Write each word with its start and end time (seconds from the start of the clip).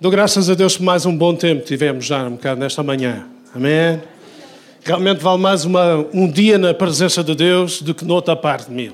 Dou 0.00 0.10
graças 0.10 0.50
a 0.50 0.54
Deus 0.54 0.76
por 0.76 0.82
mais 0.82 1.06
um 1.06 1.16
bom 1.16 1.36
tempo 1.36 1.60
que 1.62 1.68
tivemos 1.68 2.04
já 2.04 2.24
um 2.24 2.32
bocado 2.32 2.58
nesta 2.58 2.82
manhã. 2.82 3.26
Amém? 3.54 4.02
Realmente 4.82 5.22
vale 5.22 5.40
mais 5.40 5.64
uma, 5.64 6.04
um 6.12 6.28
dia 6.28 6.58
na 6.58 6.74
presença 6.74 7.22
de 7.22 7.32
Deus 7.32 7.80
do 7.80 7.94
que 7.94 8.04
noutra 8.04 8.34
parte 8.34 8.68
de 8.68 8.74
mil. 8.74 8.92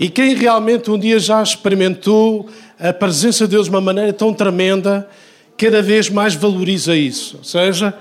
E 0.00 0.08
quem 0.08 0.34
realmente 0.34 0.90
um 0.90 0.98
dia 0.98 1.20
já 1.20 1.40
experimentou 1.40 2.48
a 2.80 2.92
presença 2.92 3.44
de 3.44 3.52
Deus 3.52 3.66
de 3.66 3.70
uma 3.70 3.80
maneira 3.80 4.12
tão 4.12 4.34
tremenda, 4.34 5.08
cada 5.56 5.80
vez 5.80 6.10
mais 6.10 6.34
valoriza 6.34 6.96
isso. 6.96 7.36
Ou 7.38 7.44
seja, 7.44 7.94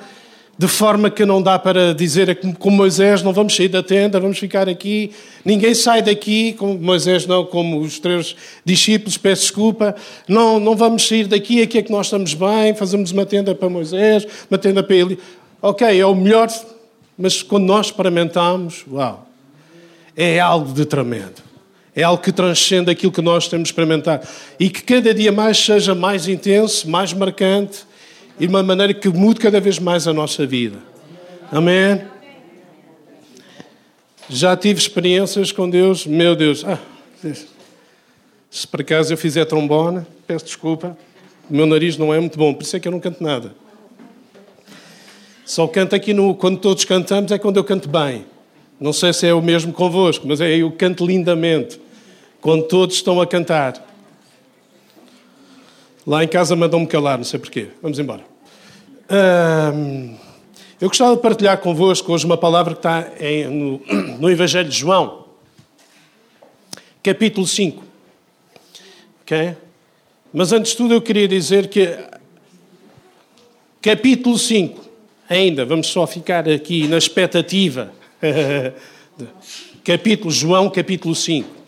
de 0.61 0.67
forma 0.67 1.09
que 1.09 1.25
não 1.25 1.41
dá 1.41 1.57
para 1.57 1.91
dizer 1.91 2.39
como 2.59 2.77
Moisés, 2.77 3.23
não 3.23 3.33
vamos 3.33 3.55
sair 3.55 3.67
da 3.67 3.81
tenda, 3.81 4.19
vamos 4.19 4.37
ficar 4.37 4.69
aqui, 4.69 5.11
ninguém 5.43 5.73
sai 5.73 6.03
daqui, 6.03 6.53
como 6.53 6.77
Moisés 6.77 7.25
não, 7.25 7.43
como 7.43 7.79
os 7.79 7.97
três 7.97 8.35
discípulos, 8.63 9.17
peço 9.17 9.41
desculpa, 9.41 9.95
não, 10.27 10.59
não 10.59 10.75
vamos 10.75 11.07
sair 11.07 11.25
daqui, 11.25 11.63
aqui 11.63 11.79
é 11.79 11.81
que 11.81 11.91
nós 11.91 12.05
estamos 12.05 12.35
bem, 12.35 12.75
fazemos 12.75 13.11
uma 13.11 13.25
tenda 13.25 13.55
para 13.55 13.69
Moisés, 13.69 14.27
uma 14.51 14.57
tenda 14.59 14.83
para 14.83 14.95
ele. 14.95 15.17
Ok, 15.59 15.99
é 15.99 16.05
o 16.05 16.13
melhor, 16.13 16.47
mas 17.17 17.41
quando 17.41 17.65
nós 17.65 17.87
experimentamos, 17.87 18.85
uau, 18.87 19.27
é 20.15 20.39
algo 20.39 20.71
de 20.71 20.85
tremendo. 20.85 21.41
É 21.95 22.03
algo 22.03 22.21
que 22.21 22.31
transcende 22.31 22.91
aquilo 22.91 23.11
que 23.11 23.21
nós 23.21 23.47
temos 23.47 23.69
experimentado. 23.69 24.27
E 24.59 24.69
que 24.69 24.83
cada 24.83 25.11
dia 25.11 25.31
mais 25.31 25.57
seja 25.57 25.95
mais 25.95 26.27
intenso, 26.27 26.87
mais 26.87 27.13
marcante, 27.13 27.79
e 28.41 28.47
de 28.47 28.47
uma 28.47 28.63
maneira 28.63 28.91
que 28.91 29.07
mude 29.07 29.39
cada 29.39 29.59
vez 29.61 29.77
mais 29.77 30.07
a 30.07 30.13
nossa 30.13 30.47
vida. 30.47 30.79
Amém? 31.51 32.01
Já 34.27 34.57
tive 34.57 34.79
experiências 34.79 35.51
com 35.51 35.69
Deus, 35.69 36.07
meu 36.07 36.35
Deus. 36.35 36.65
Ah, 36.65 36.79
se 38.49 38.67
por 38.67 38.81
acaso 38.81 39.13
eu 39.13 39.17
fizer 39.17 39.45
trombone, 39.45 40.03
peço 40.25 40.45
desculpa, 40.45 40.97
o 41.47 41.53
meu 41.55 41.67
nariz 41.67 41.97
não 41.97 42.11
é 42.11 42.19
muito 42.19 42.35
bom, 42.35 42.51
por 42.51 42.63
isso 42.63 42.75
é 42.75 42.79
que 42.79 42.87
eu 42.87 42.91
não 42.91 42.99
canto 42.99 43.23
nada. 43.23 43.53
Só 45.45 45.67
canto 45.67 45.95
aqui 45.95 46.11
no, 46.11 46.33
quando 46.33 46.57
todos 46.57 46.83
cantamos, 46.83 47.31
é 47.31 47.37
quando 47.37 47.57
eu 47.57 47.63
canto 47.63 47.87
bem. 47.87 48.25
Não 48.79 48.91
sei 48.91 49.13
se 49.13 49.27
é 49.27 49.33
o 49.35 49.41
mesmo 49.41 49.71
convosco, 49.71 50.27
mas 50.27 50.41
é 50.41 50.49
eu 50.49 50.71
canto 50.71 51.05
lindamente. 51.05 51.79
Quando 52.41 52.63
todos 52.63 52.95
estão 52.95 53.21
a 53.21 53.27
cantar. 53.27 53.90
Lá 56.05 56.23
em 56.23 56.27
casa 56.27 56.55
mandam-me 56.55 56.87
calar, 56.87 57.17
não 57.17 57.25
sei 57.25 57.39
porquê. 57.39 57.69
Vamos 57.81 57.99
embora 57.99 58.31
eu 60.79 60.87
gostava 60.87 61.15
de 61.15 61.21
partilhar 61.21 61.57
convosco 61.59 62.11
hoje 62.13 62.25
uma 62.25 62.37
palavra 62.37 62.73
que 62.73 62.79
está 62.79 63.11
em, 63.19 63.45
no, 63.47 63.81
no, 64.19 64.29
Evangelho 64.29 64.69
de 64.69 64.77
João, 64.77 65.25
capítulo 67.03 67.45
5. 67.45 67.83
Ok? 69.21 69.55
Mas 70.33 70.53
antes 70.53 70.71
de 70.71 70.77
tudo 70.77 70.93
eu 70.93 71.01
queria 71.01 71.27
dizer 71.27 71.67
que 71.67 71.97
capítulo 73.81 74.37
5, 74.37 74.81
ainda, 75.29 75.65
vamos 75.65 75.87
só 75.87 76.07
ficar 76.07 76.47
aqui 76.47 76.87
na 76.87 76.97
expectativa. 76.97 77.91
capítulo 79.83 80.31
João, 80.31 80.69
capítulo 80.69 81.13
5. 81.13 81.60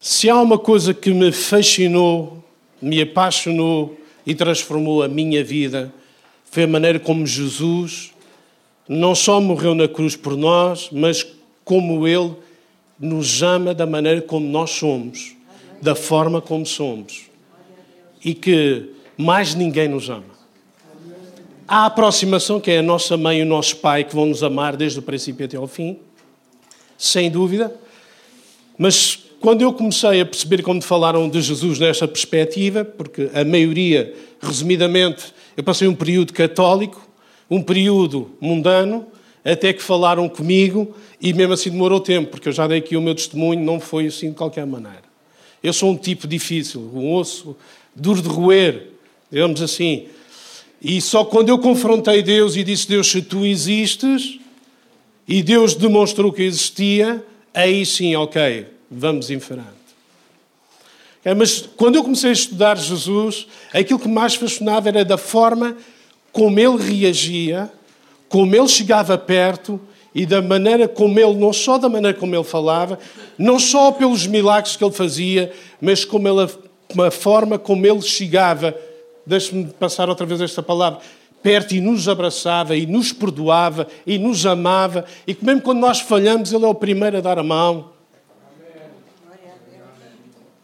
Se 0.00 0.30
há 0.30 0.40
uma 0.40 0.58
coisa 0.58 0.94
que 0.94 1.12
me 1.12 1.30
fascinou 1.30 2.42
me 2.80 3.00
apaixonou 3.02 3.98
e 4.26 4.34
transformou 4.34 5.02
a 5.02 5.08
minha 5.08 5.44
vida 5.44 5.92
foi 6.50 6.62
a 6.62 6.66
maneira 6.66 6.98
como 6.98 7.26
Jesus 7.26 8.12
não 8.88 9.14
só 9.14 9.40
morreu 9.40 9.74
na 9.74 9.86
cruz 9.86 10.16
por 10.16 10.36
nós, 10.36 10.88
mas 10.90 11.24
como 11.64 12.08
Ele 12.08 12.34
nos 12.98 13.40
ama 13.40 13.72
da 13.72 13.86
maneira 13.86 14.20
como 14.20 14.48
nós 14.48 14.70
somos, 14.70 15.36
da 15.80 15.94
forma 15.94 16.40
como 16.40 16.66
somos. 16.66 17.26
E 18.24 18.34
que 18.34 18.90
mais 19.16 19.54
ninguém 19.54 19.86
nos 19.86 20.10
ama. 20.10 20.24
Há 21.68 21.84
a 21.84 21.86
aproximação 21.86 22.58
que 22.58 22.72
é 22.72 22.78
a 22.78 22.82
nossa 22.82 23.16
mãe 23.16 23.38
e 23.38 23.42
o 23.42 23.46
nosso 23.46 23.76
pai 23.76 24.02
que 24.02 24.14
vão 24.14 24.26
nos 24.26 24.42
amar 24.42 24.76
desde 24.76 24.98
o 24.98 25.02
princípio 25.02 25.46
até 25.46 25.56
ao 25.56 25.68
fim, 25.68 26.00
sem 26.98 27.30
dúvida, 27.30 27.72
mas 28.76 29.29
quando 29.40 29.62
eu 29.62 29.72
comecei 29.72 30.20
a 30.20 30.26
perceber 30.26 30.62
como 30.62 30.82
falaram 30.82 31.26
de 31.26 31.40
Jesus 31.40 31.78
nesta 31.78 32.06
perspectiva, 32.06 32.84
porque 32.84 33.30
a 33.32 33.42
maioria, 33.42 34.14
resumidamente, 34.38 35.32
eu 35.56 35.64
passei 35.64 35.88
um 35.88 35.94
período 35.94 36.34
católico, 36.34 37.08
um 37.50 37.62
período 37.62 38.30
mundano, 38.38 39.06
até 39.42 39.72
que 39.72 39.82
falaram 39.82 40.28
comigo 40.28 40.94
e 41.18 41.32
mesmo 41.32 41.54
assim 41.54 41.70
demorou 41.70 42.00
tempo, 42.00 42.30
porque 42.30 42.50
eu 42.50 42.52
já 42.52 42.66
dei 42.66 42.78
aqui 42.78 42.96
o 42.98 43.00
meu 43.00 43.14
testemunho, 43.14 43.64
não 43.64 43.80
foi 43.80 44.08
assim 44.08 44.28
de 44.28 44.36
qualquer 44.36 44.66
maneira. 44.66 45.04
Eu 45.62 45.72
sou 45.72 45.90
um 45.90 45.96
tipo 45.96 46.28
difícil, 46.28 46.90
um 46.94 47.14
osso 47.14 47.56
duro 47.96 48.20
de 48.20 48.28
roer, 48.28 48.88
digamos 49.32 49.62
assim. 49.62 50.06
E 50.82 51.00
só 51.00 51.24
quando 51.24 51.48
eu 51.48 51.58
confrontei 51.58 52.22
Deus 52.22 52.56
e 52.56 52.64
disse: 52.64 52.86
Deus, 52.86 53.10
se 53.10 53.22
tu 53.22 53.44
existes, 53.44 54.38
e 55.26 55.42
Deus 55.42 55.74
demonstrou 55.74 56.30
que 56.30 56.42
existia, 56.42 57.24
aí 57.54 57.84
sim, 57.84 58.14
ok, 58.16 58.66
vamos 58.90 59.30
em 59.30 59.38
frente. 59.38 59.80
É, 61.24 61.34
mas 61.34 61.68
quando 61.76 61.96
eu 61.96 62.02
comecei 62.02 62.30
a 62.30 62.32
estudar 62.32 62.78
Jesus, 62.78 63.46
aquilo 63.72 63.98
que 63.98 64.08
mais 64.08 64.34
fascinava 64.34 64.88
era 64.88 65.04
da 65.04 65.18
forma 65.18 65.76
como 66.32 66.58
ele 66.58 66.76
reagia, 66.78 67.70
como 68.28 68.54
ele 68.56 68.68
chegava 68.68 69.18
perto 69.18 69.78
e 70.14 70.24
da 70.24 70.40
maneira 70.40 70.88
como 70.88 71.18
ele, 71.20 71.34
não 71.34 71.52
só 71.52 71.76
da 71.76 71.88
maneira 71.88 72.16
como 72.16 72.34
ele 72.34 72.44
falava, 72.44 72.98
não 73.36 73.58
só 73.58 73.92
pelos 73.92 74.26
milagres 74.26 74.76
que 74.76 74.84
ele 74.84 74.92
fazia, 74.92 75.52
mas 75.80 76.04
como 76.04 76.26
ele, 76.26 76.50
a 77.06 77.10
forma 77.10 77.58
como 77.58 77.86
ele 77.86 78.00
chegava, 78.00 78.74
deixe-me 79.26 79.66
passar 79.66 80.08
outra 80.08 80.24
vez 80.24 80.40
esta 80.40 80.62
palavra, 80.62 81.00
perto 81.42 81.74
e 81.74 81.80
nos 81.80 82.08
abraçava 82.08 82.76
e 82.76 82.86
nos 82.86 83.12
perdoava 83.12 83.86
e 84.06 84.18
nos 84.18 84.46
amava 84.46 85.04
e 85.26 85.34
que 85.34 85.44
mesmo 85.44 85.60
quando 85.62 85.80
nós 85.80 86.00
falhamos, 86.00 86.52
ele 86.52 86.64
é 86.64 86.68
o 86.68 86.74
primeiro 86.74 87.18
a 87.18 87.20
dar 87.20 87.38
a 87.38 87.42
mão. 87.42 87.99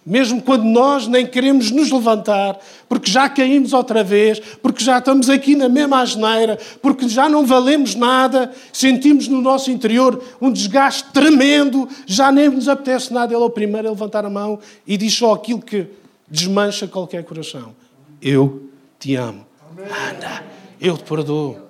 Mesmo 0.06 0.40
quando 0.40 0.62
nós 0.62 1.08
nem 1.08 1.26
queremos 1.26 1.72
nos 1.72 1.90
levantar, 1.90 2.60
porque 2.88 3.10
já 3.10 3.28
caímos 3.28 3.72
outra 3.72 4.04
vez, 4.04 4.38
porque 4.62 4.84
já 4.84 4.98
estamos 4.98 5.28
aqui 5.28 5.56
na 5.56 5.68
mesma 5.68 6.00
asneira, 6.00 6.56
porque 6.80 7.08
já 7.08 7.28
não 7.28 7.44
valemos 7.44 7.96
nada, 7.96 8.52
sentimos 8.72 9.26
no 9.26 9.40
nosso 9.40 9.68
interior 9.68 10.22
um 10.40 10.52
desgaste 10.52 11.10
tremendo, 11.12 11.88
já 12.06 12.30
nem 12.30 12.48
nos 12.48 12.68
apetece 12.68 13.12
nada. 13.12 13.34
Ele 13.34 13.42
é 13.42 13.46
o 13.46 13.50
primeiro 13.50 13.88
a 13.88 13.90
levantar 13.90 14.24
a 14.24 14.30
mão 14.30 14.60
e 14.86 14.96
diz 14.96 15.12
só 15.12 15.34
aquilo 15.34 15.60
que 15.60 15.88
desmancha 16.28 16.86
qualquer 16.86 17.24
coração: 17.24 17.74
Eu 18.22 18.70
te 19.00 19.16
amo. 19.16 19.44
Anda, 19.76 20.44
eu 20.80 20.96
te 20.96 21.02
perdoo. 21.02 21.65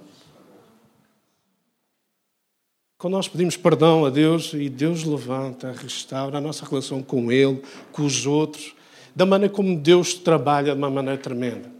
Quando 3.06 3.14
nós 3.14 3.28
pedimos 3.28 3.56
perdão 3.56 4.04
a 4.04 4.10
Deus 4.10 4.52
e 4.52 4.68
Deus 4.68 5.04
levanta, 5.04 5.70
restaura 5.70 6.38
a 6.38 6.40
nossa 6.40 6.66
relação 6.66 7.00
com 7.00 7.30
Ele, 7.30 7.62
com 7.92 8.02
os 8.02 8.26
outros, 8.26 8.74
da 9.14 9.24
maneira 9.24 9.54
como 9.54 9.78
Deus 9.78 10.14
trabalha 10.14 10.72
de 10.72 10.78
uma 10.78 10.90
maneira 10.90 11.16
tremenda. 11.16 11.70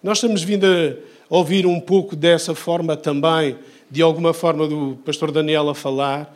Nós 0.00 0.20
temos 0.20 0.44
vindo 0.44 0.64
a 0.64 1.36
ouvir 1.36 1.66
um 1.66 1.80
pouco 1.80 2.14
dessa 2.14 2.54
forma 2.54 2.96
também, 2.96 3.58
de 3.90 4.00
alguma 4.00 4.32
forma, 4.32 4.68
do 4.68 4.96
pastor 5.04 5.32
Daniel 5.32 5.68
a 5.68 5.74
falar, 5.74 6.32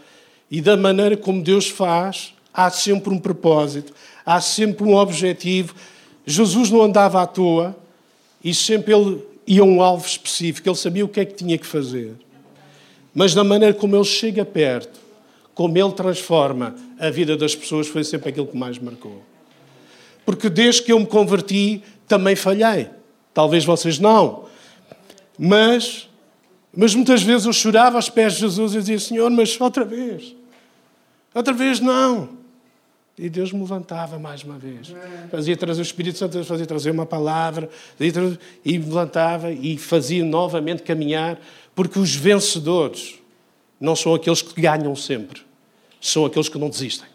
e 0.50 0.60
da 0.60 0.76
maneira 0.76 1.16
como 1.16 1.40
Deus 1.40 1.68
faz, 1.68 2.34
há 2.52 2.68
sempre 2.70 3.14
um 3.14 3.20
propósito, 3.20 3.92
há 4.26 4.40
sempre 4.40 4.82
um 4.82 4.96
objetivo. 4.96 5.76
Jesus 6.26 6.72
não 6.72 6.82
andava 6.82 7.22
à 7.22 7.26
toa 7.28 7.76
e 8.42 8.52
sempre 8.52 8.92
ele 8.92 9.22
ia 9.46 9.62
a 9.62 9.64
um 9.64 9.80
alvo 9.80 10.04
específico, 10.04 10.68
ele 10.68 10.74
sabia 10.74 11.04
o 11.04 11.08
que 11.08 11.20
é 11.20 11.24
que 11.24 11.34
tinha 11.34 11.56
que 11.56 11.66
fazer 11.66 12.23
mas 13.14 13.34
da 13.34 13.44
maneira 13.44 13.72
como 13.74 13.94
ele 13.94 14.04
chega 14.04 14.44
perto, 14.44 14.98
como 15.54 15.78
ele 15.78 15.92
transforma 15.92 16.74
a 16.98 17.10
vida 17.10 17.36
das 17.36 17.54
pessoas, 17.54 17.86
foi 17.86 18.02
sempre 18.02 18.30
aquilo 18.30 18.46
que 18.46 18.56
mais 18.56 18.78
marcou. 18.78 19.22
Porque 20.26 20.48
desde 20.48 20.82
que 20.82 20.92
eu 20.92 20.98
me 20.98 21.06
converti, 21.06 21.82
também 22.08 22.34
falhei. 22.34 22.88
Talvez 23.32 23.64
vocês 23.64 23.98
não. 23.98 24.46
Mas, 25.38 26.08
mas 26.74 26.94
muitas 26.94 27.22
vezes 27.22 27.46
eu 27.46 27.52
chorava 27.52 27.96
aos 27.96 28.08
pés 28.08 28.34
de 28.34 28.40
Jesus 28.40 28.74
e 28.74 28.78
dizia: 28.78 28.98
Senhor, 28.98 29.30
mas 29.30 29.60
outra 29.60 29.84
vez. 29.84 30.34
Outra 31.34 31.52
vez 31.52 31.80
não. 31.80 32.43
E 33.16 33.28
Deus 33.28 33.52
me 33.52 33.60
levantava 33.60 34.18
mais 34.18 34.42
uma 34.42 34.58
vez. 34.58 34.92
Fazia 35.30 35.56
trazer 35.56 35.80
o 35.80 35.82
Espírito 35.82 36.18
Santo, 36.18 36.42
fazia 36.44 36.66
trazer 36.66 36.90
uma 36.90 37.06
palavra, 37.06 37.70
e 38.64 38.78
me 38.78 38.84
levantava 38.86 39.52
e 39.52 39.78
fazia 39.78 40.24
novamente 40.24 40.82
caminhar 40.82 41.38
porque 41.74 41.98
os 41.98 42.14
vencedores 42.14 43.20
não 43.80 43.94
são 43.94 44.14
aqueles 44.14 44.42
que 44.42 44.60
ganham 44.60 44.94
sempre, 44.96 45.42
são 46.00 46.24
aqueles 46.24 46.48
que 46.48 46.58
não 46.58 46.68
desistem. 46.68 47.08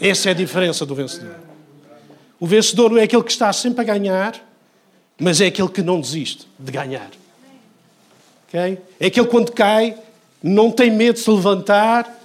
Essa 0.00 0.30
é 0.30 0.32
a 0.32 0.34
diferença 0.34 0.86
do 0.86 0.94
vencedor. 0.94 1.36
O 2.38 2.46
vencedor 2.46 2.90
não 2.90 2.98
é 2.98 3.02
aquele 3.02 3.22
que 3.22 3.30
está 3.30 3.52
sempre 3.52 3.82
a 3.82 3.84
ganhar, 3.84 4.34
mas 5.18 5.42
é 5.42 5.46
aquele 5.46 5.68
que 5.68 5.82
não 5.82 6.00
desiste 6.00 6.46
de 6.58 6.72
ganhar. 6.72 7.10
Okay? 8.48 8.78
É 8.98 9.06
aquele 9.06 9.26
que, 9.26 9.30
quando 9.30 9.52
cai, 9.52 9.94
não 10.42 10.70
tem 10.70 10.90
medo 10.90 11.14
de 11.16 11.20
se 11.20 11.30
levantar 11.30 12.19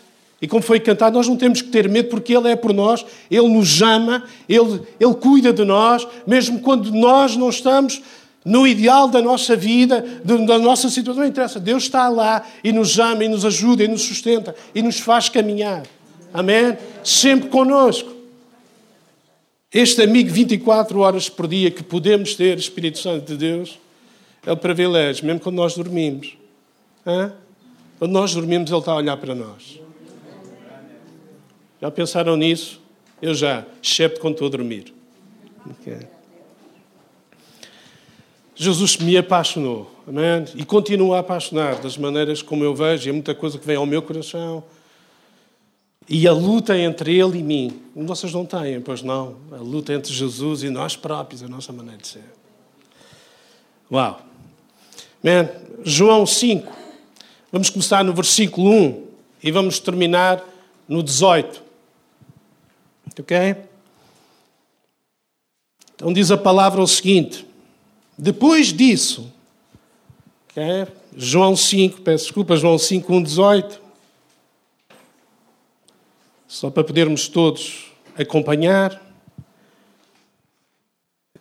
E 0.45 0.47
como 0.47 0.61
foi 0.61 0.79
cantado, 0.79 1.17
nós 1.17 1.27
não 1.27 1.35
temos 1.35 1.59
que 1.59 1.69
ter 1.69 1.89
medo 1.89 2.07
porque 2.07 2.31
Ele 2.31 2.51
é 2.51 2.55
por 2.55 2.71
nós, 2.71 3.03
Ele 3.31 3.47
nos 3.47 3.81
ama, 3.81 4.25
Ele, 4.47 4.79
Ele 4.99 5.13
cuida 5.15 5.51
de 5.51 5.65
nós, 5.65 6.07
mesmo 6.27 6.59
quando 6.59 6.91
nós 6.91 7.35
não 7.35 7.49
estamos 7.49 7.99
no 8.45 8.67
ideal 8.67 9.07
da 9.07 9.23
nossa 9.23 9.55
vida, 9.55 10.05
da 10.23 10.59
nossa 10.59 10.87
situação, 10.87 11.23
não 11.23 11.27
interessa. 11.27 11.59
Deus 11.59 11.85
está 11.85 12.07
lá 12.09 12.45
e 12.63 12.71
nos 12.71 12.99
ama 12.99 13.25
e 13.25 13.27
nos 13.27 13.43
ajuda 13.43 13.83
e 13.83 13.87
nos 13.87 14.03
sustenta 14.03 14.55
e 14.75 14.83
nos 14.83 14.99
faz 14.99 15.29
caminhar. 15.29 15.81
Amém? 16.31 16.77
Sempre 17.03 17.49
conosco. 17.49 18.13
Este 19.73 20.03
amigo 20.03 20.29
24 20.29 20.99
horas 20.99 21.27
por 21.27 21.47
dia 21.47 21.71
que 21.71 21.81
podemos 21.81 22.35
ter, 22.35 22.59
Espírito 22.59 22.99
Santo 22.99 23.25
de 23.25 23.35
Deus, 23.35 23.79
é 24.45 24.51
o 24.51 24.57
privilégio, 24.57 25.25
mesmo 25.25 25.39
quando 25.39 25.55
nós 25.55 25.73
dormimos. 25.73 26.37
Hã? 27.03 27.33
Quando 27.97 28.11
nós 28.11 28.31
dormimos, 28.31 28.69
Ele 28.69 28.77
está 28.77 28.91
a 28.91 28.97
olhar 28.97 29.17
para 29.17 29.33
nós. 29.33 29.84
Já 31.81 31.91
pensaram 31.91 32.35
nisso? 32.35 32.81
Eu 33.21 33.33
já, 33.33 33.65
excepto 33.81 34.19
quando 34.19 34.33
estou 34.33 34.47
a 34.47 34.51
dormir. 34.51 34.93
Okay. 35.81 36.07
Jesus 38.55 38.97
me 38.97 39.17
apaixonou, 39.17 39.91
amém? 40.07 40.45
E 40.55 40.63
continua 40.63 41.17
a 41.17 41.19
apaixonar 41.19 41.81
das 41.81 41.97
maneiras 41.97 42.41
como 42.41 42.63
eu 42.63 42.73
vejo, 42.73 43.07
e 43.07 43.09
é 43.09 43.11
muita 43.11 43.35
coisa 43.35 43.57
que 43.57 43.67
vem 43.67 43.75
ao 43.75 43.85
meu 43.85 44.01
coração. 44.01 44.63
E 46.07 46.27
a 46.27 46.31
luta 46.31 46.77
entre 46.77 47.17
ele 47.17 47.39
e 47.39 47.43
mim, 47.43 47.81
vocês 47.95 48.31
não 48.31 48.45
têm, 48.45 48.79
pois 48.79 49.01
não? 49.01 49.37
A 49.51 49.57
luta 49.57 49.91
entre 49.91 50.13
Jesus 50.13 50.63
e 50.63 50.69
nós 50.69 50.95
próprios, 50.95 51.43
a 51.43 51.47
nossa 51.47 51.73
maneira 51.73 51.97
de 51.99 52.07
ser. 52.07 52.23
Uau! 53.91 54.21
Amém? 55.23 55.49
João 55.83 56.25
5, 56.25 56.71
vamos 57.51 57.69
começar 57.69 58.03
no 58.03 58.13
versículo 58.13 58.69
1 58.71 59.07
e 59.43 59.51
vamos 59.51 59.79
terminar 59.79 60.43
no 60.87 61.03
18. 61.03 61.64
Ok? 63.19 63.55
Então 65.95 66.11
diz 66.11 66.29
a 66.31 66.37
palavra 66.37 66.81
o 66.81 66.87
seguinte. 66.87 67.47
Depois 68.17 68.73
disso, 68.73 69.31
okay, 70.49 70.87
João 71.15 71.55
5, 71.55 72.01
peço 72.01 72.25
desculpa, 72.25 72.55
João 72.55 72.77
5, 72.77 73.13
1, 73.13 73.23
18, 73.23 73.81
só 76.47 76.69
para 76.69 76.83
podermos 76.83 77.27
todos 77.27 77.91
acompanhar. 78.17 79.01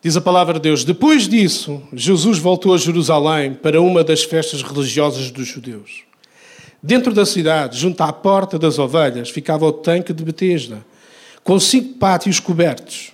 Diz 0.03 0.17
a 0.17 0.21
palavra 0.21 0.55
de 0.55 0.61
Deus: 0.61 0.85
Depois 0.85 1.29
disso, 1.29 1.82
Jesus 1.93 2.38
voltou 2.38 2.75
a 2.75 2.79
Jerusalém 2.79 3.55
para 3.55 3.81
uma 3.81 4.05
das 4.05 4.23
festas 4.23 4.62
religiosas 4.62 5.31
dos 5.31 5.47
judeus. 5.47 6.03
Dentro 6.82 7.15
da 7.15 7.25
cidade, 7.25 7.79
junto 7.79 8.00
à 8.03 8.12
porta 8.12 8.59
das 8.59 8.79
ovelhas, 8.79 9.31
ficava 9.31 9.65
o 9.65 9.73
tanque 9.73 10.12
de 10.12 10.23
Betesda, 10.23 10.85
com 11.44 11.61
cinco 11.61 11.99
pátios 11.99 12.41
cobertos. 12.41 13.12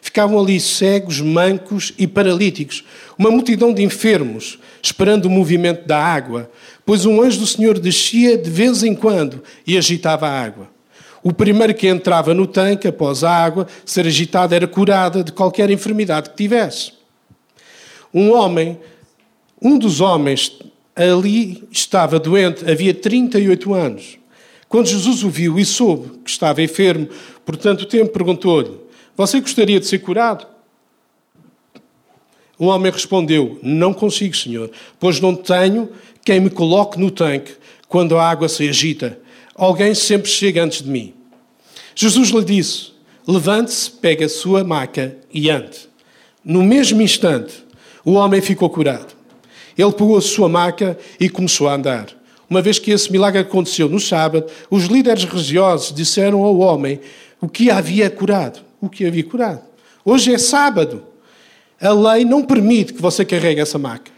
Ficavam 0.00 0.38
ali 0.38 0.60
cegos, 0.60 1.20
mancos 1.20 1.92
e 1.98 2.06
paralíticos, 2.06 2.84
uma 3.18 3.30
multidão 3.30 3.74
de 3.74 3.82
enfermos, 3.82 4.58
esperando 4.82 5.26
o 5.26 5.30
movimento 5.30 5.86
da 5.86 5.98
água, 5.98 6.50
pois 6.86 7.04
um 7.04 7.20
anjo 7.20 7.40
do 7.40 7.46
Senhor 7.46 7.78
descia 7.78 8.38
de 8.38 8.48
vez 8.48 8.82
em 8.82 8.94
quando 8.94 9.42
e 9.66 9.76
agitava 9.76 10.28
a 10.28 10.40
água. 10.42 10.68
O 11.22 11.32
primeiro 11.32 11.74
que 11.74 11.88
entrava 11.88 12.34
no 12.34 12.46
tanque, 12.46 12.86
após 12.86 13.24
a 13.24 13.30
água 13.30 13.66
ser 13.84 14.06
agitada, 14.06 14.54
era 14.54 14.68
curada 14.68 15.24
de 15.24 15.32
qualquer 15.32 15.70
enfermidade 15.70 16.30
que 16.30 16.36
tivesse. 16.36 16.92
Um 18.12 18.30
homem, 18.32 18.78
um 19.60 19.78
dos 19.78 20.02
homens 20.02 20.58
ali 20.94 21.66
estava 21.72 22.20
doente, 22.20 22.70
havia 22.70 22.92
38 22.92 23.72
anos. 23.72 24.18
Quando 24.68 24.86
Jesus 24.86 25.22
o 25.22 25.30
viu 25.30 25.58
e 25.58 25.64
soube 25.64 26.18
que 26.24 26.30
estava 26.30 26.62
enfermo 26.62 27.08
por 27.44 27.56
tanto 27.56 27.86
tempo, 27.86 28.12
perguntou-lhe: 28.12 28.84
você 29.16 29.40
gostaria 29.40 29.78
de 29.78 29.86
ser 29.86 30.00
curado? 30.00 30.46
O 32.58 32.66
homem 32.66 32.90
respondeu: 32.90 33.58
Não 33.62 33.94
consigo, 33.94 34.36
Senhor, 34.36 34.70
pois 34.98 35.20
não 35.20 35.34
tenho 35.34 35.88
quem 36.24 36.40
me 36.40 36.50
coloque 36.50 36.98
no 36.98 37.10
tanque 37.10 37.54
quando 37.88 38.16
a 38.16 38.28
água 38.28 38.48
se 38.48 38.68
agita. 38.68 39.18
Alguém 39.54 39.94
sempre 39.94 40.28
chega 40.28 40.64
antes 40.64 40.82
de 40.82 40.90
mim. 40.90 41.14
Jesus 41.94 42.30
lhe 42.30 42.44
disse: 42.44 42.92
Levante-se, 43.26 43.90
pegue 43.90 44.24
a 44.24 44.28
sua 44.28 44.64
maca 44.64 45.16
e 45.32 45.48
ande. 45.48 45.88
No 46.44 46.62
mesmo 46.62 47.00
instante, 47.00 47.64
o 48.04 48.14
homem 48.14 48.40
ficou 48.40 48.68
curado. 48.68 49.14
Ele 49.78 49.92
pegou 49.92 50.16
a 50.16 50.20
sua 50.20 50.48
maca 50.48 50.98
e 51.20 51.28
começou 51.28 51.68
a 51.68 51.74
andar. 51.74 52.08
Uma 52.54 52.62
vez 52.62 52.78
que 52.78 52.92
esse 52.92 53.10
milagre 53.10 53.40
aconteceu 53.40 53.88
no 53.88 53.98
sábado, 53.98 54.46
os 54.70 54.84
líderes 54.84 55.24
religiosos 55.24 55.92
disseram 55.92 56.44
ao 56.44 56.56
homem 56.58 57.00
o 57.40 57.48
que 57.48 57.68
havia 57.68 58.08
curado 58.08 58.60
o 58.80 58.88
que 58.88 59.04
havia 59.04 59.24
curado. 59.24 59.60
Hoje 60.04 60.32
é 60.32 60.38
sábado. 60.38 61.02
A 61.80 61.90
lei 61.90 62.24
não 62.24 62.44
permite 62.44 62.92
que 62.92 63.02
você 63.02 63.24
carregue 63.24 63.60
essa 63.60 63.76
maca. 63.76 64.12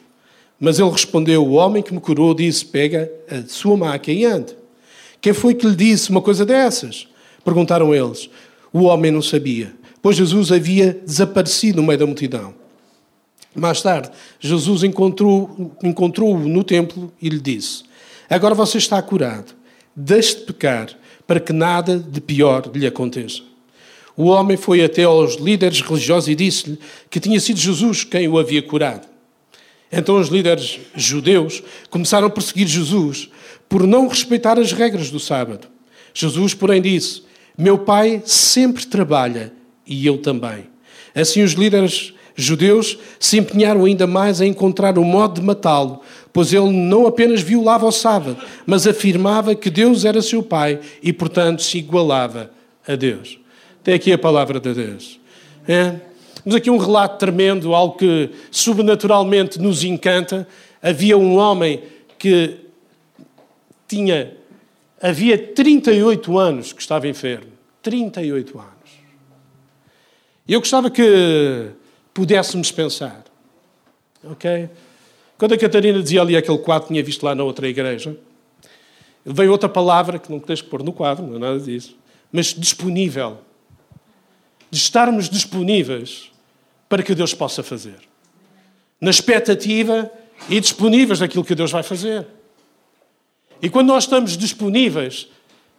Mas 0.60 0.78
ele 0.78 0.90
respondeu: 0.90 1.46
O 1.46 1.52
homem 1.52 1.82
que 1.82 1.94
me 1.94 1.98
curou 1.98 2.34
disse: 2.34 2.62
Pega 2.62 3.10
a 3.30 3.48
sua 3.48 3.74
maca 3.74 4.12
e 4.12 4.26
ande. 4.26 4.54
Quem 5.18 5.32
foi 5.32 5.54
que 5.54 5.66
lhe 5.66 5.74
disse 5.74 6.10
uma 6.10 6.20
coisa 6.20 6.44
dessas? 6.44 7.08
Perguntaram 7.42 7.94
eles. 7.94 8.28
O 8.70 8.82
homem 8.82 9.10
não 9.10 9.22
sabia, 9.22 9.72
pois 10.02 10.14
Jesus 10.14 10.52
havia 10.52 11.00
desaparecido 11.06 11.80
no 11.80 11.86
meio 11.86 11.98
da 11.98 12.04
multidão. 12.04 12.54
Mais 13.54 13.80
tarde, 13.80 14.10
Jesus 14.38 14.82
encontrou-o 14.82 15.72
encontrou 15.82 16.38
no 16.38 16.62
templo 16.62 17.10
e 17.22 17.30
lhe 17.30 17.40
disse: 17.40 17.85
Agora 18.28 18.54
você 18.54 18.78
está 18.78 19.00
curado. 19.00 19.54
Deixe 19.94 20.36
de 20.36 20.42
pecar, 20.42 20.88
para 21.26 21.40
que 21.40 21.52
nada 21.52 21.98
de 21.98 22.20
pior 22.20 22.70
lhe 22.74 22.86
aconteça. 22.86 23.42
O 24.16 24.26
homem 24.26 24.56
foi 24.56 24.82
até 24.82 25.04
aos 25.04 25.34
líderes 25.34 25.80
religiosos 25.80 26.28
e 26.28 26.34
disse-lhe 26.34 26.78
que 27.10 27.20
tinha 27.20 27.38
sido 27.38 27.58
Jesus 27.58 28.02
quem 28.02 28.26
o 28.28 28.38
havia 28.38 28.62
curado. 28.62 29.06
Então 29.92 30.18
os 30.18 30.28
líderes 30.28 30.80
judeus 30.94 31.62
começaram 31.90 32.26
a 32.26 32.30
perseguir 32.30 32.66
Jesus 32.66 33.28
por 33.68 33.86
não 33.86 34.08
respeitar 34.08 34.58
as 34.58 34.72
regras 34.72 35.10
do 35.10 35.20
sábado. 35.20 35.68
Jesus, 36.14 36.54
porém, 36.54 36.80
disse: 36.80 37.22
Meu 37.56 37.78
pai 37.78 38.22
sempre 38.24 38.86
trabalha 38.86 39.52
e 39.86 40.06
eu 40.06 40.18
também. 40.18 40.66
Assim, 41.14 41.42
os 41.42 41.52
líderes 41.52 42.14
judeus 42.34 42.98
se 43.18 43.38
empenharam 43.38 43.84
ainda 43.84 44.06
mais 44.06 44.40
a 44.40 44.46
encontrar 44.46 44.98
o 44.98 45.04
modo 45.04 45.40
de 45.40 45.46
matá-lo, 45.46 46.00
pois 46.36 46.52
ele 46.52 46.70
não 46.70 47.06
apenas 47.06 47.40
violava 47.40 47.86
o 47.86 47.90
sábado, 47.90 48.36
mas 48.66 48.86
afirmava 48.86 49.54
que 49.54 49.70
Deus 49.70 50.04
era 50.04 50.20
seu 50.20 50.42
pai 50.42 50.78
e, 51.02 51.10
portanto, 51.10 51.62
se 51.62 51.78
igualava 51.78 52.50
a 52.86 52.94
Deus. 52.94 53.38
Tem 53.82 53.94
aqui 53.94 54.12
a 54.12 54.18
palavra 54.18 54.60
de 54.60 54.74
Deus. 54.74 55.18
É? 55.66 55.98
Temos 56.44 56.54
aqui 56.54 56.70
um 56.70 56.76
relato 56.76 57.16
tremendo, 57.16 57.74
algo 57.74 57.96
que 57.96 58.28
sobrenaturalmente 58.50 59.58
nos 59.58 59.82
encanta. 59.82 60.46
Havia 60.82 61.16
um 61.16 61.38
homem 61.38 61.82
que 62.18 62.58
tinha. 63.88 64.36
Havia 65.00 65.38
38 65.38 66.36
anos 66.36 66.70
que 66.70 66.82
estava 66.82 67.08
enfermo. 67.08 67.50
38 67.80 68.58
anos. 68.58 68.90
E 70.46 70.52
eu 70.52 70.60
gostava 70.60 70.90
que 70.90 71.70
pudéssemos 72.12 72.70
pensar. 72.70 73.24
Ok? 74.22 74.68
Quando 75.38 75.52
a 75.52 75.58
Catarina 75.58 76.02
dizia 76.02 76.22
ali 76.22 76.36
aquele 76.36 76.58
quadro 76.58 76.88
que 76.88 76.94
tinha 76.94 77.04
visto 77.04 77.22
lá 77.22 77.34
na 77.34 77.44
outra 77.44 77.68
igreja, 77.68 78.16
veio 79.24 79.52
outra 79.52 79.68
palavra 79.68 80.18
que 80.18 80.30
não 80.30 80.38
tens 80.38 80.62
que 80.62 80.68
pôr 80.68 80.82
no 80.82 80.92
quadro, 80.92 81.26
não 81.26 81.36
é 81.36 81.38
nada 81.38 81.60
disso, 81.60 81.96
mas 82.32 82.54
disponível 82.54 83.38
de 84.70 84.78
estarmos 84.78 85.28
disponíveis 85.28 86.30
para 86.88 87.02
que 87.02 87.14
Deus 87.14 87.34
possa 87.34 87.62
fazer. 87.62 87.96
Na 89.00 89.10
expectativa 89.10 90.10
e 90.48 90.60
disponíveis 90.60 91.18
daquilo 91.18 91.44
que 91.44 91.54
Deus 91.54 91.70
vai 91.70 91.82
fazer. 91.82 92.26
E 93.60 93.68
quando 93.68 93.88
nós 93.88 94.04
estamos 94.04 94.36
disponíveis, 94.36 95.28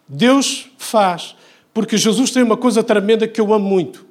Deus 0.06 0.70
faz. 0.78 1.34
Porque 1.72 1.96
Jesus 1.96 2.30
tem 2.30 2.42
uma 2.42 2.56
coisa 2.56 2.82
tremenda 2.82 3.28
que 3.28 3.40
eu 3.40 3.52
amo 3.52 3.68
muito: 3.68 4.06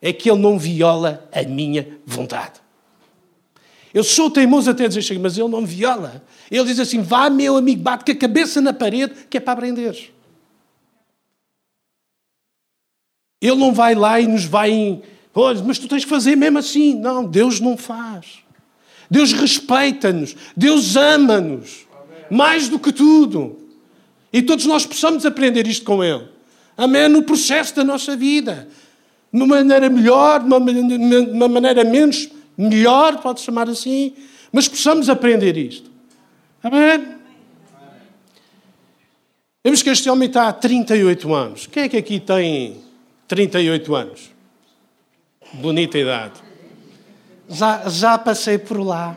é 0.00 0.12
que 0.12 0.30
Ele 0.30 0.40
não 0.40 0.58
viola 0.58 1.28
a 1.32 1.42
minha 1.42 1.98
vontade. 2.04 2.60
Eu 3.92 4.04
sou 4.04 4.30
teimoso 4.30 4.70
até 4.70 4.86
dizer, 4.86 5.18
mas 5.18 5.38
Ele 5.38 5.48
não 5.48 5.62
me 5.62 5.66
viola. 5.66 6.22
Ele 6.50 6.64
diz 6.64 6.78
assim: 6.78 7.00
vá, 7.00 7.30
meu 7.30 7.56
amigo, 7.56 7.82
bate 7.82 8.04
com 8.04 8.12
a 8.12 8.14
cabeça 8.14 8.60
na 8.60 8.72
parede, 8.72 9.14
que 9.30 9.36
é 9.36 9.40
para 9.40 9.54
aprender. 9.54 10.12
Ele 13.40 13.56
não 13.56 13.72
vai 13.72 13.94
lá 13.94 14.20
e 14.20 14.26
nos 14.26 14.44
vai. 14.44 15.00
Olha, 15.34 15.62
mas 15.62 15.78
tu 15.78 15.86
tens 15.88 16.04
que 16.04 16.10
fazer 16.10 16.36
mesmo 16.36 16.58
assim. 16.58 16.94
Não, 16.94 17.24
Deus 17.24 17.60
não 17.60 17.76
faz. 17.76 18.40
Deus 19.10 19.32
respeita-nos. 19.32 20.36
Deus 20.56 20.96
ama-nos. 20.96 21.86
Mais 22.30 22.68
do 22.68 22.78
que 22.78 22.92
tudo. 22.92 23.58
E 24.32 24.42
todos 24.42 24.66
nós 24.66 24.84
possamos 24.84 25.24
aprender 25.24 25.66
isto 25.66 25.84
com 25.84 26.04
Ele. 26.04 26.28
Amém? 26.76 27.08
No 27.08 27.22
processo 27.22 27.74
da 27.74 27.84
nossa 27.84 28.16
vida. 28.16 28.68
De 29.32 29.40
uma 29.40 29.56
maneira 29.56 29.88
melhor, 29.88 30.40
de 30.40 30.46
uma 31.32 31.48
maneira 31.48 31.84
menos 31.84 32.28
melhor, 32.58 33.18
pode 33.22 33.40
chamar 33.40 33.68
assim. 33.68 34.14
Mas 34.52 34.66
possamos 34.66 35.08
aprender 35.08 35.56
isto. 35.56 35.88
Amém? 36.62 37.16
Vemos 39.62 39.82
que 39.82 39.90
este 39.90 40.10
homem 40.10 40.28
está 40.28 40.48
há 40.48 40.52
38 40.52 41.34
anos. 41.34 41.66
Quem 41.66 41.84
é 41.84 41.88
que 41.88 41.96
aqui 41.96 42.18
tem 42.18 42.82
38 43.28 43.94
anos? 43.94 44.30
Bonita 45.54 45.98
idade. 45.98 46.40
Já, 47.48 47.88
já 47.88 48.18
passei 48.18 48.58
por 48.58 48.78
lá. 48.80 49.16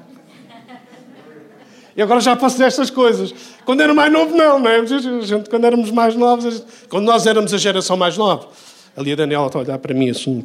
E 1.95 2.01
agora 2.01 2.21
já 2.21 2.35
passo 2.35 2.57
destas 2.57 2.89
coisas. 2.89 3.33
Quando 3.65 3.81
era 3.81 3.93
mais 3.93 4.11
novo, 4.11 4.35
não, 4.35 4.59
não 4.59 4.69
é? 4.69 4.85
Gente, 4.85 5.49
quando 5.49 5.65
éramos 5.65 5.91
mais 5.91 6.15
novos, 6.15 6.63
quando 6.89 7.05
nós 7.05 7.25
éramos 7.25 7.53
a 7.53 7.57
geração 7.57 7.97
mais 7.97 8.17
nova, 8.17 8.47
ali 8.95 9.11
a 9.11 9.15
Daniela 9.15 9.47
está 9.47 9.59
a 9.59 9.61
olhar 9.61 9.77
para 9.77 9.93
mim 9.93 10.09
assim. 10.09 10.43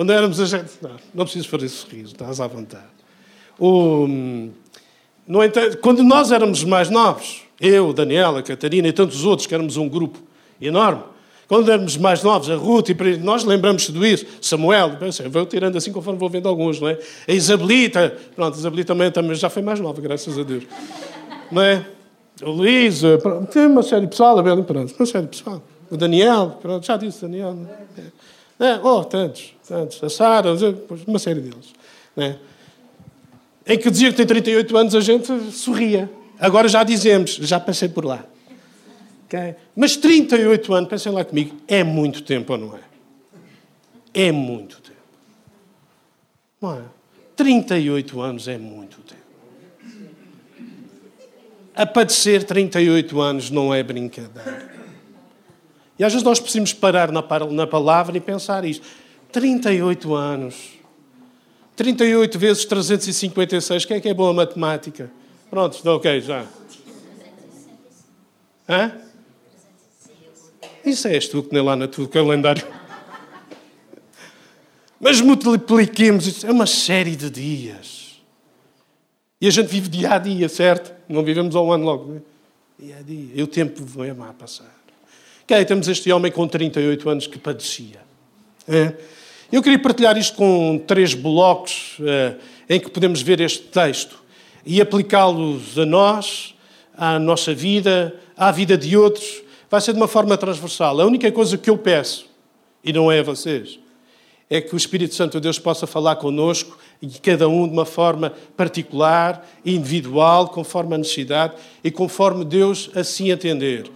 Quando 0.00 0.12
éramos 0.14 0.40
a 0.40 0.46
geração. 0.46 0.78
Não, 0.80 0.96
não 1.14 1.24
preciso 1.26 1.46
fazer 1.46 1.68
sorriso, 1.68 2.12
estás 2.12 2.40
à 2.40 2.46
vontade. 2.46 2.86
O, 3.58 4.08
no 5.28 5.44
entanto, 5.44 5.76
quando 5.76 6.02
nós 6.02 6.32
éramos 6.32 6.64
mais 6.64 6.88
novos, 6.88 7.42
eu, 7.60 7.92
Daniela, 7.92 8.42
Catarina 8.42 8.88
e 8.88 8.94
tantos 8.94 9.26
outros, 9.26 9.46
que 9.46 9.52
éramos 9.52 9.76
um 9.76 9.86
grupo 9.86 10.18
enorme, 10.58 11.02
quando 11.46 11.70
éramos 11.70 11.98
mais 11.98 12.22
novos, 12.22 12.48
a 12.48 12.56
Ruth, 12.56 12.88
e 12.88 13.18
nós 13.18 13.44
lembramos 13.44 13.84
tudo 13.84 14.06
isso, 14.06 14.24
Samuel, 14.40 14.96
vou 15.30 15.44
tirando 15.44 15.76
assim 15.76 15.92
conforme 15.92 16.18
vou 16.18 16.30
vendo 16.30 16.48
alguns, 16.48 16.80
não 16.80 16.88
é? 16.88 16.98
A 17.28 17.32
Isabelita, 17.34 18.16
pronto, 18.34 18.54
a 18.54 18.58
Isabelita 18.58 18.94
também, 18.94 19.10
também 19.10 19.34
já 19.34 19.50
foi 19.50 19.60
mais 19.60 19.80
nova, 19.80 20.00
graças 20.00 20.38
a 20.38 20.42
Deus. 20.42 20.64
Não 21.52 21.60
é? 21.60 21.84
O 22.42 22.50
Luís, 22.50 23.02
tem 23.52 23.66
uma 23.66 23.82
série 23.82 24.06
de 24.06 24.12
pessoal, 24.12 24.42
pronto, 24.42 24.94
uma 24.98 25.06
série 25.06 25.26
de 25.26 25.36
pessoal. 25.36 25.62
O 25.90 25.96
Daniel, 25.98 26.56
pronto, 26.62 26.86
já 26.86 26.96
disse 26.96 27.20
Daniel. 27.20 27.54
É? 27.98 28.29
É, 28.60 28.78
oh, 28.82 29.02
tantos, 29.02 29.54
tantos. 29.66 30.04
A 30.04 30.10
Sara, 30.10 30.50
uma 31.06 31.18
série 31.18 31.40
deles. 31.40 31.72
É? 32.16 32.36
Em 33.66 33.78
que 33.78 33.90
dizia 33.90 34.10
que 34.10 34.16
tem 34.16 34.26
38 34.26 34.76
anos, 34.76 34.94
a 34.94 35.00
gente 35.00 35.52
sorria. 35.52 36.10
Agora 36.38 36.68
já 36.68 36.84
dizemos, 36.84 37.36
já 37.36 37.58
passei 37.58 37.88
por 37.88 38.04
lá. 38.04 38.24
Okay? 39.24 39.54
Mas 39.74 39.96
38 39.96 40.74
anos, 40.74 40.90
pensem 40.90 41.10
lá 41.10 41.24
comigo, 41.24 41.56
é 41.66 41.82
muito 41.82 42.22
tempo 42.22 42.52
ou 42.52 42.58
não 42.58 42.76
é? 42.76 42.80
É 44.12 44.32
muito 44.32 44.80
tempo. 44.82 44.96
Não 46.60 46.74
é? 46.74 46.82
38 47.36 48.20
anos 48.20 48.48
é 48.48 48.58
muito 48.58 48.98
tempo. 48.98 49.20
A 51.74 51.86
padecer 51.86 52.44
38 52.44 53.20
anos 53.20 53.50
não 53.50 53.72
é 53.72 53.82
brincadeira. 53.82 54.79
E 56.00 56.04
às 56.04 56.14
vezes 56.14 56.24
nós 56.24 56.40
precisamos 56.40 56.72
parar 56.72 57.12
na, 57.12 57.22
palavra 57.66 58.16
e 58.16 58.20
pensar 58.20 58.64
isto. 58.64 58.86
38 59.30 60.14
anos. 60.14 60.70
38 61.76 62.38
vezes 62.38 62.64
356. 62.64 63.84
Quem 63.84 63.98
é 63.98 64.00
que 64.00 64.08
é 64.08 64.14
boa 64.14 64.32
matemática? 64.32 65.10
Pronto, 65.50 65.78
ok, 65.90 66.22
já. 66.22 66.46
Hã? 68.66 68.92
Isso 70.86 71.06
és 71.06 71.28
tu 71.28 71.42
que 71.42 71.52
nem 71.52 71.62
lá 71.62 71.76
na 71.76 71.86
tua 71.86 72.08
calendário. 72.08 72.66
Mas 74.98 75.20
multipliquemos 75.20 76.26
isso. 76.26 76.46
É 76.46 76.50
uma 76.50 76.66
série 76.66 77.14
de 77.14 77.28
dias. 77.28 78.22
E 79.38 79.46
a 79.46 79.50
gente 79.50 79.68
vive 79.68 79.90
dia 79.90 80.14
a 80.14 80.18
dia, 80.18 80.48
certo? 80.48 80.94
Não 81.06 81.22
vivemos 81.22 81.54
ao 81.54 81.70
ano 81.70 81.84
logo. 81.84 82.12
Né? 82.14 82.22
Dia 82.78 82.96
a 82.96 83.02
dia. 83.02 83.32
E 83.34 83.42
o 83.42 83.46
tempo 83.46 83.84
vai 83.84 84.08
a 84.08 84.14
passar. 84.32 84.79
Okay, 85.50 85.64
temos 85.64 85.88
este 85.88 86.12
homem 86.12 86.30
com 86.30 86.46
38 86.46 87.10
anos 87.10 87.26
que 87.26 87.36
padecia. 87.36 87.98
É? 88.68 88.92
Eu 89.50 89.60
queria 89.60 89.80
partilhar 89.80 90.16
isto 90.16 90.36
com 90.36 90.80
três 90.86 91.12
blocos 91.12 91.96
é, 92.02 92.36
em 92.68 92.78
que 92.78 92.88
podemos 92.88 93.20
ver 93.20 93.40
este 93.40 93.64
texto 93.64 94.22
e 94.64 94.80
aplicá-los 94.80 95.76
a 95.76 95.84
nós, 95.84 96.54
à 96.96 97.18
nossa 97.18 97.52
vida, 97.52 98.14
à 98.36 98.52
vida 98.52 98.78
de 98.78 98.96
outros 98.96 99.42
vai 99.68 99.80
ser 99.80 99.92
de 99.92 99.98
uma 99.98 100.06
forma 100.06 100.38
transversal. 100.38 101.00
A 101.00 101.04
única 101.04 101.32
coisa 101.32 101.58
que 101.58 101.68
eu 101.68 101.76
peço, 101.76 102.26
e 102.84 102.92
não 102.92 103.10
é 103.10 103.18
a 103.18 103.24
vocês, 103.24 103.76
é 104.48 104.60
que 104.60 104.72
o 104.72 104.76
Espírito 104.76 105.16
Santo 105.16 105.32
de 105.32 105.40
Deus 105.40 105.58
possa 105.58 105.84
falar 105.84 106.14
connosco 106.14 106.78
e 107.02 107.08
cada 107.08 107.48
um 107.48 107.66
de 107.66 107.72
uma 107.72 107.84
forma 107.84 108.32
particular, 108.56 109.44
individual, 109.66 110.50
conforme 110.50 110.94
a 110.94 110.98
necessidade 110.98 111.54
e 111.82 111.90
conforme 111.90 112.44
Deus 112.44 112.88
assim 112.94 113.32
atender. 113.32 113.90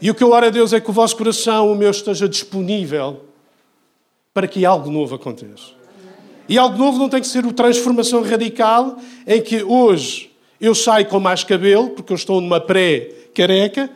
E 0.00 0.10
o 0.10 0.14
que 0.14 0.22
eu 0.22 0.30
oro 0.32 0.46
a 0.46 0.50
Deus 0.50 0.72
é 0.72 0.80
que 0.80 0.90
o 0.90 0.92
vosso 0.92 1.16
coração, 1.16 1.70
o 1.70 1.74
meu, 1.74 1.90
esteja 1.90 2.28
disponível 2.28 3.20
para 4.32 4.48
que 4.48 4.64
algo 4.64 4.90
novo 4.90 5.14
aconteça. 5.14 5.72
E 6.48 6.58
algo 6.58 6.76
novo 6.76 6.98
não 6.98 7.08
tem 7.08 7.20
que 7.20 7.26
ser 7.26 7.46
o 7.46 7.52
transformação 7.52 8.22
radical 8.22 8.98
em 9.26 9.40
que 9.40 9.62
hoje 9.62 10.30
eu 10.60 10.74
saio 10.74 11.06
com 11.06 11.18
mais 11.18 11.44
cabelo, 11.44 11.90
porque 11.90 12.12
eu 12.12 12.16
estou 12.16 12.40
numa 12.40 12.60
pré-careca, 12.60 13.90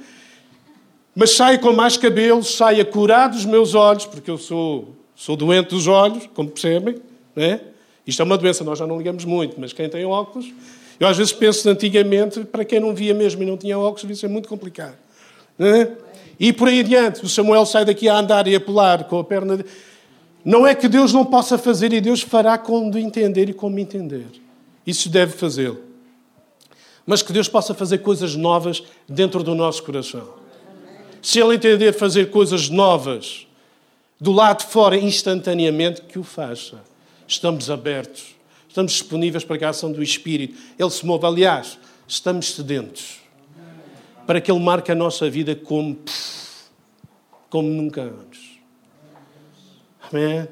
mas 1.15 1.31
saio 1.33 1.59
com 1.61 1.73
mais 1.73 1.97
cabelo, 1.97 2.43
saio 2.45 2.81
a 2.81 2.85
curar 2.85 3.29
dos 3.29 3.45
meus 3.45 3.75
olhos, 3.75 4.07
porque 4.07 4.31
eu 4.31 4.39
sou, 4.39 4.97
sou 5.15 5.37
doente 5.37 5.71
dos 5.71 5.87
olhos, 5.87 6.29
como 6.33 6.49
percebem. 6.49 6.97
Né? 7.35 7.61
Isto 8.07 8.23
é 8.23 8.25
uma 8.25 8.39
doença, 8.39 8.65
nós 8.65 8.79
já 8.79 8.87
não 8.87 8.97
ligamos 8.97 9.25
muito, 9.25 9.61
mas 9.61 9.73
quem 9.73 9.89
tem 9.89 10.05
óculos. 10.05 10.51
Eu 10.99 11.07
às 11.07 11.17
vezes 11.17 11.33
penso 11.33 11.69
antigamente, 11.69 12.45
para 12.45 12.65
quem 12.65 12.81
não 12.81 12.95
via 12.95 13.15
mesmo 13.15 13.43
e 13.43 13.47
não 13.47 13.57
tinha 13.57 13.79
óculos, 13.79 14.03
devia 14.03 14.17
ser 14.17 14.29
muito 14.29 14.49
complicado. 14.49 14.97
Né? 15.59 15.97
E 16.39 16.53
por 16.53 16.69
aí 16.69 16.81
adiante, 16.81 17.25
o 17.25 17.29
Samuel 17.29 17.67
sai 17.67 17.85
daqui 17.85 18.09
a 18.09 18.17
andar 18.17 18.47
e 18.47 18.55
a 18.55 18.61
pular 18.61 19.05
com 19.05 19.19
a 19.19 19.25
perna. 19.25 19.57
De... 19.57 19.65
Não 20.45 20.67
é 20.67 20.75
que 20.75 20.89
Deus 20.89 21.13
não 21.13 21.25
possa 21.25 21.59
fazer 21.59 21.93
e 21.93 22.01
Deus 22.01 22.23
fará 22.23 22.57
quando 22.57 22.97
entender 22.97 23.49
e 23.49 23.53
como 23.53 23.79
entender. 23.79 24.27
Isso 24.87 25.09
deve 25.09 25.33
fazê-lo. 25.33 25.81
Mas 27.05 27.23
que 27.23 27.33
Deus 27.33 27.49
possa 27.49 27.75
fazer 27.75 27.99
coisas 27.99 28.37
novas 28.37 28.83
dentro 29.09 29.43
do 29.43 29.55
nosso 29.55 29.83
coração. 29.83 30.35
Se 31.21 31.41
ele 31.41 31.57
entender 31.57 31.93
fazer 31.93 32.31
coisas 32.31 32.69
novas 32.69 33.47
do 34.21 34.31
lado 34.31 34.61
de 34.61 34.67
fora 34.67 34.97
instantaneamente, 34.97 36.03
que 36.03 36.19
o 36.19 36.23
faça. 36.23 36.83
Estamos 37.27 37.71
abertos, 37.71 38.37
estamos 38.69 38.93
disponíveis 38.93 39.45
para 39.45 39.67
a 39.67 39.71
ação 39.71 39.93
do 39.93 40.03
Espírito. 40.03 40.59
Ele 40.79 40.91
se 40.91 41.05
move. 41.05 41.27
Aliás, 41.27 41.79
estamos 42.07 42.55
sedentos 42.55 43.28
para 44.29 44.43
que 44.43 44.53
ele 44.53 44.61
marque 44.61 44.93
a 44.93 44.95
nossa 44.95 45.31
vida 45.31 45.57
como, 45.57 45.99
como 47.49 47.67
nunca 47.67 48.03
antes. 48.03 48.61
Amém? 50.03 50.47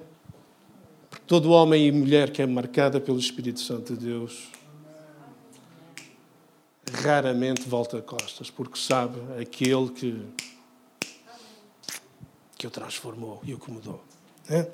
Porque 1.10 1.22
todo 1.26 1.50
homem 1.50 1.86
e 1.86 1.92
mulher 1.92 2.30
que 2.30 2.40
é 2.40 2.46
marcada 2.46 2.98
pelo 2.98 3.18
Espírito 3.18 3.60
Santo 3.60 3.94
de 3.94 4.06
Deus 4.06 4.48
raramente 6.90 7.68
volta 7.68 8.00
costas, 8.00 8.48
porque 8.48 8.78
sabe 8.78 9.18
aquele 9.38 9.90
que 9.90 10.22
que 12.56 12.66
o 12.66 12.70
transformou 12.70 13.42
e 13.44 13.52
o 13.52 13.58
que 13.58 13.70
mudou. 13.70 14.02
É? 14.48 14.66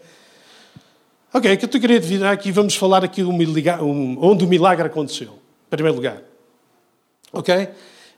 Ok, 1.35 1.57
que 1.57 1.65
eu 1.65 1.69
te 1.69 1.81
queria 1.81 1.99
dividir 1.99 2.25
aqui, 2.25 2.53
vamos 2.53 2.77
falar 2.77 3.03
aqui 3.03 3.25
onde 3.25 4.45
o 4.45 4.47
milagre 4.47 4.87
aconteceu, 4.87 5.33
em 5.33 5.71
primeiro 5.71 5.97
lugar. 5.97 6.23
Ok? 7.33 7.69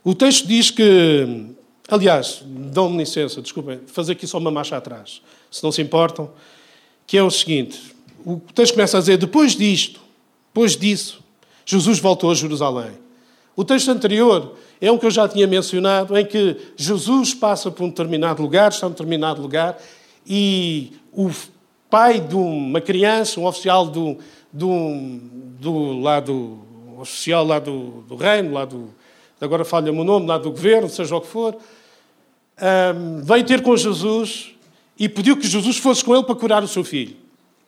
O 0.04 0.14
texto 0.14 0.46
diz 0.46 0.70
que, 0.70 1.46
aliás, 1.88 2.42
dão-me 2.44 2.99
licença, 2.99 3.40
desculpem, 3.40 3.80
fazer 3.87 4.12
aqui 4.12 4.26
só 4.26 4.37
uma 4.37 4.50
marcha 4.50 4.76
atrás, 4.76 5.23
se 5.50 5.64
não 5.64 5.73
se 5.73 5.80
importam, 5.80 6.30
que 7.06 7.16
é 7.16 7.23
o 7.23 7.30
seguinte, 7.30 7.80
o 8.23 8.38
texto 8.54 8.75
começa 8.75 8.99
a 8.99 9.00
dizer, 9.00 9.16
depois 9.16 9.56
disto, 9.56 10.00
depois 10.52 10.76
disso, 10.76 11.25
Jesus 11.64 11.99
voltou 11.99 12.30
a 12.30 12.34
Jerusalém. 12.34 12.92
O 13.56 13.64
texto 13.64 13.90
anterior 13.90 14.56
é 14.78 14.92
um 14.92 14.99
que 14.99 15.06
eu 15.06 15.11
já 15.11 15.26
tinha 15.26 15.46
mencionado, 15.46 16.16
em 16.18 16.26
que 16.26 16.54
Jesus 16.76 17.32
passa 17.32 17.70
por 17.70 17.84
um 17.84 17.88
determinado 17.88 18.42
lugar, 18.42 18.70
está 18.70 18.87
num 18.87 18.92
determinado 18.92 19.40
lugar, 19.40 19.80
e 20.26 20.92
o 21.12 21.30
pai 21.88 22.20
de 22.20 22.34
uma 22.34 22.80
criança, 22.80 23.40
um 23.40 23.46
oficial 23.46 23.87
do, 23.87 24.18
do, 24.52 25.18
do 25.58 26.00
lado 26.00 26.58
oficial 26.99 27.44
lá 27.46 27.58
do, 27.58 28.04
do 28.08 28.16
reino, 28.16 28.52
lá 28.52 28.66
do, 28.66 28.90
agora 29.41 29.64
falha-me 29.64 29.99
o 29.99 30.05
nome, 30.05 30.26
lá 30.26 30.38
do 30.38 30.50
governo, 30.50 30.88
seja 30.88 31.14
o 31.14 31.21
que 31.21 31.26
for, 31.26 31.57
um, 32.97 33.23
veio 33.23 33.45
ter 33.45 33.62
com 33.62 33.76
Jesus 33.76 34.55
e 34.99 35.09
pediu 35.09 35.37
que 35.37 35.47
Jesus 35.47 35.76
fosse 35.76 36.05
com 36.05 36.14
ele 36.14 36.25
para 36.25 36.35
curar 36.35 36.62
o 36.62 36.69
seu 36.69 36.85
filho. 36.85 37.17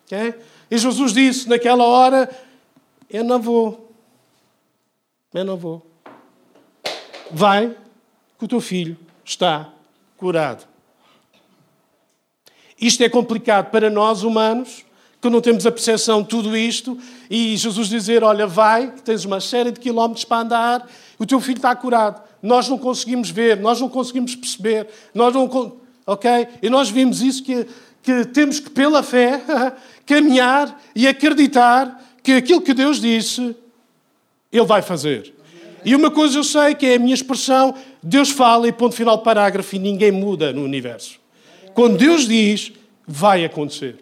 Okay? 0.05 0.35
E 0.71 0.79
Jesus 0.79 1.13
disse 1.13 1.49
naquela 1.49 1.85
hora: 1.85 2.31
Eu 3.11 3.25
não 3.25 3.41
vou. 3.41 3.93
Eu 5.35 5.45
não 5.45 5.57
vou. 5.57 5.85
Vai, 7.31 7.77
que 8.39 8.45
o 8.45 8.49
teu 8.49 8.61
filho 8.61 8.97
está 9.25 9.73
curado. 10.17 10.67
Isto 12.81 13.03
é 13.03 13.09
complicado 13.09 13.71
para 13.71 13.91
nós 13.91 14.23
humanos, 14.23 14.86
que 15.27 15.33
não 15.33 15.41
temos 15.41 15.67
a 15.67 15.73
percepção 15.73 16.23
de 16.23 16.29
tudo 16.29 16.57
isto, 16.57 16.99
e 17.29 17.57
Jesus 17.57 17.89
dizer: 17.89 18.23
Olha, 18.23 18.47
vai, 18.47 18.93
tens 19.05 19.25
uma 19.25 19.41
série 19.41 19.71
de 19.71 19.81
quilómetros 19.81 20.25
para 20.25 20.43
andar, 20.43 20.89
o 21.19 21.27
teu 21.27 21.41
filho 21.41 21.57
está 21.57 21.75
curado. 21.75 22.23
Nós 22.43 22.69
não 22.69 22.79
conseguimos 22.79 23.31
ver, 23.31 23.59
nós 23.59 23.81
não 23.81 23.89
conseguimos 23.89 24.35
perceber, 24.35 24.89
nós 25.15 25.35
não. 25.35 25.77
Ok? 26.07 26.31
E 26.63 26.71
nós 26.71 26.89
vimos 26.89 27.21
isso 27.21 27.43
que, 27.43 27.67
que 28.01 28.25
temos 28.27 28.61
que, 28.61 28.71
pela 28.71 29.03
fé, 29.03 29.43
caminhar 30.07 30.81
e 30.95 31.09
acreditar 31.09 32.01
que 32.23 32.33
aquilo 32.33 32.61
que 32.61 32.73
Deus 32.73 33.01
disse, 33.01 33.57
Ele 34.53 34.65
vai 34.65 34.83
fazer. 34.83 35.35
E 35.85 35.95
uma 35.95 36.11
coisa 36.11 36.39
eu 36.39 36.45
sei 36.45 36.75
que 36.75 36.87
é 36.87 36.95
a 36.95 36.99
minha 36.99 37.15
expressão: 37.15 37.75
Deus 38.03 38.31
fala 38.31 38.69
e 38.69 38.73
ponto 38.73 38.95
final 38.95 39.19
parágrafo 39.19 39.75
e 39.75 39.79
ninguém 39.81 40.13
muda 40.13 40.53
no 40.53 40.63
universo. 40.63 41.19
Quando 41.75 41.99
Deus 41.99 42.29
diz, 42.29 42.73
vai 43.07 43.45
acontecer. 43.45 43.97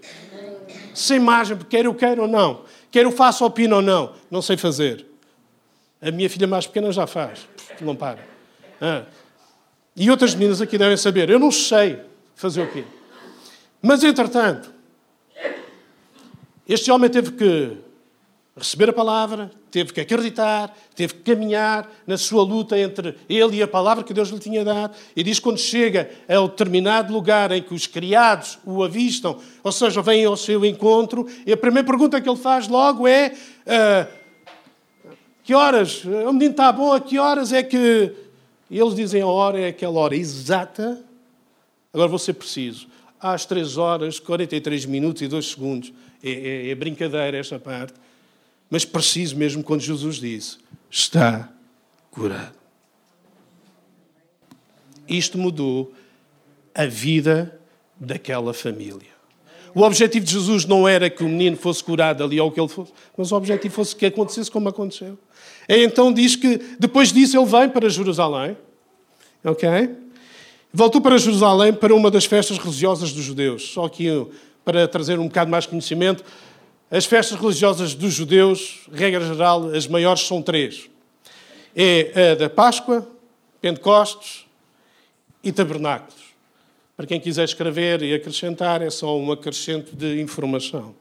Sem 0.95 1.19
margem, 1.19 1.59
quer 1.59 1.85
eu 1.85 1.95
queira 1.95 2.23
ou 2.23 2.29
não, 2.29 2.63
quer 2.91 3.05
eu 3.05 3.13
faça 3.13 3.45
opino 3.45 3.77
ou 3.77 3.83
não, 3.83 4.15
não 4.31 4.41
sei 4.41 4.57
fazer. 4.57 5.05
A 6.01 6.11
minha 6.11 6.31
filha 6.31 6.47
mais 6.47 6.67
pequena 6.67 6.93
já 6.93 7.07
faz, 7.07 7.49
não 7.81 7.97
para. 7.97 8.21
Ah. 8.81 9.03
E 9.97 10.11
outras 10.11 10.35
meninas 10.35 10.61
aqui 10.61 10.79
devem 10.79 10.97
saber, 10.97 11.29
eu 11.29 11.39
não 11.39 11.51
sei 11.51 12.01
fazer 12.35 12.63
o 12.63 12.71
quê. 12.71 12.85
Mas, 13.83 14.03
entretanto, 14.03 14.73
este 16.69 16.91
homem 16.91 17.11
teve 17.11 17.33
que 17.33 17.77
receber 18.57 18.91
a 18.91 18.93
palavra, 18.93 19.51
teve 19.71 19.93
que 19.93 20.01
acreditar, 20.01 20.77
teve 20.95 21.15
que 21.15 21.21
caminhar 21.23 21.91
na 22.07 22.17
sua 22.17 22.45
luta 22.45 22.79
entre 22.79 23.17
ele 23.29 23.57
e 23.57 23.63
a 23.63 23.67
palavra 23.67 24.05
que 24.05 24.15
Deus 24.15 24.29
lhe 24.29 24.39
tinha 24.39 24.65
dado. 24.65 24.95
E 25.17 25.23
diz 25.25 25.41
quando 25.41 25.59
chega 25.59 26.09
ao 26.29 26.49
determinado 26.49 27.13
lugar 27.13 27.51
em 27.51 27.61
que 27.61 27.75
os 27.75 27.87
criados 27.89 28.59
o 28.65 28.85
avistam, 28.85 29.39
ou 29.63 29.73
seja, 29.73 30.01
vêm 30.01 30.25
ao 30.25 30.37
seu 30.37 30.65
encontro, 30.65 31.27
e 31.45 31.53
a 31.53 31.57
primeira 31.57 31.87
pergunta 31.87 32.21
que 32.21 32.29
ele 32.29 32.39
faz 32.39 32.69
logo 32.69 33.09
é: 33.09 33.35
uh, 33.67 34.09
Que 35.43 35.53
horas? 35.53 36.05
O 36.05 36.33
menino 36.33 36.53
está 36.53 36.71
bom, 36.71 36.93
a 36.93 37.01
que 37.01 37.19
horas 37.19 37.53
é 37.53 37.63
que. 37.63 38.13
E 38.71 38.79
eles 38.79 38.95
dizem 38.95 39.21
a 39.21 39.27
hora 39.27 39.59
é 39.59 39.69
aquela 39.69 39.99
hora 39.99 40.17
exata. 40.17 41.03
Agora 41.93 42.09
vou 42.09 42.19
ser 42.19 42.35
preciso. 42.35 42.87
Às 43.21 43.45
3 43.47 43.79
horas, 43.79 44.19
43 44.21 44.87
minutos 44.87 45.23
e 45.23 45.29
2 45.29 45.51
segundos. 45.51 45.93
É, 46.23 46.31
é, 46.31 46.71
é 46.71 46.75
brincadeira 46.75 47.37
esta 47.37 47.59
parte 47.59 48.04
mas 48.71 48.85
preciso 48.85 49.37
mesmo 49.37 49.63
quando 49.63 49.81
Jesus 49.81 50.17
disse: 50.17 50.59
está 50.91 51.49
curado. 52.11 52.55
Isto 55.09 55.37
mudou 55.39 55.93
a 56.75 56.87
vida 56.87 57.61
daquela 57.99 58.55
família. 58.55 59.15
O 59.75 59.83
objetivo 59.83 60.25
de 60.25 60.33
Jesus 60.33 60.65
não 60.65 60.87
era 60.87 61.11
que 61.11 61.25
o 61.25 61.29
menino 61.29 61.57
fosse 61.57 61.83
curado 61.83 62.23
ali 62.23 62.41
ou 62.41 62.51
que 62.51 62.61
ele 62.61 62.69
fosse, 62.69 62.93
mas 63.17 63.33
o 63.33 63.37
objetivo 63.37 63.75
fosse 63.75 63.95
que 63.95 64.07
acontecesse 64.07 64.51
como 64.51 64.69
aconteceu. 64.69 65.19
E 65.69 65.85
então 65.85 66.13
diz 66.13 66.37
que 66.37 66.59
depois 66.79 67.13
disso 67.13 67.37
ele 67.37 67.47
vem 67.47 67.69
para 67.69 67.89
Jerusalém, 67.89 68.57
ok? 69.43 69.91
Voltou 70.73 71.01
para 71.01 71.19
Jerusalém 71.19 71.73
para 71.73 71.95
uma 71.95 72.11
das 72.11 72.25
festas 72.25 72.57
religiosas 72.57 73.13
dos 73.13 73.25
judeus. 73.25 73.69
Só 73.69 73.89
que 73.89 74.27
para 74.65 74.89
trazer 74.89 75.19
um 75.19 75.27
bocado 75.27 75.51
mais 75.51 75.67
conhecimento, 75.67 76.25
as 76.97 77.07
festas 77.07 77.41
religiosas 77.41 77.93
dos 77.93 78.15
judeus, 78.15 78.83
regra 78.93 79.27
geral, 79.27 79.71
as 79.71 79.85
maiores 79.89 80.23
são 80.23 80.41
três. 80.41 80.89
É 81.75 82.31
a 82.31 82.35
da 82.37 82.49
Páscoa, 82.49 83.05
Pentecostes 83.61 84.47
e 85.43 85.51
Tabernáculos. 85.51 86.23
Para 86.97 87.05
quem 87.05 87.19
quiser 87.19 87.43
escrever 87.43 88.01
e 88.01 88.15
acrescentar, 88.15 88.81
é 88.81 88.91
só 88.91 89.19
um 89.19 89.33
acrescento 89.33 89.97
de 89.97 90.21
informação. 90.21 90.95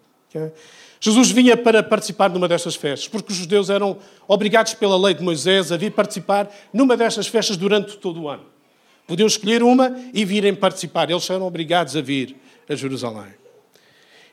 Jesus 1.00 1.30
vinha 1.30 1.56
para 1.56 1.84
participar 1.84 2.32
numa 2.32 2.48
destas 2.48 2.74
festas, 2.74 3.08
porque 3.08 3.32
os 3.32 3.38
judeus 3.38 3.70
eram 3.70 4.00
obrigados 4.28 4.74
pela 4.74 4.98
lei 4.98 5.14
de 5.14 5.22
Moisés 5.22 5.72
a 5.72 5.78
vir 5.78 5.92
participar 5.92 6.52
numa 6.74 6.98
destas 6.98 7.28
festas 7.28 7.56
durante 7.56 7.98
todo 7.98 8.20
o 8.20 8.30
ano. 8.30 8.46
Podiam 9.06 9.28
escolher 9.28 9.62
uma 9.62 9.96
e 10.12 10.26
virem 10.26 10.56
participar. 10.56 11.12
Eles 11.12 11.30
eram 11.30 11.46
obrigados 11.46 11.96
a 11.96 12.02
vir 12.02 12.36
a 12.68 12.74
Jerusalém. 12.74 13.36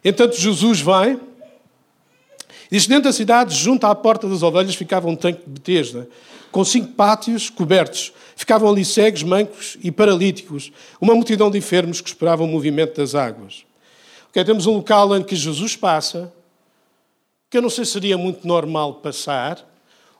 Entanto, 0.02 0.40
Jesus 0.40 0.80
vai 0.80 1.20
Diz 2.70 2.86
dentro 2.86 3.04
da 3.04 3.12
cidade, 3.12 3.54
junto 3.54 3.84
à 3.84 3.94
porta 3.94 4.28
das 4.28 4.42
ovelhas, 4.42 4.76
ficava 4.76 5.08
um 5.08 5.16
tanque 5.16 5.42
de 5.44 5.50
Betesda, 5.50 6.08
com 6.52 6.64
cinco 6.64 6.92
pátios 6.92 7.50
cobertos. 7.50 8.12
Ficavam 8.36 8.70
ali 8.70 8.84
cegos, 8.84 9.22
mancos 9.24 9.76
e 9.82 9.90
paralíticos, 9.90 10.70
uma 11.00 11.14
multidão 11.14 11.50
de 11.50 11.58
enfermos 11.58 12.00
que 12.00 12.08
esperavam 12.08 12.46
o 12.46 12.48
movimento 12.48 12.96
das 12.96 13.14
águas. 13.14 13.64
Okay, 14.30 14.44
temos 14.44 14.66
um 14.66 14.74
local 14.74 15.16
em 15.16 15.22
que 15.22 15.34
Jesus 15.34 15.74
passa, 15.74 16.32
que 17.50 17.58
eu 17.58 17.62
não 17.62 17.70
sei 17.70 17.84
se 17.84 17.90
seria 17.90 18.16
muito 18.16 18.46
normal 18.46 18.94
passar, 18.94 19.68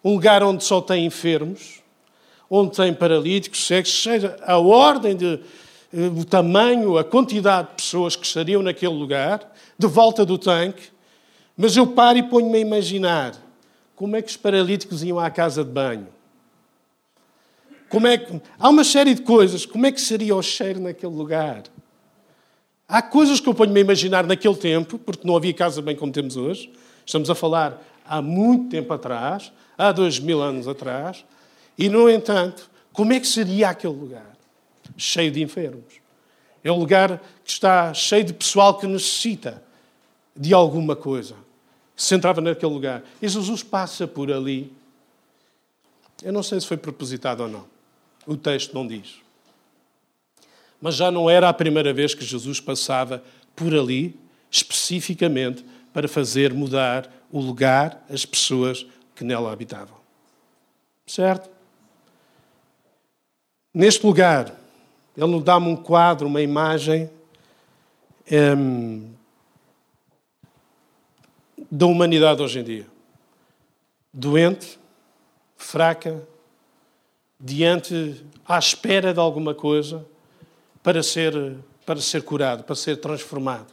um 0.03 0.15
lugar 0.15 0.43
onde 0.43 0.65
só 0.65 0.81
tem 0.81 1.07
enfermos, 1.07 1.81
onde 2.51 2.75
tem 2.75 2.93
paralíticos, 2.93 3.65
cegos, 3.65 4.03
seja 4.03 4.37
a 4.45 4.59
ordem 4.59 5.15
de, 5.15 5.39
eh, 5.95 6.09
o 6.17 6.25
tamanho, 6.25 6.99
a 6.99 7.05
quantidade 7.05 7.69
de 7.69 7.75
pessoas 7.75 8.17
que 8.17 8.27
estariam 8.27 8.61
naquele 8.61 8.93
lugar, 8.93 9.53
de 9.79 9.87
volta 9.87 10.27
do 10.27 10.37
tanque, 10.37 10.91
mas 11.61 11.77
eu 11.77 11.87
paro 11.87 12.17
e 12.17 12.23
ponho-me 12.23 12.57
a 12.57 12.61
imaginar 12.61 13.35
como 13.95 14.17
é 14.17 14.23
que 14.23 14.31
os 14.31 14.37
paralíticos 14.39 15.03
iam 15.03 15.19
à 15.19 15.29
casa 15.29 15.63
de 15.63 15.71
banho. 15.71 16.09
Como 17.91 18.07
é 18.07 18.17
que... 18.17 18.41
Há 18.59 18.71
uma 18.71 18.83
série 18.83 19.13
de 19.13 19.21
coisas. 19.21 19.67
Como 19.67 19.85
é 19.85 19.93
que 19.93 20.01
seria 20.01 20.35
o 20.35 20.43
cheiro 20.43 20.81
naquele 20.81 21.15
lugar? 21.15 21.65
Há 22.89 23.03
coisas 23.03 23.41
que 23.41 23.47
eu 23.47 23.53
ponho-me 23.53 23.79
a 23.79 23.83
imaginar 23.83 24.27
naquele 24.27 24.57
tempo, 24.57 24.99
porque 24.99 25.29
não 25.29 25.37
havia 25.37 25.53
casa 25.53 25.83
bem 25.83 25.95
como 25.95 26.11
temos 26.11 26.35
hoje. 26.35 26.73
Estamos 27.05 27.29
a 27.29 27.35
falar 27.35 27.79
há 28.07 28.23
muito 28.23 28.71
tempo 28.71 28.91
atrás, 28.95 29.53
há 29.77 29.93
dois 29.93 30.19
mil 30.19 30.41
anos 30.41 30.67
atrás. 30.67 31.27
E, 31.77 31.91
no 31.91 32.09
entanto, 32.09 32.71
como 32.91 33.13
é 33.13 33.21
que 33.21 33.29
seria 33.29 33.69
aquele 33.69 33.97
lugar? 33.97 34.35
Cheio 34.97 35.31
de 35.31 35.43
enfermos. 35.43 36.01
É 36.65 36.73
um 36.73 36.79
lugar 36.79 37.21
que 37.45 37.51
está 37.51 37.93
cheio 37.93 38.25
de 38.25 38.33
pessoal 38.33 38.79
que 38.79 38.87
necessita 38.87 39.63
de 40.35 40.55
alguma 40.55 40.97
coisa 40.97 41.50
se 42.01 42.15
entrava 42.15 42.41
naquele 42.41 42.73
lugar. 42.73 43.03
E 43.21 43.29
Jesus 43.29 43.63
passa 43.63 44.09
por 44.09 44.33
ali. 44.33 44.73
Eu 46.23 46.33
não 46.33 46.43
sei 46.43 46.59
se 46.59 46.67
foi 46.67 46.79
propositado 46.79 47.43
ou 47.43 47.49
não. 47.49 47.67
O 48.27 48.39
texto 48.39 48.73
não 48.73 48.87
diz. 48.87 49.17
Mas 50.81 50.95
já 50.95 51.11
não 51.11 51.29
era 51.29 51.51
a 51.51 51.53
primeira 51.53 51.93
vez 51.93 52.15
que 52.15 52.25
Jesus 52.25 52.59
passava 52.59 53.23
por 53.55 53.75
ali, 53.75 54.19
especificamente 54.51 55.63
para 55.93 56.09
fazer 56.09 56.55
mudar 56.55 57.07
o 57.31 57.39
lugar, 57.39 58.03
as 58.09 58.25
pessoas 58.25 58.87
que 59.15 59.23
nela 59.23 59.53
habitavam. 59.53 59.99
Certo? 61.07 61.51
Neste 63.75 64.07
lugar, 64.07 64.59
ele 65.15 65.31
nos 65.31 65.45
dá-me 65.45 65.69
um 65.69 65.77
quadro, 65.77 66.29
uma 66.29 66.41
imagem 66.41 67.11
hum, 68.57 69.11
da 71.71 71.87
humanidade 71.87 72.43
hoje 72.43 72.59
em 72.59 72.65
dia. 72.65 72.87
Doente, 74.13 74.79
fraca, 75.57 76.27
diante, 77.39 78.25
à 78.45 78.59
espera 78.59 79.15
de 79.15 79.21
alguma 79.21 79.55
coisa 79.55 80.05
para 80.83 81.03
ser, 81.03 81.57
para 81.87 82.01
ser 82.01 82.23
curado, 82.23 82.65
para 82.65 82.75
ser 82.75 82.97
transformado. 82.97 83.73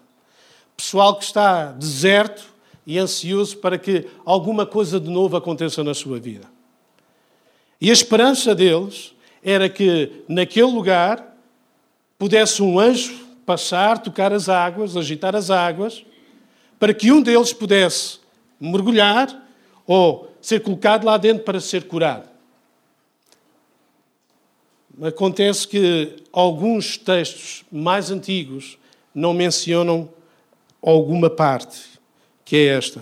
Pessoal 0.76 1.18
que 1.18 1.24
está 1.24 1.72
deserto 1.72 2.54
e 2.86 3.00
ansioso 3.00 3.58
para 3.58 3.78
que 3.78 4.08
alguma 4.24 4.66
coisa 4.66 5.00
de 5.00 5.10
novo 5.10 5.36
aconteça 5.36 5.84
na 5.84 5.94
sua 5.94 6.20
vida. 6.20 6.48
E 7.82 7.90
a 7.90 7.94
esperança 7.94 8.54
deles 8.54 9.14
era 9.44 9.68
que 9.68 10.24
naquele 10.28 10.72
lugar 10.72 11.36
pudesse 12.18 12.62
um 12.62 12.80
anjo 12.80 13.26
passar, 13.46 14.00
tocar 14.00 14.32
as 14.34 14.50
águas, 14.50 14.96
agitar 14.96 15.36
as 15.36 15.50
águas 15.50 16.06
para 16.80 16.94
que 16.94 17.12
um 17.12 17.22
deles 17.22 17.54
pudesse 17.54 18.20
mergulhar 18.60 19.48
ou 19.86 20.32
ser 20.42 20.62
colocado 20.62 21.06
lá 21.06 21.18
dentro 21.18 21.44
para 21.44 21.60
ser 21.60 21.84
curado. 21.84 22.28
Acontece 25.02 25.68
que 25.68 26.24
alguns 26.32 26.98
textos 26.98 27.64
mais 27.72 28.10
antigos 28.10 28.78
não 29.14 29.34
mencionam 29.34 30.10
alguma 30.82 31.30
parte, 31.30 31.82
que 32.44 32.56
é 32.56 32.66
esta. 32.66 33.02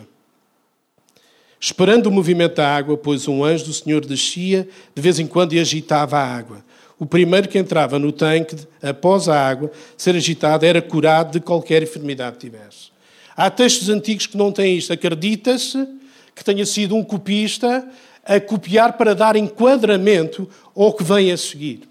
Esperando 1.59 2.07
o 2.07 2.11
movimento 2.11 2.55
da 2.55 2.75
água, 2.75 2.97
pois 2.97 3.27
um 3.27 3.43
anjo 3.43 3.65
do 3.65 3.73
Senhor 3.73 4.05
descia 4.05 4.67
de 4.93 5.01
vez 5.01 5.19
em 5.19 5.27
quando 5.27 5.53
e 5.53 5.59
agitava 5.59 6.17
a 6.17 6.23
água. 6.23 6.63
O 6.99 7.05
primeiro 7.05 7.47
que 7.47 7.57
entrava 7.57 7.97
no 7.97 8.11
tanque, 8.11 8.55
após 8.81 9.27
a 9.27 9.47
água 9.47 9.71
ser 9.97 10.15
agitada, 10.15 10.65
era 10.65 10.81
curado 10.81 11.33
de 11.33 11.39
qualquer 11.39 11.83
enfermidade 11.83 12.37
que 12.37 12.49
tivesse. 12.49 12.94
Há 13.35 13.49
textos 13.49 13.89
antigos 13.89 14.27
que 14.27 14.37
não 14.37 14.51
têm 14.51 14.77
isto. 14.77 14.93
Acredita-se 14.93 15.87
que 16.33 16.43
tenha 16.43 16.65
sido 16.65 16.95
um 16.95 17.03
copista 17.03 17.87
a 18.23 18.39
copiar 18.39 18.93
para 18.97 19.13
dar 19.13 19.35
enquadramento 19.35 20.49
ao 20.75 20.93
que 20.93 21.03
vem 21.03 21.31
a 21.31 21.37
seguir. 21.37 21.87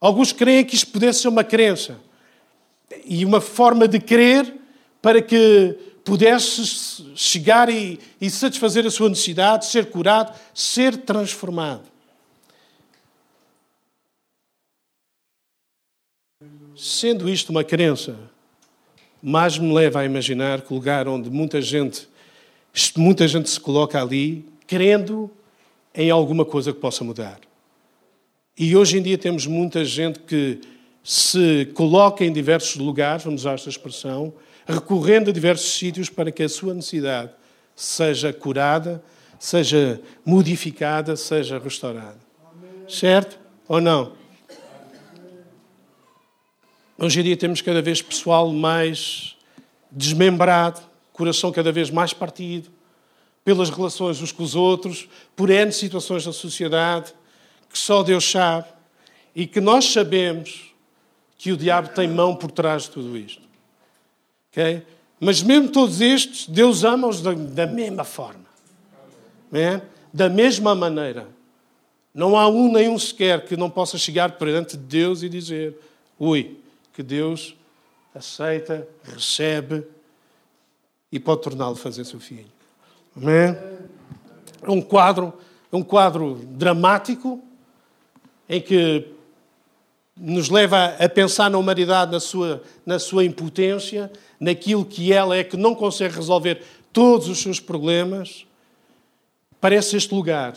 Alguns 0.00 0.32
creem 0.32 0.64
que 0.64 0.74
isto 0.74 0.90
pudesse 0.90 1.20
ser 1.22 1.28
uma 1.28 1.44
crença 1.44 1.98
e 3.04 3.24
uma 3.24 3.40
forma 3.40 3.86
de 3.86 4.00
crer 4.00 4.54
para 5.02 5.20
que 5.20 5.76
pudesse 6.04 6.64
chegar 7.14 7.68
e, 7.68 7.98
e 8.20 8.30
satisfazer 8.30 8.86
a 8.86 8.90
sua 8.90 9.08
necessidade, 9.08 9.66
ser 9.66 9.90
curado, 9.90 10.36
ser 10.54 10.96
transformado. 10.96 11.84
Sendo 16.74 17.28
isto 17.28 17.50
uma 17.50 17.62
crença, 17.62 18.16
mais 19.22 19.58
me 19.58 19.72
leva 19.72 20.00
a 20.00 20.04
imaginar 20.04 20.62
que 20.62 20.72
o 20.72 20.76
lugar 20.76 21.06
onde 21.08 21.30
muita 21.30 21.60
gente, 21.60 22.08
muita 22.96 23.26
gente 23.28 23.50
se 23.50 23.60
coloca 23.60 24.00
ali, 24.00 24.44
querendo 24.66 25.30
em 25.94 26.10
alguma 26.10 26.44
coisa 26.44 26.72
que 26.72 26.78
possa 26.78 27.04
mudar. 27.04 27.38
E 28.58 28.76
hoje 28.76 28.98
em 28.98 29.02
dia 29.02 29.18
temos 29.18 29.46
muita 29.46 29.84
gente 29.84 30.20
que 30.20 30.60
se 31.02 31.66
coloca 31.74 32.24
em 32.24 32.32
diversos 32.32 32.76
lugares, 32.76 33.24
vamos 33.24 33.42
usar 33.42 33.54
esta 33.54 33.68
expressão, 33.68 34.32
recorrendo 34.66 35.30
a 35.30 35.32
diversos 35.32 35.72
sítios 35.72 36.08
para 36.08 36.30
que 36.30 36.42
a 36.42 36.48
sua 36.48 36.74
necessidade 36.74 37.32
seja 37.74 38.32
curada, 38.32 39.02
seja 39.38 40.00
modificada, 40.24 41.16
seja 41.16 41.58
restaurada. 41.58 42.18
Certo 42.88 43.38
ou 43.66 43.80
não? 43.80 44.12
Hoje 47.02 47.20
em 47.20 47.22
dia 47.22 47.36
temos 47.36 47.62
cada 47.62 47.80
vez 47.80 48.02
pessoal 48.02 48.52
mais 48.52 49.34
desmembrado, 49.90 50.82
coração 51.14 51.50
cada 51.50 51.72
vez 51.72 51.88
mais 51.88 52.12
partido, 52.12 52.68
pelas 53.42 53.70
relações 53.70 54.20
uns 54.20 54.32
com 54.32 54.42
os 54.42 54.54
outros, 54.54 55.08
por 55.34 55.48
N 55.48 55.72
situações 55.72 56.26
da 56.26 56.32
sociedade, 56.32 57.14
que 57.70 57.78
só 57.78 58.02
Deus 58.02 58.30
sabe, 58.30 58.68
e 59.34 59.46
que 59.46 59.62
nós 59.62 59.86
sabemos 59.86 60.74
que 61.38 61.52
o 61.52 61.56
diabo 61.56 61.88
tem 61.88 62.06
mão 62.06 62.36
por 62.36 62.50
trás 62.50 62.82
de 62.82 62.90
tudo 62.90 63.16
isto. 63.16 63.48
Okay? 64.52 64.82
Mas 65.18 65.42
mesmo 65.42 65.70
todos 65.70 66.02
estes, 66.02 66.46
Deus 66.46 66.84
ama-os 66.84 67.22
da, 67.22 67.32
da, 67.32 67.66
mesma 67.66 68.04
forma. 68.04 68.44
É? 69.54 69.80
Da 70.12 70.28
mesma 70.28 70.74
maneira. 70.74 71.26
Não 72.12 72.36
há 72.36 72.46
um 72.46 72.70
nem 72.70 72.90
um 72.90 72.98
sequer 72.98 73.46
que 73.46 73.56
não 73.56 73.70
possa 73.70 73.96
chegar 73.96 74.32
perante 74.32 74.76
Deus 74.76 75.22
e 75.22 75.30
dizer: 75.30 75.74
Ui, 76.18 76.59
que 76.92 77.02
Deus 77.02 77.56
aceita, 78.14 78.86
recebe 79.04 79.84
e 81.12 81.18
pode 81.18 81.42
torná-lo 81.42 81.76
fazer 81.76 82.04
seu 82.04 82.20
filho. 82.20 82.50
Amém? 83.16 83.56
É 84.62 84.70
um 84.70 84.80
quadro, 84.80 85.32
é 85.72 85.76
um 85.76 85.82
quadro 85.82 86.40
dramático 86.44 87.42
em 88.48 88.60
que 88.60 89.08
nos 90.16 90.50
leva 90.50 90.96
a 90.98 91.08
pensar 91.08 91.50
na 91.50 91.56
humanidade, 91.56 92.12
na 92.12 92.20
sua, 92.20 92.62
na 92.84 92.98
sua 92.98 93.24
impotência, 93.24 94.10
naquilo 94.38 94.84
que 94.84 95.12
ela 95.12 95.36
é 95.36 95.42
que 95.42 95.56
não 95.56 95.74
consegue 95.74 96.14
resolver 96.14 96.62
todos 96.92 97.28
os 97.28 97.38
seus 97.38 97.58
problemas. 97.58 98.46
Parece 99.60 99.96
este 99.96 100.14
lugar, 100.14 100.54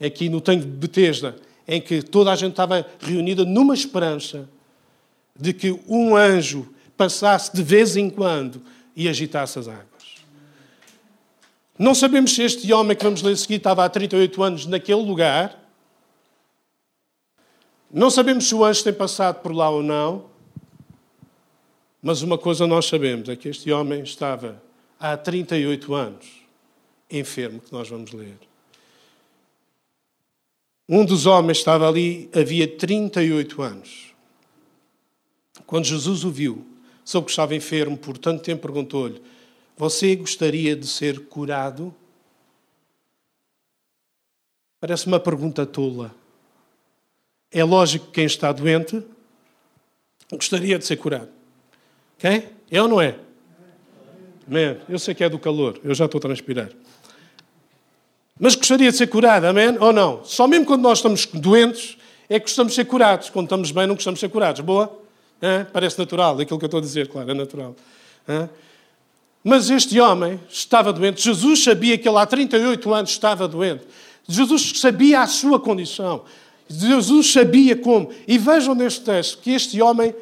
aqui 0.00 0.28
no 0.28 0.40
tanque 0.40 0.64
de 0.64 0.70
Betesda, 0.70 1.36
em 1.68 1.80
que 1.80 2.02
toda 2.02 2.32
a 2.32 2.36
gente 2.36 2.52
estava 2.52 2.84
reunida 3.00 3.44
numa 3.44 3.74
esperança 3.74 4.48
de 5.38 5.52
que 5.52 5.78
um 5.86 6.16
anjo 6.16 6.72
passasse 6.96 7.54
de 7.54 7.62
vez 7.62 7.96
em 7.96 8.08
quando 8.08 8.62
e 8.94 9.08
agitasse 9.08 9.58
as 9.58 9.68
águas. 9.68 9.86
Não 11.78 11.94
sabemos 11.94 12.34
se 12.34 12.42
este 12.42 12.72
homem 12.72 12.96
que 12.96 13.04
vamos 13.04 13.22
ler 13.22 13.32
a 13.32 13.36
seguir 13.36 13.56
estava 13.56 13.84
há 13.84 13.88
38 13.88 14.42
anos 14.42 14.66
naquele 14.66 15.02
lugar, 15.02 15.62
não 17.90 18.10
sabemos 18.10 18.48
se 18.48 18.54
o 18.54 18.64
anjo 18.64 18.82
tem 18.82 18.92
passado 18.92 19.42
por 19.42 19.52
lá 19.52 19.68
ou 19.68 19.82
não, 19.82 20.24
mas 22.02 22.22
uma 22.22 22.38
coisa 22.38 22.66
nós 22.66 22.86
sabemos 22.86 23.28
é 23.28 23.36
que 23.36 23.48
este 23.48 23.70
homem 23.70 24.02
estava 24.02 24.62
há 24.98 25.16
38 25.16 25.94
anos 25.94 26.46
enfermo, 27.10 27.60
que 27.60 27.72
nós 27.72 27.88
vamos 27.88 28.12
ler. 28.12 28.36
Um 30.88 31.04
dos 31.04 31.26
homens 31.26 31.58
estava 31.58 31.88
ali 31.88 32.30
havia 32.34 32.66
38 32.66 33.62
anos. 33.62 34.14
Quando 35.64 35.84
Jesus 35.84 36.24
o 36.24 36.30
viu, 36.30 36.66
soube 37.04 37.26
que 37.26 37.30
estava 37.30 37.54
enfermo 37.54 37.96
por 37.96 38.18
tanto 38.18 38.42
tempo, 38.42 38.62
perguntou-lhe: 38.62 39.22
Você 39.76 40.14
gostaria 40.16 40.76
de 40.76 40.86
ser 40.86 41.20
curado? 41.26 41.94
Parece 44.80 45.06
uma 45.06 45.18
pergunta 45.18 45.64
tola. 45.64 46.14
É 47.50 47.64
lógico 47.64 48.06
que 48.06 48.12
quem 48.12 48.26
está 48.26 48.52
doente 48.52 49.02
gostaria 50.30 50.78
de 50.78 50.84
ser 50.84 50.96
curado. 50.96 51.28
Quem? 52.18 52.48
É 52.70 52.82
ou 52.82 52.88
não 52.88 53.00
é? 53.00 53.18
Amém. 54.46 54.78
Eu 54.88 54.98
sei 54.98 55.14
que 55.14 55.24
é 55.24 55.28
do 55.28 55.38
calor, 55.38 55.80
eu 55.82 55.94
já 55.94 56.04
estou 56.04 56.18
a 56.18 56.22
transpirar. 56.22 56.70
Mas 58.38 58.54
gostaria 58.54 58.90
de 58.90 58.96
ser 58.96 59.06
curado, 59.06 59.46
amém? 59.46 59.76
Ou 59.80 59.92
não? 59.92 60.22
Só 60.24 60.46
mesmo 60.46 60.66
quando 60.66 60.82
nós 60.82 60.98
estamos 60.98 61.26
doentes 61.26 61.96
é 62.28 62.38
que 62.38 62.46
gostamos 62.46 62.72
de 62.72 62.76
ser 62.76 62.84
curados. 62.84 63.30
Quando 63.30 63.46
estamos 63.46 63.70
bem, 63.70 63.86
não 63.86 63.94
gostamos 63.94 64.18
de 64.18 64.26
ser 64.26 64.28
curados. 64.28 64.60
Boa? 64.60 65.05
Parece 65.72 65.98
natural, 65.98 66.38
aquilo 66.40 66.58
que 66.58 66.64
eu 66.64 66.68
estou 66.68 66.78
a 66.78 66.82
dizer, 66.82 67.08
claro, 67.08 67.30
é 67.30 67.34
natural. 67.34 67.76
Mas 69.44 69.70
este 69.70 70.00
homem 70.00 70.40
estava 70.48 70.92
doente. 70.92 71.22
Jesus 71.22 71.62
sabia 71.62 71.96
que 71.96 72.08
ele 72.08 72.18
há 72.18 72.26
38 72.26 72.92
anos 72.92 73.10
estava 73.10 73.46
doente. 73.46 73.84
Jesus 74.26 74.72
sabia 74.80 75.20
a 75.20 75.26
sua 75.26 75.60
condição. 75.60 76.24
Jesus 76.68 77.32
sabia 77.32 77.76
como. 77.76 78.10
E 78.26 78.38
vejam 78.38 78.74
neste 78.74 79.02
texto 79.02 79.38
que 79.38 79.52
este 79.52 79.80
homem 79.80 80.14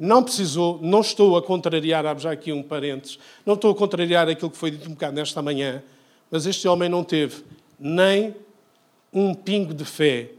não 0.00 0.22
precisou, 0.22 0.78
não 0.80 1.02
estou 1.02 1.36
a 1.36 1.42
contrariar, 1.42 2.06
abro 2.06 2.22
já 2.22 2.32
aqui 2.32 2.52
um 2.52 2.62
parênteses, 2.62 3.18
não 3.44 3.52
estou 3.52 3.70
a 3.70 3.74
contrariar 3.74 4.26
aquilo 4.30 4.50
que 4.50 4.56
foi 4.56 4.70
dito 4.70 4.88
um 4.88 4.94
bocado 4.94 5.14
nesta 5.14 5.42
manhã, 5.42 5.82
mas 6.30 6.46
este 6.46 6.66
homem 6.66 6.88
não 6.88 7.04
teve 7.04 7.44
nem 7.78 8.34
um 9.12 9.34
pingo 9.34 9.74
de 9.74 9.84
fé 9.84 10.30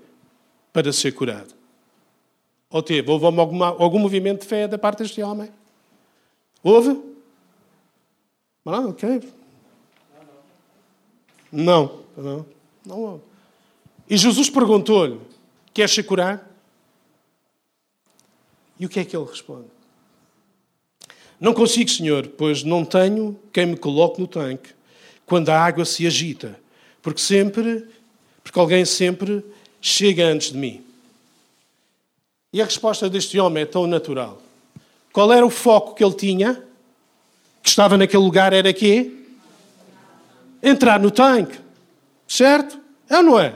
para 0.73 0.91
ser 0.91 1.11
curado. 1.11 1.53
Ou 2.71 2.81
teve? 2.81 3.11
Houve 3.11 3.25
alguma, 3.25 3.67
algum 3.67 3.99
movimento 3.99 4.41
de 4.41 4.47
fé 4.47 4.67
da 4.67 4.77
parte 4.77 4.99
deste 4.99 5.21
homem? 5.21 5.51
Houve? 6.63 7.01
Ah, 8.65 8.79
ok. 8.81 9.21
Não, 11.51 11.99
não, 12.15 12.45
não 12.85 12.99
houve. 12.99 13.23
E 14.09 14.15
Jesus 14.15 14.49
perguntou-lhe: 14.49 15.19
Queres 15.73 15.91
ser 15.91 16.03
curado? 16.03 16.41
E 18.79 18.85
o 18.85 18.89
que 18.89 18.99
é 18.99 19.05
que 19.05 19.15
ele 19.15 19.25
responde? 19.25 19.67
Não 21.39 21.53
consigo, 21.53 21.89
Senhor, 21.89 22.27
pois 22.29 22.63
não 22.63 22.85
tenho 22.85 23.37
quem 23.51 23.65
me 23.65 23.75
coloque 23.75 24.21
no 24.21 24.27
tanque 24.27 24.69
quando 25.25 25.49
a 25.49 25.59
água 25.59 25.85
se 25.85 26.05
agita, 26.05 26.59
porque 27.01 27.19
sempre, 27.19 27.87
porque 28.43 28.59
alguém 28.59 28.85
sempre 28.85 29.43
chega 29.81 30.25
antes 30.25 30.51
de 30.51 30.57
mim. 30.57 30.85
E 32.53 32.61
a 32.61 32.65
resposta 32.65 33.09
deste 33.09 33.39
homem 33.39 33.63
é 33.63 33.65
tão 33.65 33.87
natural. 33.87 34.41
Qual 35.13 35.31
era 35.31 35.45
o 35.45 35.49
foco 35.49 35.95
que 35.95 36.03
ele 36.03 36.13
tinha? 36.13 36.63
Que 37.61 37.69
estava 37.69 37.97
naquele 37.97 38.23
lugar 38.23 38.53
era 38.53 38.73
quê? 38.73 39.11
Entrar 40.61 40.99
no 40.99 41.11
tanque. 41.11 41.59
Certo? 42.27 42.79
É 43.09 43.17
ou 43.17 43.23
não 43.23 43.39
é? 43.39 43.55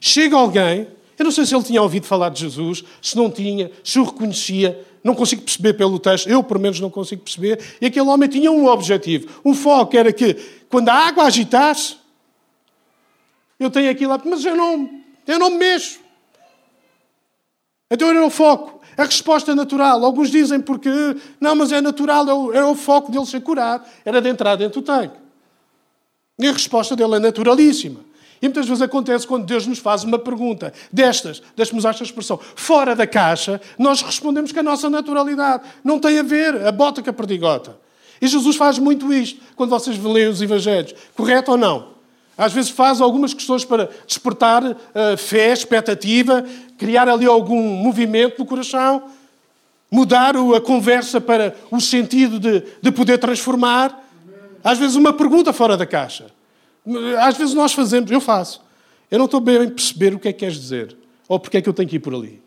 Chega 0.00 0.36
alguém 0.36 0.88
eu 1.22 1.24
não 1.24 1.30
sei 1.30 1.46
se 1.46 1.54
ele 1.54 1.62
tinha 1.62 1.80
ouvido 1.80 2.04
falar 2.04 2.30
de 2.30 2.40
Jesus, 2.40 2.82
se 3.00 3.16
não 3.16 3.30
tinha, 3.30 3.70
se 3.84 4.00
o 4.00 4.02
reconhecia. 4.02 4.84
Não 5.04 5.14
consigo 5.14 5.42
perceber 5.42 5.74
pelo 5.74 5.98
texto, 6.00 6.28
eu 6.28 6.42
pelo 6.42 6.58
menos 6.58 6.80
não 6.80 6.90
consigo 6.90 7.22
perceber. 7.22 7.60
E 7.80 7.86
aquele 7.86 8.08
homem 8.08 8.28
tinha 8.28 8.50
um 8.50 8.66
objetivo, 8.66 9.28
um 9.44 9.54
foco, 9.54 9.96
era 9.96 10.12
que 10.12 10.34
quando 10.68 10.88
a 10.88 10.94
água 10.94 11.24
agitasse, 11.24 11.96
eu 13.58 13.70
tenho 13.70 13.88
aquilo 13.88 14.10
lá, 14.10 14.20
mas 14.24 14.44
eu 14.44 14.56
não, 14.56 14.90
eu 15.24 15.38
não 15.38 15.50
me 15.50 15.58
mexo. 15.58 16.00
Então 17.92 18.08
era 18.08 18.24
o 18.24 18.30
foco. 18.30 18.80
A 18.96 19.04
resposta 19.04 19.54
natural. 19.54 20.02
Alguns 20.04 20.30
dizem 20.30 20.60
porque, 20.60 20.90
não, 21.38 21.54
mas 21.54 21.70
é 21.72 21.80
natural, 21.80 22.28
é 22.28 22.34
o, 22.34 22.52
é 22.52 22.64
o 22.64 22.74
foco 22.74 23.12
dele 23.12 23.26
ser 23.26 23.42
curado. 23.42 23.84
Era 24.04 24.20
de 24.20 24.30
entrar 24.30 24.56
dentro 24.56 24.80
do 24.80 24.84
tanque. 24.84 25.16
E 26.38 26.48
a 26.48 26.52
resposta 26.52 26.96
dele 26.96 27.16
é 27.16 27.18
naturalíssima. 27.18 28.00
E 28.40 28.46
muitas 28.46 28.66
vezes 28.66 28.82
acontece 28.82 29.26
quando 29.26 29.44
Deus 29.44 29.66
nos 29.66 29.78
faz 29.78 30.02
uma 30.02 30.18
pergunta 30.18 30.72
destas, 30.90 31.40
deixe-me 31.54 31.78
usar 31.78 31.90
esta 31.90 32.02
expressão, 32.02 32.40
fora 32.56 32.96
da 32.96 33.06
caixa, 33.06 33.60
nós 33.78 34.02
respondemos 34.02 34.50
com 34.50 34.58
a 34.58 34.62
nossa 34.64 34.90
naturalidade. 34.90 35.62
Não 35.84 36.00
tem 36.00 36.18
a 36.18 36.24
ver 36.24 36.66
a 36.66 36.72
bota 36.72 37.00
com 37.00 37.10
a 37.10 37.12
perdigota. 37.12 37.78
E 38.20 38.26
Jesus 38.26 38.56
faz 38.56 38.78
muito 38.78 39.12
isto 39.12 39.40
quando 39.54 39.70
vocês 39.70 39.96
leem 40.02 40.28
os 40.28 40.42
Evangelhos. 40.42 40.92
Correto 41.14 41.52
ou 41.52 41.56
não? 41.56 41.91
Às 42.36 42.52
vezes 42.52 42.70
faz 42.70 43.00
algumas 43.00 43.34
questões 43.34 43.64
para 43.64 43.90
despertar 44.06 44.64
uh, 44.64 44.76
fé, 45.18 45.52
expectativa, 45.52 46.44
criar 46.78 47.08
ali 47.08 47.26
algum 47.26 47.60
movimento 47.60 48.38
no 48.38 48.46
coração, 48.46 49.04
mudar 49.90 50.34
a 50.36 50.60
conversa 50.60 51.20
para 51.20 51.54
o 51.70 51.80
sentido 51.80 52.40
de, 52.40 52.62
de 52.80 52.90
poder 52.90 53.18
transformar. 53.18 54.02
Às 54.64 54.78
vezes 54.78 54.96
uma 54.96 55.12
pergunta 55.12 55.52
fora 55.52 55.76
da 55.76 55.84
caixa. 55.84 56.26
Às 57.20 57.36
vezes 57.36 57.54
nós 57.54 57.72
fazemos, 57.72 58.10
eu 58.10 58.20
faço. 58.20 58.62
Eu 59.10 59.18
não 59.18 59.26
estou 59.26 59.40
bem 59.40 59.56
a 59.58 59.70
perceber 59.70 60.14
o 60.14 60.18
que 60.18 60.28
é 60.28 60.32
que 60.32 60.40
queres 60.40 60.58
dizer. 60.58 60.96
Ou 61.28 61.38
porque 61.38 61.58
é 61.58 61.62
que 61.62 61.68
eu 61.68 61.74
tenho 61.74 61.88
que 61.88 61.96
ir 61.96 62.00
por 62.00 62.14
ali. 62.14 62.42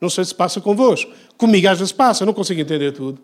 Não 0.00 0.08
sei 0.08 0.24
se 0.24 0.34
passa 0.34 0.60
convosco. 0.60 1.10
Comigo 1.36 1.68
às 1.68 1.78
vezes 1.78 1.92
passa, 1.92 2.22
eu 2.22 2.26
não 2.26 2.32
consigo 2.32 2.60
entender 2.60 2.92
tudo. 2.92 3.20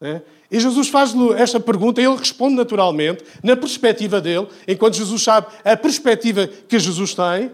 É? 0.00 0.20
E 0.50 0.60
Jesus 0.60 0.88
faz-lhe 0.88 1.32
esta 1.32 1.58
pergunta 1.58 2.02
e 2.02 2.04
ele 2.04 2.16
responde 2.16 2.54
naturalmente, 2.54 3.24
na 3.42 3.56
perspectiva 3.56 4.20
dele, 4.20 4.46
enquanto 4.68 4.94
Jesus 4.94 5.22
sabe 5.22 5.46
a 5.64 5.74
perspectiva 5.76 6.46
que 6.46 6.78
Jesus 6.78 7.14
tem, 7.14 7.50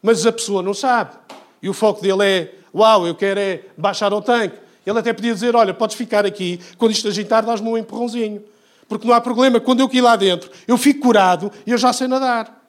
mas 0.00 0.24
a 0.24 0.32
pessoa 0.32 0.62
não 0.62 0.74
sabe. 0.74 1.16
E 1.60 1.68
o 1.68 1.72
foco 1.72 2.00
dele 2.00 2.24
é: 2.24 2.54
Uau, 2.74 3.06
eu 3.06 3.14
quero 3.14 3.40
é 3.40 3.62
baixar 3.76 4.12
ao 4.12 4.22
tanque. 4.22 4.56
Ele 4.86 4.98
até 4.98 5.12
podia 5.12 5.34
dizer: 5.34 5.56
Olha, 5.56 5.74
podes 5.74 5.96
ficar 5.96 6.24
aqui, 6.24 6.60
quando 6.78 6.92
isto 6.92 7.08
agitar, 7.08 7.44
dás-me 7.44 7.68
um 7.68 7.76
empurrãozinho. 7.76 8.42
Porque 8.88 9.06
não 9.06 9.14
há 9.14 9.20
problema, 9.20 9.58
quando 9.58 9.80
eu 9.80 9.88
cair 9.88 10.02
lá 10.02 10.16
dentro, 10.16 10.50
eu 10.68 10.76
fico 10.76 11.00
curado 11.00 11.50
e 11.66 11.70
eu 11.70 11.78
já 11.78 11.92
sei 11.92 12.06
nadar. 12.06 12.60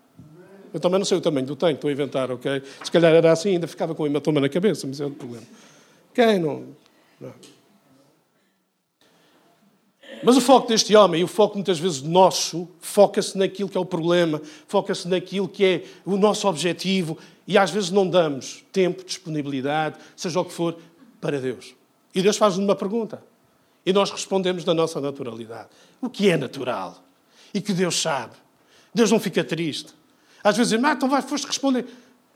Eu 0.73 0.80
também 0.80 0.97
não 0.97 1.06
sei 1.06 1.17
o 1.17 1.21
tamanho 1.21 1.45
do 1.45 1.56
tanque, 1.56 1.76
estou 1.76 1.89
a 1.89 1.93
inventar, 1.93 2.32
ok? 2.32 2.63
Se 2.84 2.91
calhar 2.91 3.13
era 3.13 3.32
assim, 3.32 3.49
ainda 3.49 3.67
ficava 3.67 3.93
com 3.93 4.04
o 4.04 4.08
hematoma 4.08 4.41
na 4.41 4.49
cabeça, 4.49 4.88
mas 4.88 4.99
é 4.99 5.04
outro 5.04 5.19
problema. 5.19 5.45
Ok? 6.12 6.39
Não. 6.39 6.63
não. 7.21 7.53
Mas 10.26 10.38
o 10.38 10.42
foco 10.42 10.68
deste 10.68 10.96
homem, 10.96 11.22
e 11.22 11.24
o 11.24 11.28
foco 11.28 11.56
muitas 11.56 11.80
vezes 11.80 12.02
nosso, 12.02 12.68
foca-se 12.80 13.38
naquilo 13.38 13.70
que 13.70 13.78
é 13.78 13.80
o 13.80 13.86
problema, 13.86 14.42
foca-se 14.68 15.08
naquilo 15.08 15.48
que 15.48 15.66
é 15.66 15.84
o 16.06 16.18
nosso 16.18 16.48
objetivo, 16.48 17.18
e 17.48 17.58
às 17.58 17.72
vezes 17.72 17.90
não 17.90 18.08
damos 18.08 18.64
tempo, 18.72 19.04
disponibilidade, 19.04 19.98
seja 20.16 20.40
o 20.40 20.46
que 20.46 20.54
for, 20.54 20.78
para 21.20 21.40
Deus. 21.40 21.76
E 22.14 22.22
Deus 22.22 22.38
faz-nos 22.38 22.64
uma 22.64 22.76
pergunta. 22.76 23.24
E 23.86 23.92
nós 23.92 24.12
respondemos 24.12 24.64
da 24.64 24.74
nossa 24.74 25.02
naturalidade. 25.02 25.70
O 26.02 26.10
que 26.10 26.30
é 26.30 26.38
natural? 26.38 27.04
E 27.54 27.60
que 27.60 27.74
Deus 27.74 28.02
sabe. 28.02 28.34
Deus 28.94 29.12
não 29.12 29.20
fica 29.20 29.44
triste. 29.44 29.94
Às 30.44 30.58
vezes 30.58 30.74
ah, 30.74 30.94
então 30.94 31.10
vai, 31.10 31.22
foste 31.22 31.48
responder. 31.48 31.86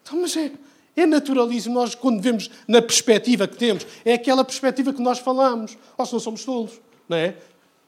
Então, 0.02 0.22
mas 0.22 0.36
é, 0.36 0.52
é 0.96 1.06
naturalismo. 1.06 1.74
Nós, 1.74 1.96
quando 1.96 2.22
vemos 2.22 2.50
na 2.68 2.82
perspectiva 2.82 3.48
que 3.48 3.58
temos, 3.58 3.86
é 4.04 4.14
aquela 4.14 4.44
perspectiva 4.44 4.94
que 4.94 5.02
nós 5.02 5.20
falamos. 5.20 5.78
Ou 5.98 6.06
se 6.06 6.14
não 6.14 6.20
somos 6.20 6.44
tolos, 6.44 6.80
não 7.08 7.18
é? 7.18 7.36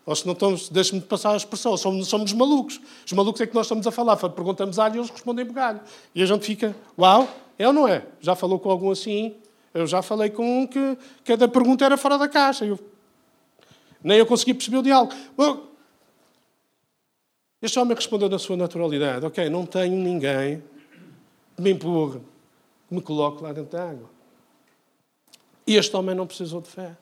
Ou 0.09 0.15
se 0.15 0.25
não 0.25 0.33
estamos, 0.33 0.69
deixe-me 0.69 0.99
passar 1.01 1.33
a 1.33 1.37
expressão, 1.37 1.77
somos, 1.77 2.07
somos 2.07 2.33
malucos. 2.33 2.81
Os 3.05 3.13
malucos 3.13 3.39
é 3.41 3.45
que 3.45 3.53
nós 3.53 3.67
estamos 3.67 3.85
a 3.85 3.91
falar. 3.91 4.17
Perguntamos 4.17 4.79
alho 4.79 4.95
e 4.95 4.97
eles 4.97 5.11
respondem 5.11 5.45
bugalho. 5.45 5.79
E 6.15 6.23
a 6.23 6.25
gente 6.25 6.43
fica, 6.43 6.75
uau, 6.97 7.29
é 7.59 7.67
ou 7.67 7.71
não 7.71 7.87
é? 7.87 8.03
Já 8.19 8.33
falou 8.33 8.57
com 8.57 8.71
algum 8.71 8.89
assim? 8.89 9.35
Eu 9.71 9.85
já 9.85 10.01
falei 10.01 10.31
com 10.31 10.61
um 10.61 10.65
que 10.65 10.97
cada 11.23 11.47
pergunta 11.47 11.85
era 11.85 11.95
fora 11.95 12.17
da 12.17 12.27
caixa. 12.27 12.65
Eu, 12.65 12.79
nem 14.03 14.17
eu 14.17 14.25
consegui 14.25 14.55
perceber 14.55 14.77
o 14.77 14.81
diálogo. 14.81 15.13
Este 17.61 17.77
homem 17.77 17.93
respondeu 17.93 18.29
na 18.29 18.39
sua 18.39 18.57
naturalidade: 18.57 19.23
Ok, 19.27 19.47
não 19.47 19.63
tenho 19.63 19.95
ninguém 19.95 20.63
que 21.55 21.61
me 21.61 21.69
empurre, 21.69 22.19
que 22.87 22.95
me 22.95 23.01
coloque 23.03 23.43
lá 23.43 23.53
dentro 23.53 23.77
da 23.77 23.91
água. 23.91 24.09
E 25.67 25.75
este 25.75 25.95
homem 25.95 26.15
não 26.15 26.25
precisou 26.25 26.61
de 26.61 26.67
fé. 26.67 26.97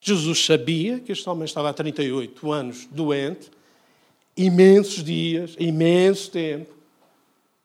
Jesus 0.00 0.46
sabia 0.46 0.98
que 0.98 1.12
este 1.12 1.28
homem 1.28 1.44
estava 1.44 1.68
há 1.68 1.74
38 1.74 2.50
anos 2.50 2.86
doente, 2.86 3.50
imensos 4.34 5.04
dias, 5.04 5.54
imenso 5.58 6.30
tempo. 6.30 6.74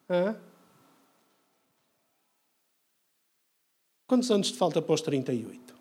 Hã? 0.08 0.36
Quantos 4.06 4.30
anos 4.30 4.52
te 4.52 4.58
falta 4.58 4.80
os 4.92 5.00
38? 5.00 5.74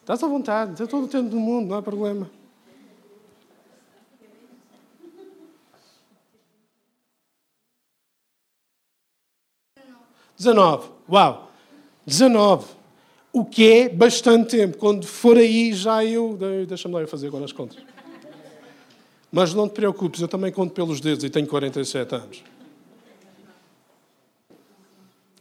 Estás 0.00 0.22
à 0.22 0.26
vontade, 0.26 0.76
tem 0.76 0.86
todo 0.86 1.04
o 1.04 1.08
tempo 1.08 1.28
do 1.28 1.38
mundo, 1.38 1.68
não 1.68 1.76
há 1.76 1.82
problema. 1.82 2.30
19. 10.40 10.88
Uau! 11.06 11.52
19. 12.06 12.66
O 13.30 13.44
que 13.44 13.70
é 13.70 13.88
bastante 13.90 14.56
tempo. 14.56 14.78
Quando 14.78 15.06
for 15.06 15.36
aí, 15.36 15.72
já 15.74 16.02
eu. 16.02 16.38
Deixa-me 16.66 16.94
lá 16.94 17.02
eu 17.02 17.08
fazer 17.08 17.26
agora 17.26 17.44
as 17.44 17.52
contas. 17.52 17.76
Mas 19.30 19.52
não 19.54 19.68
te 19.68 19.72
preocupes, 19.72 20.20
eu 20.20 20.26
também 20.26 20.50
conto 20.50 20.72
pelos 20.72 21.00
dedos 21.00 21.22
e 21.22 21.30
tenho 21.30 21.46
47 21.46 22.14
anos. 22.14 22.42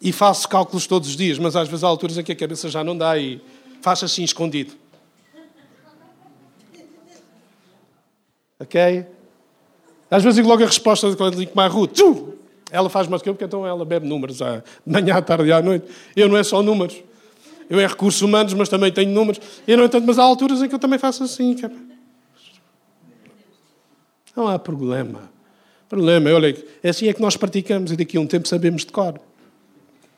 E 0.02 0.12
faço 0.12 0.48
cálculos 0.48 0.86
todos 0.86 1.10
os 1.10 1.16
dias, 1.16 1.40
mas 1.40 1.56
às 1.56 1.68
vezes 1.68 1.84
há 1.84 1.88
alturas 1.88 2.18
em 2.18 2.24
que 2.24 2.32
a 2.32 2.36
cabeça 2.36 2.70
já 2.70 2.84
não 2.84 2.96
dá 2.96 3.18
e 3.18 3.42
faço 3.82 4.06
assim 4.06 4.24
escondido. 4.24 4.74
Ok? 8.60 9.06
Às 10.12 10.24
vezes 10.24 10.36
digo 10.36 10.48
logo 10.48 10.62
a 10.62 10.68
resposta 10.68 11.16
quando 11.16 11.38
digo 11.38 11.54
mais 11.56 11.74
rude. 11.74 11.94
Ela 12.72 12.90
faz 12.90 13.08
mais 13.08 13.22
que 13.22 13.30
eu, 13.30 13.34
porque 13.34 13.46
então 13.46 13.66
ela 13.66 13.84
bebe 13.84 14.08
números 14.08 14.42
à 14.42 14.64
manhã, 14.86 15.16
à 15.16 15.22
tarde 15.22 15.48
e 15.48 15.52
à 15.52 15.62
noite. 15.62 15.88
Eu 16.16 16.30
não 16.30 16.38
é 16.38 16.44
só 16.44 16.62
números. 16.62 17.02
Eu 17.70 17.80
é 17.80 17.86
recursos 17.86 18.22
humanos, 18.22 18.54
mas 18.54 18.68
também 18.68 18.92
tenho 18.92 19.12
números. 19.12 19.40
E, 19.68 19.76
no 19.76 19.84
entanto, 19.84 20.06
mas 20.06 20.18
há 20.18 20.24
alturas 20.24 20.62
em 20.62 20.68
que 20.68 20.74
eu 20.74 20.80
também 20.80 20.98
faço 20.98 21.24
assim. 21.24 21.56
Não 24.36 24.48
há 24.48 24.58
problema. 24.58 25.30
Problema, 25.88 26.32
olha, 26.32 26.56
é 26.84 26.90
assim 26.90 27.08
é 27.08 27.14
que 27.14 27.22
nós 27.22 27.36
praticamos 27.36 27.92
e 27.92 27.96
daqui 27.96 28.18
a 28.18 28.22
um 28.22 28.28
tempo 28.28 28.48
sabemos 28.48 28.86
de 28.86 28.92
cor. 28.92 29.20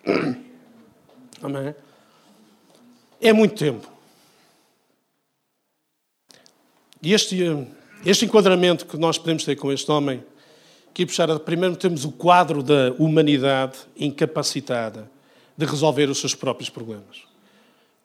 Amém? 1.42 1.74
É 3.22 3.32
muito 3.32 3.56
tempo. 3.56 3.90
E 7.02 7.14
este, 7.14 7.40
este 8.06 8.26
enquadramento 8.26 8.86
que 8.86 8.98
nós 8.98 9.18
podemos 9.18 9.44
ter 9.44 9.56
com 9.56 9.72
este 9.72 9.90
homem 9.92 10.24
Aqui, 10.92 11.06
puxar, 11.06 11.40
primeiro 11.40 11.78
temos 11.78 12.04
o 12.04 12.12
quadro 12.12 12.62
da 12.62 12.94
humanidade 13.00 13.78
incapacitada 13.96 15.10
de 15.56 15.66
resolver 15.66 16.10
os 16.10 16.20
seus 16.20 16.36
próprios 16.36 16.70
problemas. 16.70 17.24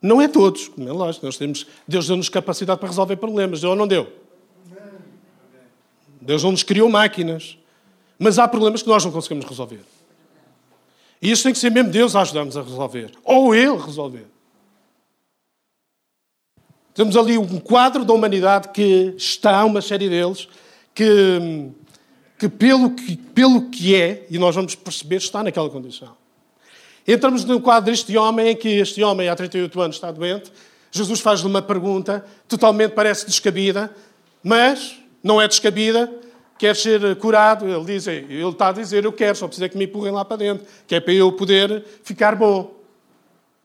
Não 0.00 0.22
é 0.22 0.28
todos, 0.28 0.68
como 0.68 0.88
é 0.88 0.92
lógico. 0.92 1.26
Nós 1.26 1.36
temos, 1.36 1.66
Deus 1.86 2.06
deu-nos 2.06 2.28
capacidade 2.28 2.78
para 2.78 2.88
resolver 2.88 3.16
problemas. 3.16 3.60
Deu 3.60 3.70
ou 3.70 3.76
não 3.76 3.88
deu? 3.88 4.12
Deus 6.20 6.44
não 6.44 6.52
nos 6.52 6.62
criou 6.62 6.88
máquinas. 6.88 7.58
Mas 8.20 8.38
há 8.38 8.46
problemas 8.46 8.82
que 8.82 8.88
nós 8.88 9.04
não 9.04 9.10
conseguimos 9.10 9.44
resolver. 9.46 9.80
E 11.20 11.28
isso 11.28 11.42
tem 11.42 11.52
que 11.52 11.58
ser 11.58 11.70
mesmo 11.70 11.90
Deus 11.90 12.14
a 12.14 12.20
ajudar-nos 12.20 12.56
a 12.56 12.62
resolver. 12.62 13.10
Ou 13.24 13.52
Ele 13.52 13.76
resolver. 13.78 14.26
Temos 16.94 17.16
ali 17.16 17.36
um 17.36 17.58
quadro 17.58 18.04
da 18.04 18.12
humanidade 18.14 18.68
que 18.68 19.12
está, 19.16 19.64
uma 19.64 19.82
série 19.82 20.08
deles, 20.08 20.48
que 20.94 21.68
que 22.38 22.48
pelo, 22.48 22.90
que, 22.90 23.16
pelo 23.16 23.70
que 23.70 23.94
é, 23.94 24.26
e 24.30 24.38
nós 24.38 24.54
vamos 24.54 24.74
perceber, 24.74 25.16
está 25.16 25.42
naquela 25.42 25.70
condição. 25.70 26.16
Entramos 27.06 27.44
no 27.44 27.60
quadro 27.60 27.90
deste 27.90 28.16
homem, 28.16 28.48
em 28.48 28.56
que 28.56 28.68
este 28.68 29.02
homem, 29.02 29.28
há 29.28 29.36
38 29.36 29.80
anos, 29.80 29.96
está 29.96 30.10
doente. 30.10 30.52
Jesus 30.90 31.20
faz-lhe 31.20 31.46
uma 31.46 31.62
pergunta, 31.62 32.24
totalmente 32.48 32.92
parece 32.92 33.26
descabida, 33.26 33.94
mas 34.42 34.98
não 35.22 35.40
é 35.40 35.46
descabida, 35.46 36.12
quer 36.58 36.74
ser 36.74 37.16
curado. 37.16 37.66
Ele, 37.68 37.84
diz, 37.84 38.06
ele 38.06 38.48
está 38.48 38.68
a 38.68 38.72
dizer, 38.72 39.04
eu 39.04 39.12
quero, 39.12 39.36
só 39.36 39.46
precisa 39.46 39.68
que 39.68 39.76
me 39.78 39.84
empurrem 39.84 40.12
lá 40.12 40.24
para 40.24 40.38
dentro, 40.38 40.66
que 40.86 40.94
é 40.94 41.00
para 41.00 41.12
eu 41.12 41.32
poder 41.32 41.84
ficar 42.02 42.34
bom. 42.34 42.74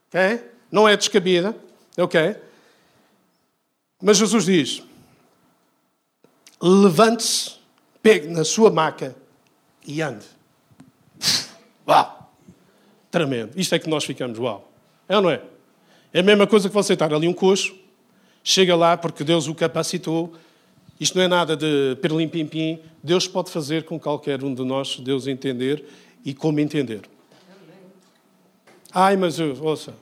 ok? 0.08 0.44
Não 0.72 0.88
é 0.88 0.96
descabida, 0.96 1.56
ok? 1.98 2.36
Mas 4.02 4.18
Jesus 4.18 4.46
diz, 4.46 4.84
levante-se 6.62 7.61
pegue 8.02 8.28
na 8.28 8.44
sua 8.44 8.70
maca 8.70 9.16
e 9.86 10.02
ande. 10.02 10.26
Uau! 11.88 12.32
Tremendo. 13.10 13.52
Isto 13.60 13.76
é 13.76 13.80
que 13.80 13.90
nós 13.90 14.04
ficamos, 14.04 14.40
uau. 14.40 14.72
É 15.08 15.18
ou 15.18 15.24
não 15.24 15.30
é? 15.30 15.42
É 16.14 16.20
a 16.20 16.24
mesma 16.24 16.48
coisa 16.48 16.70
que 16.70 16.74
você 16.74 16.94
estar 16.94 17.14
ali 17.14 17.28
um 17.28 17.34
coxo, 17.34 17.76
chega 18.44 18.76
lá 18.76 18.96
porque 18.98 19.24
Deus 19.24 19.48
o 19.48 19.56
capacitou. 19.56 20.34
Isto 21.00 21.18
não 21.18 21.26
é 21.26 21.28
nada 21.28 21.56
de 21.56 21.98
perlim-pim-pim. 22.02 22.80
Deus 23.04 23.28
pode 23.28 23.52
fazer 23.52 23.84
com 23.84 24.00
qualquer 24.00 24.44
um 24.44 24.54
de 24.54 24.64
nós, 24.64 25.00
Deus 25.00 25.28
entender 25.28 25.86
e 26.24 26.34
como 26.34 26.60
entender. 26.60 27.02
Ai, 28.94 29.16
mas 29.16 29.40
eu, 29.40 29.58
ouça, 29.62 29.94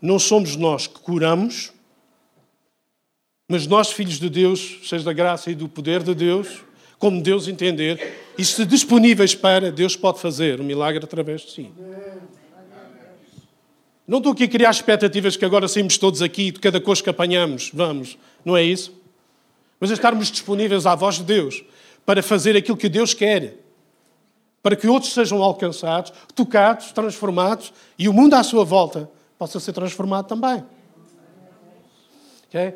não 0.00 0.18
somos 0.18 0.56
nós 0.56 0.86
que 0.86 0.98
curamos, 0.98 1.72
mas 3.48 3.66
nós, 3.66 3.90
filhos 3.90 4.18
de 4.18 4.28
Deus, 4.28 4.60
cheios 4.82 5.04
da 5.04 5.12
graça 5.12 5.50
e 5.50 5.54
do 5.54 5.68
poder 5.68 6.02
de 6.02 6.14
Deus, 6.14 6.62
como 6.98 7.22
Deus 7.22 7.46
entender, 7.46 8.16
e 8.36 8.44
se 8.44 8.64
disponíveis 8.64 9.34
para, 9.34 9.70
Deus 9.70 9.96
pode 9.96 10.20
fazer 10.20 10.60
um 10.60 10.64
milagre 10.64 11.04
através 11.04 11.42
de 11.42 11.52
si. 11.52 11.72
Não 14.06 14.18
estou 14.18 14.32
aqui 14.32 14.44
a 14.44 14.48
criar 14.48 14.70
expectativas 14.70 15.36
que 15.36 15.44
agora 15.44 15.68
saímos 15.68 15.98
todos 15.98 16.22
aqui, 16.22 16.50
de 16.50 16.58
cada 16.58 16.80
coisa 16.80 17.02
que 17.02 17.10
apanhamos, 17.10 17.70
vamos, 17.72 18.16
não 18.44 18.56
é 18.56 18.62
isso? 18.62 18.92
Mas 19.78 19.90
é 19.90 19.94
estarmos 19.94 20.30
disponíveis 20.30 20.86
à 20.86 20.94
voz 20.94 21.16
de 21.16 21.24
Deus 21.24 21.62
para 22.06 22.22
fazer 22.22 22.56
aquilo 22.56 22.76
que 22.76 22.88
Deus 22.88 23.12
quer, 23.12 23.56
para 24.62 24.74
que 24.74 24.88
outros 24.88 25.12
sejam 25.12 25.42
alcançados, 25.42 26.12
tocados, 26.34 26.90
transformados 26.90 27.72
e 27.98 28.08
o 28.08 28.12
mundo 28.12 28.34
à 28.34 28.42
sua 28.42 28.64
volta 28.64 29.08
possa 29.38 29.60
ser 29.60 29.72
transformado 29.72 30.26
também. 30.26 30.64
Okay? 32.48 32.74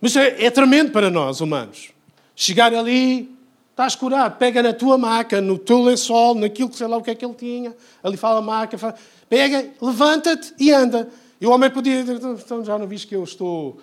Mas 0.00 0.16
é, 0.16 0.44
é 0.44 0.50
tremendo 0.50 0.90
para 0.90 1.10
nós, 1.10 1.40
humanos. 1.40 1.90
Chegar 2.34 2.74
ali, 2.74 3.31
Estás 3.72 3.96
curado, 3.96 4.36
pega 4.36 4.62
na 4.62 4.74
tua 4.74 4.98
maca, 4.98 5.40
no 5.40 5.58
teu 5.58 5.82
lençol, 5.82 6.34
naquilo 6.34 6.68
que 6.68 6.76
sei 6.76 6.86
lá 6.86 6.98
o 6.98 7.02
que 7.02 7.10
é 7.10 7.14
que 7.14 7.24
ele 7.24 7.34
tinha. 7.34 7.74
Ali 8.02 8.18
fala 8.18 8.38
a 8.38 8.42
maca, 8.42 8.76
fala, 8.76 8.94
pega, 9.30 9.66
levanta-te 9.80 10.54
e 10.60 10.70
anda. 10.70 11.08
E 11.40 11.46
o 11.46 11.50
homem 11.50 11.70
podia 11.70 12.04
dizer, 12.04 12.20
então 12.22 12.62
já 12.62 12.78
não 12.78 12.86
viste 12.86 13.06
que 13.06 13.16
eu 13.16 13.24
estou. 13.24 13.80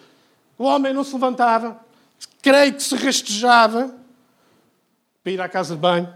O 0.59 0.63
homem 0.63 0.93
não 0.93 1.03
se 1.03 1.11
levantava, 1.13 1.79
creio 2.39 2.73
que 2.73 2.83
se 2.83 2.95
rastejava 2.95 3.95
para 5.23 5.31
ir 5.31 5.41
à 5.41 5.49
casa 5.49 5.73
de 5.73 5.81
banho, 5.81 6.13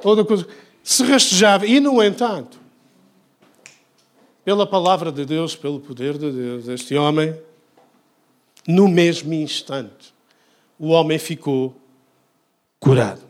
toda 0.00 0.24
coisa. 0.24 0.46
Se 0.82 1.04
rastejava. 1.04 1.66
E, 1.66 1.80
no 1.80 2.02
entanto, 2.02 2.58
pela 4.42 4.66
palavra 4.66 5.12
de 5.12 5.26
Deus, 5.26 5.54
pelo 5.54 5.78
poder 5.78 6.16
de 6.16 6.32
Deus, 6.32 6.68
este 6.68 6.96
homem 6.96 7.38
no 8.66 8.88
mesmo 8.88 9.34
instante, 9.34 10.14
o 10.78 10.88
homem 10.88 11.18
ficou 11.18 11.83
curado. 12.84 13.22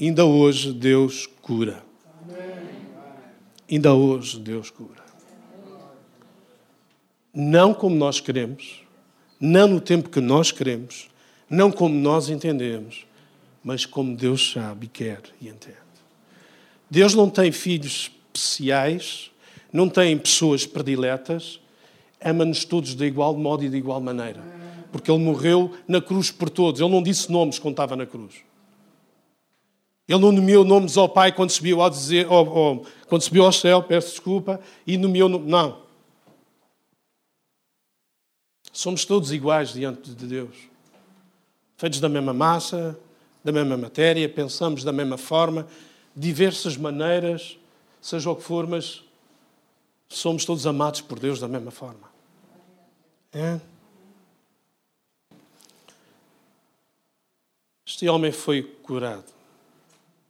Ainda 0.00 0.24
hoje 0.24 0.72
Deus 0.72 1.26
cura. 1.42 1.84
Ainda 3.70 3.92
hoje 3.92 4.40
Deus 4.40 4.70
cura. 4.70 5.04
Não 7.34 7.74
como 7.74 7.94
nós 7.96 8.18
queremos, 8.18 8.82
não 9.38 9.68
no 9.68 9.78
tempo 9.78 10.08
que 10.08 10.20
nós 10.20 10.50
queremos, 10.50 11.10
não 11.50 11.70
como 11.70 11.94
nós 11.94 12.30
entendemos, 12.30 13.06
mas 13.62 13.84
como 13.84 14.16
Deus 14.16 14.52
sabe, 14.52 14.86
quer 14.86 15.20
e 15.38 15.48
entende. 15.48 15.76
Deus 16.88 17.14
não 17.14 17.28
tem 17.28 17.52
filhos 17.52 18.10
especiais, 18.32 19.30
não 19.70 19.86
tem 19.90 20.16
pessoas 20.16 20.64
prediletas, 20.64 21.60
ama-nos 22.24 22.64
todos 22.64 22.94
de 22.94 23.04
igual 23.04 23.36
modo 23.36 23.64
e 23.64 23.68
de 23.68 23.76
igual 23.76 24.00
maneira. 24.00 24.42
Porque 24.90 25.10
Ele 25.10 25.22
morreu 25.22 25.72
na 25.86 26.00
cruz 26.00 26.30
por 26.30 26.48
todos. 26.48 26.80
Ele 26.80 26.90
não 26.90 27.02
disse 27.02 27.30
nomes 27.30 27.58
quando 27.58 27.72
estava 27.72 27.94
na 27.96 28.06
cruz. 28.06 28.36
Ele 30.06 30.18
não 30.20 30.32
nomeou 30.32 30.64
nomes 30.64 30.96
ao 30.96 31.08
Pai 31.08 31.32
quando 31.32 31.50
subiu 31.50 31.80
ao, 31.80 31.88
dizer, 31.88 32.30
ou, 32.30 32.46
ou, 32.46 32.86
quando 33.08 33.22
subiu 33.22 33.44
ao 33.44 33.52
céu, 33.52 33.82
peço 33.82 34.10
desculpa, 34.10 34.60
e 34.86 34.96
nomeou. 34.98 35.28
Não. 35.28 35.82
Somos 38.72 39.04
todos 39.04 39.32
iguais 39.32 39.72
diante 39.72 40.10
de 40.10 40.26
Deus. 40.26 40.56
Feitos 41.76 42.00
da 42.00 42.08
mesma 42.08 42.32
massa, 42.32 42.98
da 43.42 43.52
mesma 43.52 43.76
matéria, 43.76 44.28
pensamos 44.28 44.82
da 44.82 44.92
mesma 44.92 45.18
forma, 45.18 45.66
diversas 46.16 46.76
maneiras, 46.76 47.58
seja 48.00 48.30
o 48.30 48.36
que 48.36 48.42
for, 48.42 48.66
mas 48.66 49.02
somos 50.08 50.44
todos 50.44 50.66
amados 50.66 51.00
por 51.00 51.18
Deus 51.18 51.40
da 51.40 51.48
mesma 51.48 51.70
forma. 51.70 52.13
É? 53.34 53.60
Este 57.84 58.08
homem 58.08 58.30
foi 58.30 58.62
curado. 58.62 59.24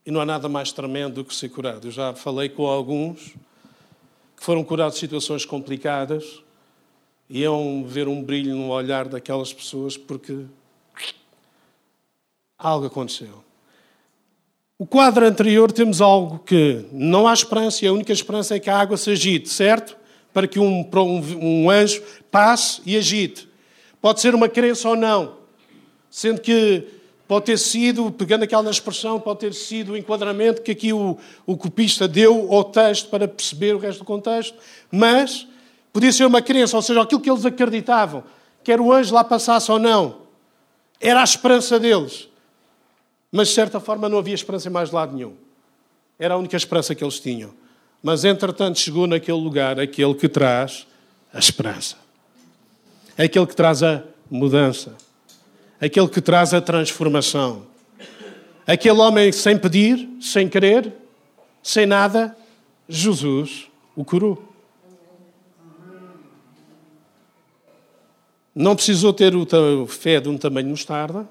E 0.07 0.11
não 0.11 0.21
há 0.21 0.25
nada 0.25 0.49
mais 0.49 0.73
tremendo 0.73 1.15
do 1.15 1.25
que 1.25 1.35
ser 1.35 1.51
curado. 1.51 1.87
Eu 1.89 1.91
já 1.91 2.15
falei 2.15 2.49
com 2.49 2.67
alguns 2.67 3.35
que 4.37 4.45
foram 4.45 4.65
curados 4.65 4.95
de 4.95 5.01
situações 5.01 5.45
complicadas 5.45 6.43
e 7.29 7.41
iam 7.41 7.85
ver 7.87 8.09
um 8.09 8.23
brilho 8.23 8.55
no 8.55 8.71
olhar 8.71 9.07
daquelas 9.09 9.53
pessoas 9.53 9.97
porque 9.97 10.45
algo 12.59 12.87
aconteceu. 12.87 13.45
O 14.79 14.87
quadro 14.87 15.27
anterior 15.27 15.71
temos 15.71 16.01
algo 16.01 16.39
que 16.41 16.87
não 16.91 17.29
há 17.29 17.33
esperança 17.33 17.85
e 17.85 17.89
a 17.89 17.93
única 17.93 18.13
esperança 18.13 18.57
é 18.57 18.61
que 18.61 18.69
a 18.69 18.79
água 18.79 18.97
se 18.97 19.11
agite, 19.11 19.49
certo? 19.49 19.97
Para 20.35 20.47
que 20.47 20.59
um, 20.59 20.83
um, 20.83 21.65
um 21.65 21.71
anjo 21.71 22.03
passe 22.31 22.83
e 22.85 22.95
agite. 22.95 23.49
Pode 24.03 24.21
ser 24.21 24.35
uma 24.35 24.51
crença 24.51 24.91
ou 24.91 24.97
não, 24.97 25.37
sendo 26.11 26.43
que 26.43 26.87
Pode 27.27 27.47
ter 27.47 27.59
sido, 27.59 28.13
pegando 28.13 28.43
aquela 28.43 28.71
expressão, 28.71 29.19
pode 29.19 29.41
ter 29.41 29.55
sido 29.55 29.93
o 29.93 29.97
enquadramento 29.97 30.61
que 30.61 30.73
aqui 30.73 30.93
o, 30.93 31.17
o 31.47 31.57
copista 31.57 32.07
deu 32.07 32.53
ao 32.53 32.65
texto 32.65 33.09
para 33.09 33.27
perceber 33.27 33.75
o 33.75 33.79
resto 33.79 34.01
do 34.01 34.05
contexto, 34.05 34.59
mas 34.91 35.47
podia 35.91 36.13
ser 36.13 36.27
uma 36.27 36.43
crença, 36.43 36.77
ou 36.77 36.83
seja, 36.83 37.01
aquilo 37.01 37.21
que 37.21 37.31
eles 37.31 37.47
acreditavam, 37.47 38.25
quer 38.63 38.79
o 38.79 38.93
anjo 38.93 39.15
lá 39.15 39.25
passasse 39.25 39.73
ou 39.73 39.79
não, 39.79 40.19
era 41.01 41.23
a 41.23 41.25
esperança 41.25 41.81
deles. 41.81 42.29
Mas 43.33 43.49
de 43.49 43.55
certa 43.55 43.81
forma 43.81 44.09
não 44.09 44.19
havia 44.19 44.35
esperança 44.35 44.69
em 44.69 44.73
mais 44.73 44.91
lado 44.91 45.15
nenhum. 45.15 45.35
Era 46.19 46.35
a 46.35 46.37
única 46.37 46.57
esperança 46.57 46.95
que 46.95 47.03
eles 47.03 47.19
tinham. 47.19 47.51
Mas 48.05 48.25
entretanto 48.25 48.79
chegou 48.79 49.09
naquele 49.09 49.39
lugar 49.39 49.81
aquele 49.81 50.15
que 50.15 50.29
traz 50.29 50.87
a 51.33 51.41
esperança, 51.41 51.97
aquele 53.19 53.47
que 53.49 53.57
traz 53.57 53.83
a 53.83 54.05
mudança 54.31 54.95
aquele 55.81 56.09
que 56.09 56.21
traz 56.21 56.55
a 56.55 56.61
transformação. 56.61 57.67
Aquele 58.67 58.99
homem 58.99 59.31
sem 59.31 59.59
pedir, 59.59 60.09
sem 60.21 60.49
querer, 60.49 60.93
sem 61.63 61.85
nada, 61.85 62.37
Jesus 62.89 63.69
o 63.95 64.05
curou. 64.05 64.43
Não 68.55 68.75
precisou 68.77 69.13
ter 69.13 69.35
o 69.35 69.87
fé 69.87 70.21
de 70.21 70.29
um 70.29 70.39
tamanho 70.39 70.69
mostarda. 70.69 71.29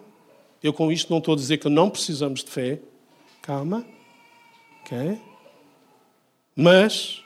Eu 0.62 0.74
com 0.74 0.92
isto 0.92 1.10
não 1.10 1.20
estou 1.20 1.34
a 1.34 1.38
dizer 1.38 1.58
que 1.58 1.70
não 1.70 1.90
precisamos 1.90 2.44
de 2.44 2.52
fé. 2.52 2.80
Calma. 3.42 3.86
Ok? 4.82 5.20
Mas 6.56 7.24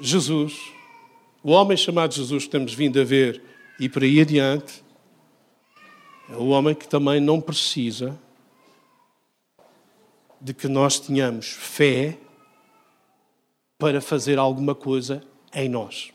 Jesus, 0.00 0.56
o 1.42 1.50
homem 1.50 1.76
chamado 1.76 2.14
Jesus 2.14 2.44
que 2.44 2.50
temos 2.50 2.72
vindo 2.72 3.00
a 3.00 3.04
ver 3.04 3.42
e 3.80 3.88
por 3.88 4.02
aí 4.02 4.20
adiante, 4.20 4.84
é 6.30 6.36
o 6.36 6.48
homem 6.48 6.74
que 6.74 6.86
também 6.86 7.20
não 7.20 7.40
precisa 7.40 8.18
de 10.40 10.54
que 10.54 10.68
nós 10.68 11.00
tenhamos 11.00 11.48
fé 11.48 12.16
para 13.76 14.00
fazer 14.00 14.38
alguma 14.38 14.74
coisa 14.74 15.22
em 15.52 15.68
nós. 15.68 16.12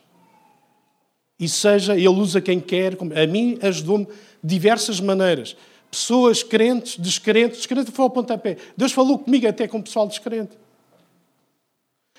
E 1.40 1.50
seja, 1.50 1.96
ele 1.96 2.08
usa 2.08 2.40
quem 2.40 2.60
quer, 2.60 2.98
a 3.22 3.28
mim 3.28 3.58
ajudou-me 3.62 4.08
diversas 4.42 5.00
maneiras. 5.00 5.58
Pessoas 5.92 6.42
crentes, 6.42 6.98
descrentes, 6.98 7.58
descrente 7.58 7.92
foi 7.92 8.04
ao 8.04 8.10
pontapé. 8.10 8.58
Deus 8.78 8.92
falou 8.92 9.20
comigo 9.20 9.48
até 9.48 9.68
com 9.68 9.80
o 9.80 9.84
pessoal 9.84 10.08
descrente. 10.08 10.63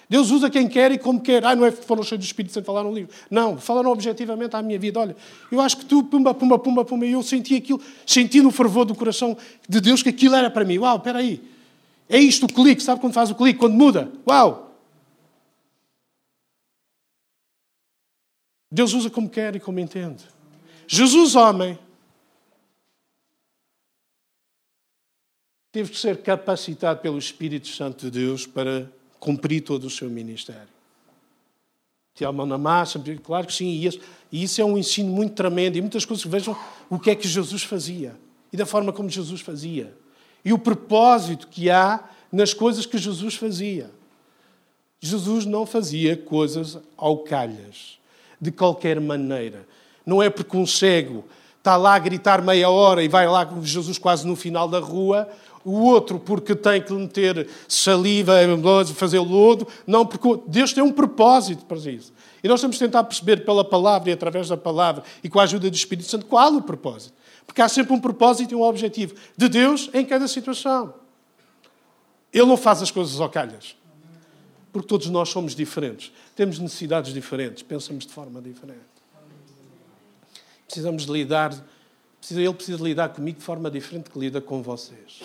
Deus 0.08 0.30
usa 0.30 0.50
quem 0.50 0.68
quer 0.68 0.92
e 0.92 0.98
como 0.98 1.20
quer. 1.20 1.44
Ah, 1.44 1.56
não 1.56 1.64
é 1.64 1.72
que 1.72 1.84
foram 1.84 2.02
cheios 2.02 2.24
do 2.24 2.26
Espírito 2.26 2.52
Santo 2.52 2.64
falar 2.64 2.82
no 2.82 2.92
livro. 2.92 3.14
Não, 3.30 3.58
falaram 3.58 3.90
objetivamente 3.90 4.54
à 4.54 4.62
minha 4.62 4.78
vida. 4.78 5.00
Olha, 5.00 5.16
eu 5.50 5.60
acho 5.60 5.78
que 5.78 5.86
tu, 5.86 6.02
pumba, 6.04 6.34
pumba, 6.34 6.58
pumba, 6.58 6.84
pumba, 6.84 7.06
e 7.06 7.12
eu 7.12 7.22
senti 7.22 7.56
aquilo, 7.56 7.80
senti 8.06 8.40
no 8.40 8.50
fervor 8.50 8.84
do 8.84 8.94
coração 8.94 9.36
de 9.68 9.80
Deus 9.80 10.02
que 10.02 10.10
aquilo 10.10 10.34
era 10.34 10.50
para 10.50 10.64
mim. 10.64 10.78
Uau, 10.78 10.96
espera 10.96 11.18
aí. 11.18 11.42
É 12.08 12.18
isto 12.18 12.46
o 12.46 12.52
clique, 12.52 12.82
sabe 12.82 13.00
quando 13.00 13.14
faz 13.14 13.30
o 13.30 13.34
clique? 13.34 13.58
Quando 13.58 13.74
muda. 13.74 14.12
Uau! 14.28 14.76
Deus 18.70 18.92
usa 18.92 19.08
como 19.08 19.30
quer 19.30 19.56
e 19.56 19.60
como 19.60 19.78
entende. 19.78 20.24
Jesus, 20.86 21.34
homem, 21.34 21.78
teve 25.72 25.90
que 25.90 25.98
ser 25.98 26.22
capacitado 26.22 27.00
pelo 27.00 27.18
Espírito 27.18 27.68
Santo 27.68 28.10
de 28.10 28.10
Deus 28.10 28.46
para 28.46 28.90
cumprir 29.24 29.62
todo 29.62 29.84
o 29.84 29.90
seu 29.90 30.10
ministério. 30.10 30.68
Tinha 32.14 32.28
a 32.28 32.32
mão 32.32 32.44
na 32.44 32.58
massa, 32.58 33.02
claro 33.22 33.46
que 33.46 33.54
sim, 33.54 33.66
e 33.66 33.86
isso, 33.86 33.98
e 34.30 34.42
isso 34.44 34.60
é 34.60 34.64
um 34.64 34.76
ensino 34.76 35.10
muito 35.10 35.34
tremendo. 35.34 35.76
E 35.76 35.80
muitas 35.80 36.04
coisas 36.04 36.24
vejam 36.24 36.56
o 36.90 36.98
que 36.98 37.10
é 37.10 37.14
que 37.16 37.26
Jesus 37.26 37.62
fazia 37.62 38.14
e 38.52 38.56
da 38.56 38.66
forma 38.66 38.92
como 38.92 39.08
Jesus 39.08 39.40
fazia. 39.40 39.96
E 40.44 40.52
o 40.52 40.58
propósito 40.58 41.48
que 41.48 41.70
há 41.70 42.04
nas 42.30 42.52
coisas 42.52 42.84
que 42.84 42.98
Jesus 42.98 43.34
fazia. 43.34 43.90
Jesus 45.00 45.44
não 45.46 45.64
fazia 45.64 46.16
coisas 46.16 46.78
ao 46.96 47.18
calhas, 47.18 47.98
de 48.40 48.52
qualquer 48.52 49.00
maneira. 49.00 49.66
Não 50.04 50.22
é 50.22 50.28
porque 50.28 50.56
um 50.56 50.66
cego 50.66 51.24
está 51.58 51.76
lá 51.76 51.94
a 51.94 51.98
gritar 51.98 52.42
meia 52.42 52.68
hora 52.68 53.02
e 53.02 53.08
vai 53.08 53.26
lá 53.26 53.46
com 53.46 53.64
Jesus 53.64 53.96
quase 53.96 54.26
no 54.26 54.36
final 54.36 54.68
da 54.68 54.78
rua, 54.78 55.28
o 55.64 55.80
outro 55.80 56.18
porque 56.18 56.54
tem 56.54 56.82
que 56.82 56.92
meter 56.92 57.48
saliva, 57.66 58.34
fazer 58.94 59.18
lodo. 59.18 59.66
Não, 59.86 60.04
porque 60.04 60.42
Deus 60.46 60.72
tem 60.72 60.84
um 60.84 60.92
propósito 60.92 61.64
para 61.64 61.78
isso. 61.90 62.12
E 62.42 62.48
nós 62.48 62.60
temos 62.60 62.76
de 62.76 62.84
tentar 62.84 63.02
perceber 63.04 63.44
pela 63.44 63.64
palavra 63.64 64.10
e 64.10 64.12
através 64.12 64.48
da 64.48 64.56
palavra 64.56 65.02
e 65.22 65.28
com 65.28 65.40
a 65.40 65.44
ajuda 65.44 65.70
do 65.70 65.74
Espírito 65.74 66.08
Santo 66.08 66.26
qual 66.26 66.54
o 66.54 66.62
propósito. 66.62 67.14
Porque 67.46 67.62
há 67.62 67.68
sempre 67.68 67.94
um 67.94 68.00
propósito 68.00 68.52
e 68.52 68.54
um 68.54 68.62
objetivo 68.62 69.14
de 69.36 69.48
Deus 69.48 69.88
em 69.94 70.04
cada 70.04 70.28
situação. 70.28 70.94
Ele 72.32 72.46
não 72.46 72.56
faz 72.56 72.82
as 72.82 72.90
coisas 72.90 73.20
ao 73.20 73.30
calhas. 73.30 73.76
Porque 74.72 74.88
todos 74.88 75.08
nós 75.08 75.28
somos 75.28 75.54
diferentes. 75.54 76.12
Temos 76.34 76.58
necessidades 76.58 77.14
diferentes, 77.14 77.62
pensamos 77.62 78.04
de 78.04 78.12
forma 78.12 78.42
diferente. 78.42 78.80
Precisamos 80.66 81.06
de 81.06 81.12
lidar, 81.12 81.52
ele 82.30 82.52
precisa 82.52 82.82
lidar 82.82 83.10
comigo 83.10 83.38
de 83.38 83.44
forma 83.44 83.70
diferente 83.70 84.10
que 84.10 84.18
lida 84.18 84.40
com 84.40 84.62
vocês 84.62 85.20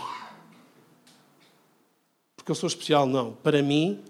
porque 2.39 2.51
eu 2.51 2.55
sou 2.55 2.67
especial, 2.67 3.05
não. 3.05 3.33
Para 3.33 3.61
mim, 3.61 4.01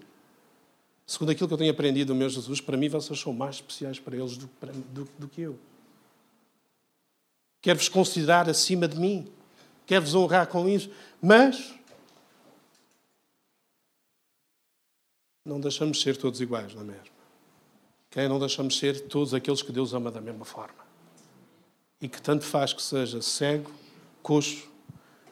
segundo 1.04 1.30
aquilo 1.30 1.48
que 1.48 1.54
eu 1.54 1.58
tenho 1.58 1.72
aprendido 1.72 2.08
do 2.08 2.14
meu 2.14 2.30
Jesus, 2.30 2.60
para 2.60 2.76
mim 2.76 2.88
vocês 2.88 3.18
são 3.18 3.32
mais 3.32 3.56
especiais 3.56 3.98
para 3.98 4.16
eles 4.16 4.36
do, 4.36 4.48
do, 4.92 5.08
do 5.18 5.28
que 5.28 5.40
eu. 5.40 5.58
Quero-vos 7.60 7.88
considerar 7.88 8.48
acima 8.48 8.86
de 8.86 8.98
mim, 8.98 9.28
quero-vos 9.84 10.14
honrar 10.14 10.46
com 10.46 10.68
isso, 10.68 10.90
mas 11.20 11.74
não 15.44 15.60
deixamos 15.60 16.00
ser 16.00 16.16
todos 16.16 16.40
iguais, 16.40 16.72
não 16.72 16.82
é 16.82 16.84
mesmo? 16.84 17.10
Quem 18.10 18.28
não 18.28 18.38
deixamos 18.38 18.78
ser 18.78 19.08
todos 19.08 19.34
aqueles 19.34 19.60
que 19.60 19.72
Deus 19.72 19.92
ama 19.92 20.10
da 20.10 20.20
mesma 20.20 20.44
forma. 20.44 20.86
E 22.00 22.08
que 22.08 22.22
tanto 22.22 22.44
faz 22.44 22.72
que 22.72 22.80
seja 22.82 23.20
cego, 23.20 23.70
coxo, 24.22 24.68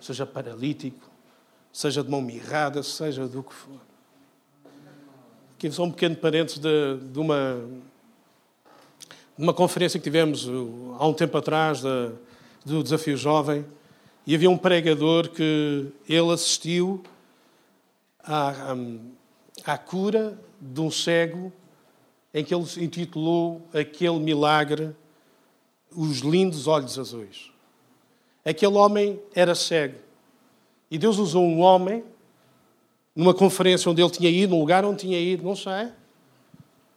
seja 0.01 0.27
paralítico, 0.27 1.08
seja 1.79 2.03
de 2.03 2.11
mão 2.11 2.21
mirrada, 2.21 2.83
seja 2.83 3.29
do 3.29 3.41
que 3.41 3.55
for. 3.55 3.81
Aqui 5.55 5.71
só 5.71 5.85
um 5.85 5.93
pequeno 5.93 6.17
parênteses 6.17 6.59
de, 6.59 6.97
de, 7.13 7.19
uma, 7.21 7.65
numa 9.37 9.55
conferência 9.55 9.97
que 10.01 10.03
tivemos 10.03 10.49
há 10.99 11.07
um 11.07 11.15
tempo 11.15 11.39
atrás 11.39 11.81
do 12.65 12.83
Desafio 12.83 13.17
Jovem, 13.17 13.65
e 14.27 14.35
havia 14.35 14.51
um 14.51 14.59
pregador 14.59 15.29
que 15.29 15.87
ele 16.09 16.33
assistiu 16.33 17.01
à, 18.25 18.75
à 19.65 19.79
cura 19.79 20.37
de 20.61 20.81
um 20.81 20.91
cego, 20.91 21.53
em 22.35 22.43
que 22.45 22.53
ele 22.53 22.65
intitulou 22.79 23.63
aquele 23.73 24.19
milagre 24.19 24.97
Os 25.93 26.19
Lindos 26.23 26.67
Olhos 26.67 26.99
Azuis. 26.99 27.53
Aquele 28.45 28.75
homem 28.75 29.21
era 29.33 29.55
cego. 29.55 30.08
E 30.91 30.99
Deus 30.99 31.19
usou 31.19 31.45
um 31.45 31.61
homem 31.61 32.05
numa 33.15 33.35
conferência 33.35 33.91
onde 33.91 34.01
ele 34.01 34.11
tinha 34.11 34.31
ido, 34.31 34.55
num 34.55 34.61
lugar 34.61 34.85
onde 34.85 35.01
tinha 35.01 35.21
ido, 35.21 35.45
não 35.45 35.57
sei. 35.57 35.89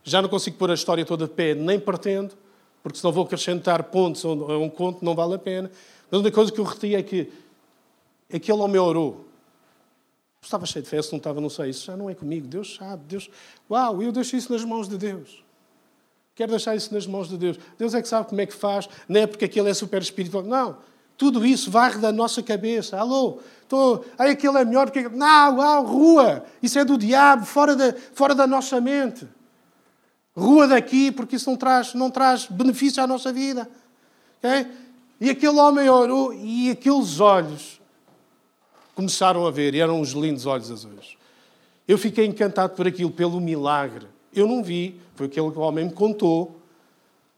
Já 0.03 0.21
não 0.21 0.29
consigo 0.29 0.57
pôr 0.57 0.71
a 0.71 0.73
história 0.73 1.05
toda 1.05 1.27
de 1.27 1.33
pé, 1.33 1.53
nem 1.53 1.79
pretendo, 1.79 2.35
porque 2.83 2.97
senão 2.97 3.11
vou 3.11 3.23
acrescentar 3.23 3.83
pontos 3.85 4.23
a 4.23 4.29
um 4.29 4.69
conto, 4.69 5.03
não 5.03 5.15
vale 5.15 5.35
a 5.35 5.39
pena. 5.39 5.71
Mas 6.09 6.21
uma 6.21 6.31
coisa 6.31 6.51
que 6.51 6.59
eu 6.59 6.63
reti 6.63 6.95
é 6.95 7.03
que 7.03 7.31
aquele 8.33 8.59
homem 8.59 8.79
orou. 8.79 9.25
Estava 10.41 10.65
cheio 10.65 10.83
de 10.83 10.89
fé, 10.89 11.01
se 11.01 11.11
não 11.11 11.17
estava, 11.17 11.39
não 11.39 11.49
sei. 11.49 11.69
Isso 11.69 11.85
já 11.85 11.95
não 11.95 12.09
é 12.09 12.15
comigo. 12.15 12.47
Deus 12.47 12.75
sabe. 12.75 13.03
Deus... 13.05 13.29
Uau, 13.69 14.01
eu 14.01 14.11
deixo 14.11 14.35
isso 14.35 14.51
nas 14.51 14.63
mãos 14.63 14.89
de 14.89 14.97
Deus. 14.97 15.43
Quero 16.33 16.49
deixar 16.49 16.75
isso 16.75 16.93
nas 16.93 17.05
mãos 17.05 17.29
de 17.29 17.37
Deus. 17.37 17.59
Deus 17.77 17.93
é 17.93 18.01
que 18.01 18.07
sabe 18.07 18.27
como 18.27 18.41
é 18.41 18.45
que 18.45 18.53
faz. 18.53 18.89
Não 19.07 19.21
é 19.21 19.27
porque 19.27 19.45
aquele 19.45 19.69
é 19.69 19.73
super 19.73 20.01
espiritual. 20.01 20.43
Não. 20.43 20.77
Tudo 21.21 21.45
isso 21.45 21.69
varre 21.69 21.99
da 21.99 22.11
nossa 22.11 22.41
cabeça. 22.41 22.97
Alô? 22.97 23.37
Estou... 23.61 24.03
Ai, 24.17 24.31
aquele 24.31 24.57
é 24.57 24.65
melhor 24.65 24.89
que... 24.89 25.07
Não, 25.07 25.85
rua. 25.85 26.43
Isso 26.63 26.79
é 26.79 26.83
do 26.83 26.97
diabo, 26.97 27.45
fora 27.45 27.75
da, 27.75 27.93
fora 28.15 28.33
da 28.33 28.47
nossa 28.47 28.81
mente. 28.81 29.27
Rua 30.35 30.67
daqui, 30.67 31.11
porque 31.11 31.35
isso 31.35 31.47
não 31.47 31.55
traz, 31.55 31.93
não 31.93 32.09
traz 32.09 32.47
benefício 32.47 33.03
à 33.03 33.05
nossa 33.05 33.31
vida. 33.31 33.69
Okay? 34.39 34.65
E 35.19 35.29
aquele 35.29 35.59
homem 35.59 35.87
orou 35.87 36.33
e 36.33 36.71
aqueles 36.71 37.19
olhos 37.19 37.79
começaram 38.95 39.45
a 39.45 39.51
ver 39.51 39.75
e 39.75 39.79
eram 39.79 40.01
uns 40.01 40.13
lindos 40.13 40.47
olhos 40.47 40.71
azuis. 40.71 41.17
Eu 41.87 41.99
fiquei 41.99 42.25
encantado 42.25 42.73
por 42.73 42.87
aquilo, 42.87 43.11
pelo 43.11 43.39
milagre. 43.39 44.07
Eu 44.33 44.47
não 44.47 44.63
vi, 44.63 44.99
foi 45.13 45.27
aquilo 45.27 45.51
que 45.51 45.59
o 45.59 45.61
homem 45.61 45.85
me 45.85 45.93
contou, 45.93 46.59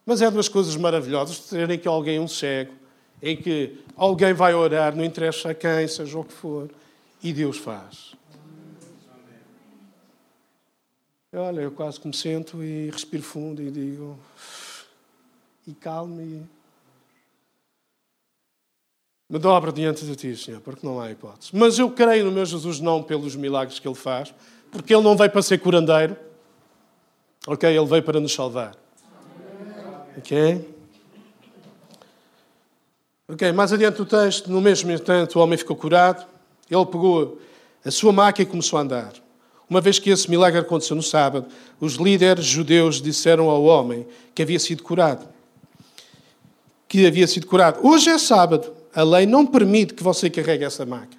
mas 0.05 0.21
é 0.21 0.31
duas 0.31 0.47
coisas 0.47 0.73
maravilhosas 0.77 1.37
terem 1.39 1.77
que 1.77 1.87
alguém 1.89 2.17
um 2.17 2.29
cego, 2.29 2.81
em 3.25 3.37
que 3.37 3.79
alguém 3.95 4.33
vai 4.33 4.53
orar, 4.53 4.93
não 4.93 5.05
interessa 5.05 5.51
a 5.51 5.55
quem, 5.55 5.87
seja 5.87 6.19
o 6.19 6.25
que 6.25 6.33
for, 6.33 6.69
e 7.23 7.31
Deus 7.31 7.57
faz. 7.57 8.13
Olha, 11.31 11.61
eu 11.61 11.71
quase 11.71 12.01
que 12.01 12.07
me 12.07 12.13
sento 12.13 12.61
e 12.61 12.91
respiro 12.91 13.23
fundo 13.23 13.61
e 13.61 13.71
digo, 13.71 14.19
e 15.65 15.73
calmo 15.73 16.21
e 16.21 16.43
me 19.29 19.39
dobro 19.39 19.71
diante 19.71 20.05
de 20.05 20.15
ti, 20.17 20.35
Senhor, 20.35 20.59
porque 20.59 20.85
não 20.85 20.99
há 20.99 21.09
hipótese. 21.09 21.49
Mas 21.53 21.79
eu 21.79 21.89
creio 21.89 22.25
no 22.25 22.31
meu 22.31 22.45
Jesus 22.45 22.81
não 22.81 23.01
pelos 23.01 23.37
milagres 23.37 23.79
que 23.79 23.87
ele 23.87 23.95
faz, 23.95 24.35
porque 24.69 24.93
ele 24.93 25.01
não 25.01 25.15
veio 25.15 25.31
para 25.31 25.41
ser 25.41 25.59
curandeiro. 25.59 26.15
Ok? 27.47 27.67
Ele 27.67 27.85
veio 27.85 28.03
para 28.03 28.19
nos 28.19 28.33
salvar. 28.33 28.75
Ok? 30.17 30.72
Ok, 33.33 33.51
mais 33.51 33.73
adiante 33.73 33.95
do 33.95 34.05
texto, 34.05 34.51
no 34.51 34.61
mesmo 34.61 34.91
instante, 34.91 35.35
o 35.35 35.41
homem 35.41 35.57
ficou 35.57 35.75
curado. 35.75 36.23
Ele 36.69 36.85
pegou 36.85 37.41
a 37.83 37.89
sua 37.89 38.13
maca 38.13 38.43
e 38.43 38.45
começou 38.45 38.77
a 38.77 38.83
andar. 38.83 39.11
Uma 39.67 39.81
vez 39.81 39.97
que 39.97 40.11
esse 40.11 40.29
milagre 40.29 40.59
aconteceu 40.59 40.95
no 40.95 41.01
sábado, 41.01 41.47
os 41.79 41.95
líderes 41.95 42.45
judeus 42.45 43.01
disseram 43.01 43.49
ao 43.49 43.63
homem 43.63 44.05
que 44.35 44.43
havia 44.43 44.59
sido 44.59 44.83
curado. 44.83 45.27
Que 46.87 47.07
havia 47.07 47.25
sido 47.25 47.47
curado. 47.47 47.79
Hoje 47.81 48.11
é 48.11 48.19
sábado 48.19 48.71
a 48.93 49.01
lei 49.01 49.25
não 49.25 49.47
permite 49.47 49.95
que 49.95 50.03
você 50.03 50.29
carregue 50.29 50.63
essa 50.63 50.85
maca. 50.85 51.17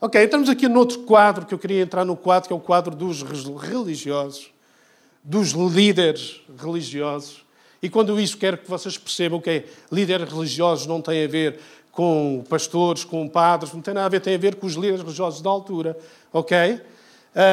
Ok, 0.00 0.20
estamos 0.20 0.48
aqui 0.48 0.66
noutro 0.66 0.98
quadro, 1.02 1.46
que 1.46 1.54
eu 1.54 1.58
queria 1.60 1.80
entrar 1.80 2.04
no 2.04 2.16
quadro, 2.16 2.48
que 2.48 2.52
é 2.52 2.56
o 2.56 2.60
quadro 2.60 2.92
dos 2.92 3.22
religiosos, 3.22 4.50
dos 5.22 5.50
líderes 5.52 6.40
religiosos. 6.60 7.45
E 7.86 7.88
quando 7.88 8.20
isso 8.20 8.36
quero 8.36 8.58
que 8.58 8.68
vocês 8.68 8.98
percebam 8.98 9.40
que 9.40 9.48
é, 9.48 9.64
líderes 9.92 10.28
religiosos 10.28 10.88
não 10.88 11.00
tem 11.00 11.24
a 11.24 11.28
ver 11.28 11.60
com 11.92 12.44
pastores, 12.48 13.04
com 13.04 13.28
padres, 13.28 13.72
não 13.72 13.80
tem 13.80 13.94
nada 13.94 14.06
a 14.06 14.08
ver, 14.08 14.18
tem 14.18 14.34
a 14.34 14.38
ver 14.38 14.56
com 14.56 14.66
os 14.66 14.74
líderes 14.74 15.02
religiosos 15.02 15.40
da 15.40 15.50
altura, 15.50 15.96
ok? 16.32 16.80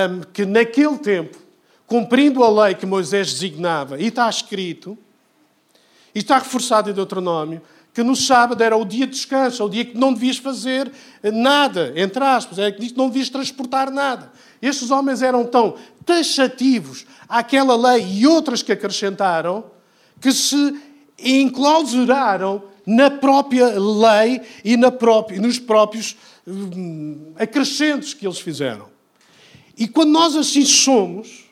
Um, 0.09 0.21
que 0.33 0.43
naquele 0.43 0.97
tempo, 0.97 1.37
cumprindo 1.85 2.43
a 2.43 2.65
lei 2.65 2.73
que 2.73 2.83
Moisés 2.83 3.31
designava, 3.31 4.01
e 4.01 4.07
está 4.07 4.27
escrito, 4.27 4.97
e 6.15 6.17
está 6.17 6.39
reforçado 6.39 6.89
em 6.89 6.93
Deuteronômio, 6.93 7.61
que 7.93 8.01
no 8.01 8.15
sábado 8.15 8.63
era 8.63 8.75
o 8.75 8.83
dia 8.83 9.05
de 9.05 9.13
descanso, 9.13 9.63
o 9.63 9.69
dia 9.69 9.85
que 9.85 9.95
não 9.95 10.11
devias 10.11 10.37
fazer 10.37 10.91
nada, 11.21 11.93
entre 11.95 12.23
aspas, 12.23 12.57
é 12.57 12.71
que 12.71 12.97
não 12.97 13.07
devias 13.07 13.29
transportar 13.29 13.91
nada. 13.91 14.31
Estes 14.59 14.89
homens 14.89 15.21
eram 15.21 15.45
tão 15.45 15.75
taxativos 16.03 17.05
àquela 17.29 17.75
lei 17.75 18.03
e 18.03 18.25
outras 18.25 18.63
que 18.63 18.71
acrescentaram, 18.71 19.71
que 20.23 20.31
se 20.31 20.81
enclausuraram 21.19 22.63
na 22.85 23.11
própria 23.11 23.77
lei 23.77 24.41
e 24.63 24.77
na 24.77 24.89
própria, 24.89 25.41
nos 25.41 25.59
próprios 25.59 26.15
hum, 26.47 27.33
acrescentos 27.35 28.13
que 28.13 28.25
eles 28.25 28.39
fizeram. 28.39 28.87
E 29.77 29.85
quando 29.85 30.11
nós 30.11 30.33
assim 30.37 30.63
somos, 30.63 31.43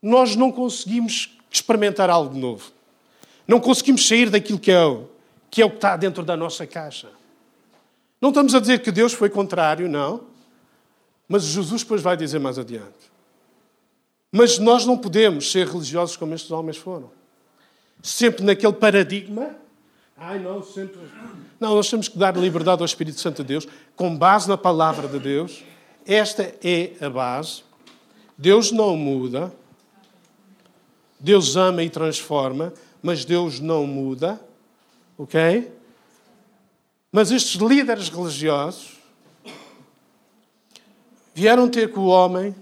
nós 0.00 0.36
não 0.36 0.52
conseguimos 0.52 1.36
experimentar 1.50 2.08
algo 2.08 2.38
novo. 2.38 2.70
Não 3.46 3.58
conseguimos 3.58 4.06
sair 4.06 4.30
daquilo 4.30 4.60
que 4.60 4.70
é 4.70 5.00
que 5.50 5.60
é 5.60 5.64
o 5.64 5.70
que 5.70 5.76
está 5.76 5.96
dentro 5.96 6.22
da 6.22 6.36
nossa 6.36 6.64
caixa. 6.68 7.08
Não 8.20 8.28
estamos 8.28 8.54
a 8.54 8.60
dizer 8.60 8.82
que 8.82 8.92
Deus 8.92 9.12
foi 9.12 9.28
contrário, 9.28 9.88
não. 9.88 10.20
Mas 11.28 11.42
Jesus 11.42 11.82
depois 11.82 12.02
vai 12.02 12.16
dizer 12.16 12.38
mais 12.38 12.56
adiante. 12.56 13.12
Mas 14.30 14.60
nós 14.60 14.86
não 14.86 14.96
podemos 14.96 15.50
ser 15.50 15.66
religiosos 15.66 16.16
como 16.16 16.34
estes 16.34 16.52
homens 16.52 16.76
foram. 16.76 17.23
Sempre 18.04 18.44
naquele 18.44 18.74
paradigma. 18.74 19.56
Ai, 20.14 20.38
não, 20.38 20.62
sempre. 20.62 21.00
Não, 21.58 21.74
nós 21.74 21.88
temos 21.88 22.06
que 22.06 22.18
dar 22.18 22.36
liberdade 22.36 22.82
ao 22.82 22.84
Espírito 22.84 23.18
Santo 23.18 23.42
de 23.42 23.48
Deus, 23.48 23.66
com 23.96 24.14
base 24.14 24.46
na 24.46 24.58
palavra 24.58 25.08
de 25.08 25.18
Deus. 25.18 25.64
Esta 26.06 26.54
é 26.62 26.92
a 27.00 27.08
base. 27.08 27.62
Deus 28.36 28.70
não 28.70 28.94
muda. 28.94 29.50
Deus 31.18 31.56
ama 31.56 31.82
e 31.82 31.88
transforma, 31.88 32.74
mas 33.02 33.24
Deus 33.24 33.58
não 33.58 33.86
muda. 33.86 34.38
Ok? 35.16 35.72
Mas 37.10 37.30
estes 37.30 37.58
líderes 37.58 38.10
religiosos 38.10 38.98
vieram 41.34 41.70
ter 41.70 41.90
com 41.90 42.00
o 42.00 42.08
homem 42.08 42.54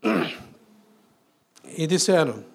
e 1.76 1.88
disseram: 1.88 2.51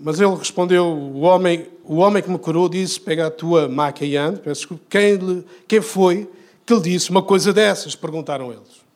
Mas 0.00 0.20
ele 0.20 0.34
respondeu: 0.34 0.86
o 0.86 1.20
homem, 1.20 1.68
o 1.84 1.96
homem 1.96 2.22
que 2.22 2.30
me 2.30 2.38
curou 2.38 2.68
disse: 2.68 3.00
Pega 3.00 3.26
a 3.26 3.30
tua 3.30 3.68
maca 3.68 4.04
e 4.04 4.16
ande. 4.16 4.40
Peço 4.40 4.60
desculpa. 4.60 4.84
Quem, 4.88 5.44
quem 5.66 5.80
foi 5.80 6.30
que 6.64 6.74
lhe 6.74 6.80
disse 6.80 7.10
uma 7.10 7.22
coisa 7.22 7.52
dessas? 7.52 7.96
Perguntaram 7.96 8.52
eles. 8.52 8.86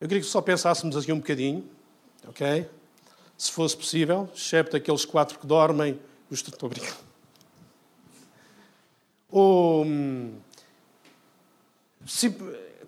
Eu 0.00 0.06
queria 0.06 0.22
que 0.22 0.28
só 0.28 0.40
pensássemos 0.40 0.96
aqui 0.96 1.12
um 1.12 1.18
bocadinho, 1.18 1.64
ok? 2.28 2.68
Se 3.36 3.50
fosse 3.50 3.76
possível, 3.76 4.28
excepto 4.34 4.76
aqueles 4.76 5.04
quatro 5.04 5.38
que 5.38 5.46
dormem. 5.46 5.98
Estou 6.30 6.68
brincando. 6.68 7.08
Ou, 9.30 9.84
se, 12.06 12.34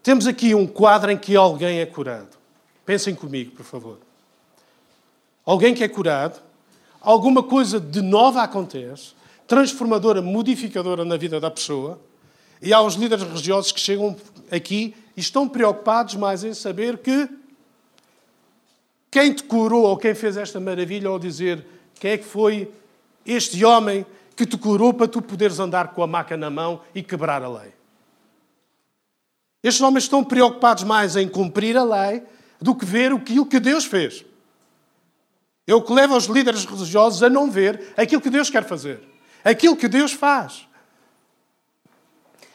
temos 0.03 0.26
aqui 0.26 0.55
um 0.55 0.66
quadro 0.66 1.11
em 1.11 1.18
que 1.18 1.34
alguém 1.34 1.80
é 1.80 1.86
curado. 1.86 2.38
Pensem 2.84 3.14
comigo, 3.14 3.53
por 3.53 3.64
favor. 3.64 3.98
Alguém 5.45 5.74
que 5.74 5.82
é 5.82 5.88
curado, 5.88 6.41
alguma 7.01 7.43
coisa 7.43 7.80
de 7.80 8.01
nova 8.03 8.43
acontece, 8.43 9.12
transformadora, 9.47 10.22
modificadora 10.22 11.05
na 11.05 11.16
vida 11.16 11.41
da 11.41 11.51
pessoa, 11.51 12.01
e 12.62 12.72
há 12.72 12.80
os 12.82 12.95
líderes 12.95 13.24
religiosos 13.24 13.72
que 13.72 13.80
chegam 13.80 14.16
aqui 14.51 14.95
e 15.16 15.20
estão 15.20 15.49
preocupados 15.49 16.14
mais 16.14 16.45
em 16.45 16.53
saber 16.53 16.99
que 16.99 17.28
quem 19.11 19.32
te 19.32 19.43
curou 19.43 19.84
ou 19.84 19.97
quem 19.97 20.14
fez 20.14 20.36
esta 20.36 20.61
maravilha, 20.61 21.11
ou 21.11 21.18
dizer 21.18 21.64
quem 21.99 22.12
é 22.12 22.18
que 22.18 22.24
foi 22.24 22.70
este 23.26 23.64
homem 23.64 24.07
que 24.36 24.47
te 24.47 24.57
curou 24.57 24.95
para 24.95 25.09
tu 25.09 25.20
poderes 25.20 25.59
andar 25.59 25.88
com 25.88 26.03
a 26.03 26.07
maca 26.07 26.36
na 26.36 26.49
mão 26.49 26.80
e 26.95 27.03
quebrar 27.03 27.43
a 27.43 27.49
lei. 27.49 27.72
Estes 29.62 29.82
homens 29.82 30.05
estão 30.05 30.24
preocupados 30.24 30.84
mais 30.84 31.16
em 31.16 31.28
cumprir 31.28 31.76
a 31.76 31.84
lei 31.84 32.22
do 32.61 32.74
que 32.74 32.84
ver 32.84 33.12
aquilo 33.12 33.45
que 33.45 33.61
Deus 33.61 33.84
fez. 33.84 34.24
É 35.70 35.74
o 35.74 35.82
que 35.82 35.92
leva 35.92 36.16
os 36.16 36.24
líderes 36.24 36.64
religiosos 36.64 37.22
a 37.22 37.30
não 37.30 37.50
ver 37.50 37.92
aquilo 37.96 38.20
que 38.20 38.30
Deus 38.30 38.50
quer 38.50 38.64
fazer, 38.64 39.00
aquilo 39.44 39.76
que 39.76 39.88
Deus 39.88 40.12
faz. 40.12 40.66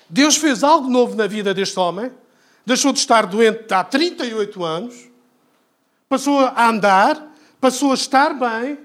Deus 0.10 0.36
fez 0.36 0.64
algo 0.64 0.90
novo 0.90 1.16
na 1.16 1.26
vida 1.26 1.54
deste 1.54 1.80
homem 1.80 2.12
deixou 2.66 2.92
de 2.92 3.00
estar 3.00 3.26
doente 3.28 3.72
há 3.72 3.84
38 3.84 4.64
anos, 4.64 4.96
passou 6.10 6.40
a 6.40 6.68
andar, 6.68 7.32
passou 7.62 7.92
a 7.92 7.94
estar 7.94 8.34
bem, 8.34 8.80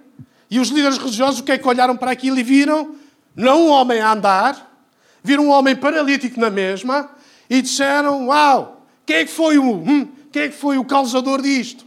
e 0.51 0.61
os 0.61 0.69
líderes 0.69 0.99
religiosos 0.99 1.41
o 1.41 1.45
que 1.45 1.53
é 1.53 1.59
que 1.59 1.67
olharam 1.67 1.97
para 1.97 2.11
aquilo 2.11 2.39
e 2.39 2.43
viram? 2.43 2.97
Não 3.35 3.69
um 3.69 3.71
homem 3.71 4.01
a 4.01 4.13
andar, 4.13 4.85
viram 5.23 5.47
um 5.47 5.51
homem 5.51 5.75
paralítico 5.75 6.39
na 6.39 6.51
mesma 6.51 7.11
e 7.49 7.63
disseram: 7.63 8.27
Uau, 8.27 8.85
quem 9.07 9.17
é 9.17 9.25
que 9.25 9.31
foi 9.31 9.59
o, 9.59 9.65
hum, 9.65 10.09
quem 10.31 10.43
é 10.43 10.49
que 10.49 10.57
foi 10.57 10.77
o 10.77 10.85
causador 10.85 11.41
disto? 11.41 11.87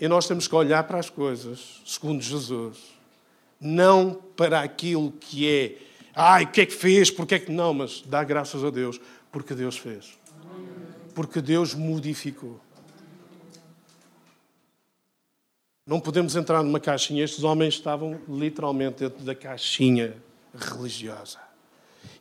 E 0.00 0.06
nós 0.06 0.28
temos 0.28 0.46
que 0.46 0.54
olhar 0.54 0.84
para 0.84 0.98
as 0.98 1.10
coisas 1.10 1.82
segundo 1.84 2.22
Jesus, 2.22 2.78
não 3.60 4.14
para 4.14 4.60
aquilo 4.60 5.10
que 5.12 5.48
é, 5.48 5.78
ai, 6.14 6.44
o 6.44 6.48
que 6.48 6.60
é 6.60 6.66
que 6.66 6.74
fez, 6.74 7.10
porque 7.10 7.34
é 7.34 7.38
que 7.38 7.50
não, 7.50 7.74
mas 7.74 8.02
dá 8.02 8.22
graças 8.22 8.62
a 8.62 8.70
Deus, 8.70 9.00
porque 9.32 9.54
Deus 9.54 9.76
fez. 9.76 10.16
Porque 11.14 11.40
Deus 11.40 11.74
modificou. 11.74 12.60
Não 15.84 15.98
podemos 15.98 16.36
entrar 16.36 16.62
numa 16.62 16.78
caixinha. 16.78 17.24
Estes 17.24 17.42
homens 17.42 17.74
estavam 17.74 18.20
literalmente 18.28 18.98
dentro 18.98 19.24
da 19.24 19.34
caixinha 19.34 20.14
religiosa. 20.54 21.38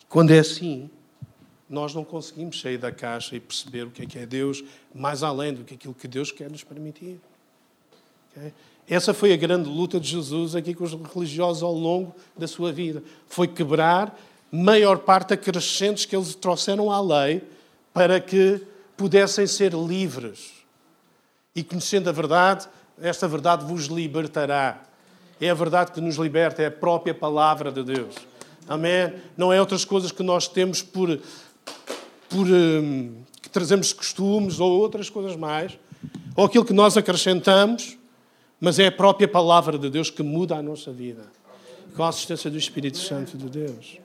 Quando 0.07 0.31
é 0.31 0.39
assim, 0.39 0.89
nós 1.69 1.93
não 1.93 2.03
conseguimos 2.05 2.61
sair 2.61 2.77
da 2.77 2.91
caixa 2.91 3.35
e 3.35 3.39
perceber 3.39 3.85
o 3.85 3.91
que 3.91 4.03
é 4.03 4.05
que 4.05 4.17
é 4.17 4.25
Deus, 4.25 4.63
mais 4.95 5.21
além 5.21 5.53
do 5.53 5.65
que 5.65 5.75
aquilo 5.75 5.93
que 5.93 6.07
Deus 6.07 6.31
quer 6.31 6.49
nos 6.49 6.63
permitir. 6.63 7.19
Okay? 8.37 8.53
Essa 8.89 9.13
foi 9.13 9.33
a 9.33 9.37
grande 9.37 9.67
luta 9.67 9.99
de 9.99 10.07
Jesus 10.07 10.55
aqui 10.55 10.73
com 10.73 10.85
os 10.85 10.93
religiosos 11.13 11.61
ao 11.61 11.73
longo 11.73 12.15
da 12.37 12.47
sua 12.47 12.71
vida. 12.71 13.03
Foi 13.27 13.45
quebrar 13.45 14.17
maior 14.49 14.99
parte 14.99 15.33
acrescentes 15.33 16.05
que 16.05 16.15
eles 16.15 16.33
trouxeram 16.33 16.89
à 16.89 17.01
lei 17.01 17.43
para 17.93 18.19
que 18.21 18.61
pudessem 18.95 19.45
ser 19.45 19.73
livres. 19.73 20.53
E 21.53 21.63
conhecendo 21.63 22.07
a 22.09 22.13
verdade, 22.13 22.67
esta 23.01 23.27
verdade 23.27 23.65
vos 23.65 23.85
libertará. 23.85 24.81
É 25.41 25.49
a 25.49 25.53
verdade 25.53 25.91
que 25.91 25.99
nos 25.99 26.15
liberta, 26.15 26.63
é 26.63 26.67
a 26.67 26.71
própria 26.71 27.13
palavra 27.13 27.71
de 27.71 27.83
Deus. 27.83 28.15
Amém? 28.69 29.13
Não 29.35 29.51
é 29.51 29.59
outras 29.59 29.83
coisas 29.83 30.11
que 30.11 30.23
nós 30.23 30.47
temos 30.47 30.81
por. 30.81 31.19
por 32.29 32.47
um, 32.47 33.15
que 33.41 33.49
trazemos 33.49 33.91
costumes 33.93 34.59
ou 34.59 34.79
outras 34.79 35.09
coisas 35.09 35.35
mais, 35.35 35.77
ou 36.35 36.45
aquilo 36.45 36.65
que 36.65 36.73
nós 36.73 36.97
acrescentamos, 36.97 37.97
mas 38.59 38.79
é 38.79 38.87
a 38.87 38.91
própria 38.91 39.27
palavra 39.27 39.77
de 39.77 39.89
Deus 39.89 40.09
que 40.09 40.23
muda 40.23 40.55
a 40.55 40.61
nossa 40.61 40.91
vida, 40.91 41.23
com 41.95 42.03
a 42.03 42.09
assistência 42.09 42.49
do 42.49 42.57
Espírito 42.57 42.97
Santo 42.97 43.37
de 43.37 43.49
Deus. 43.49 43.99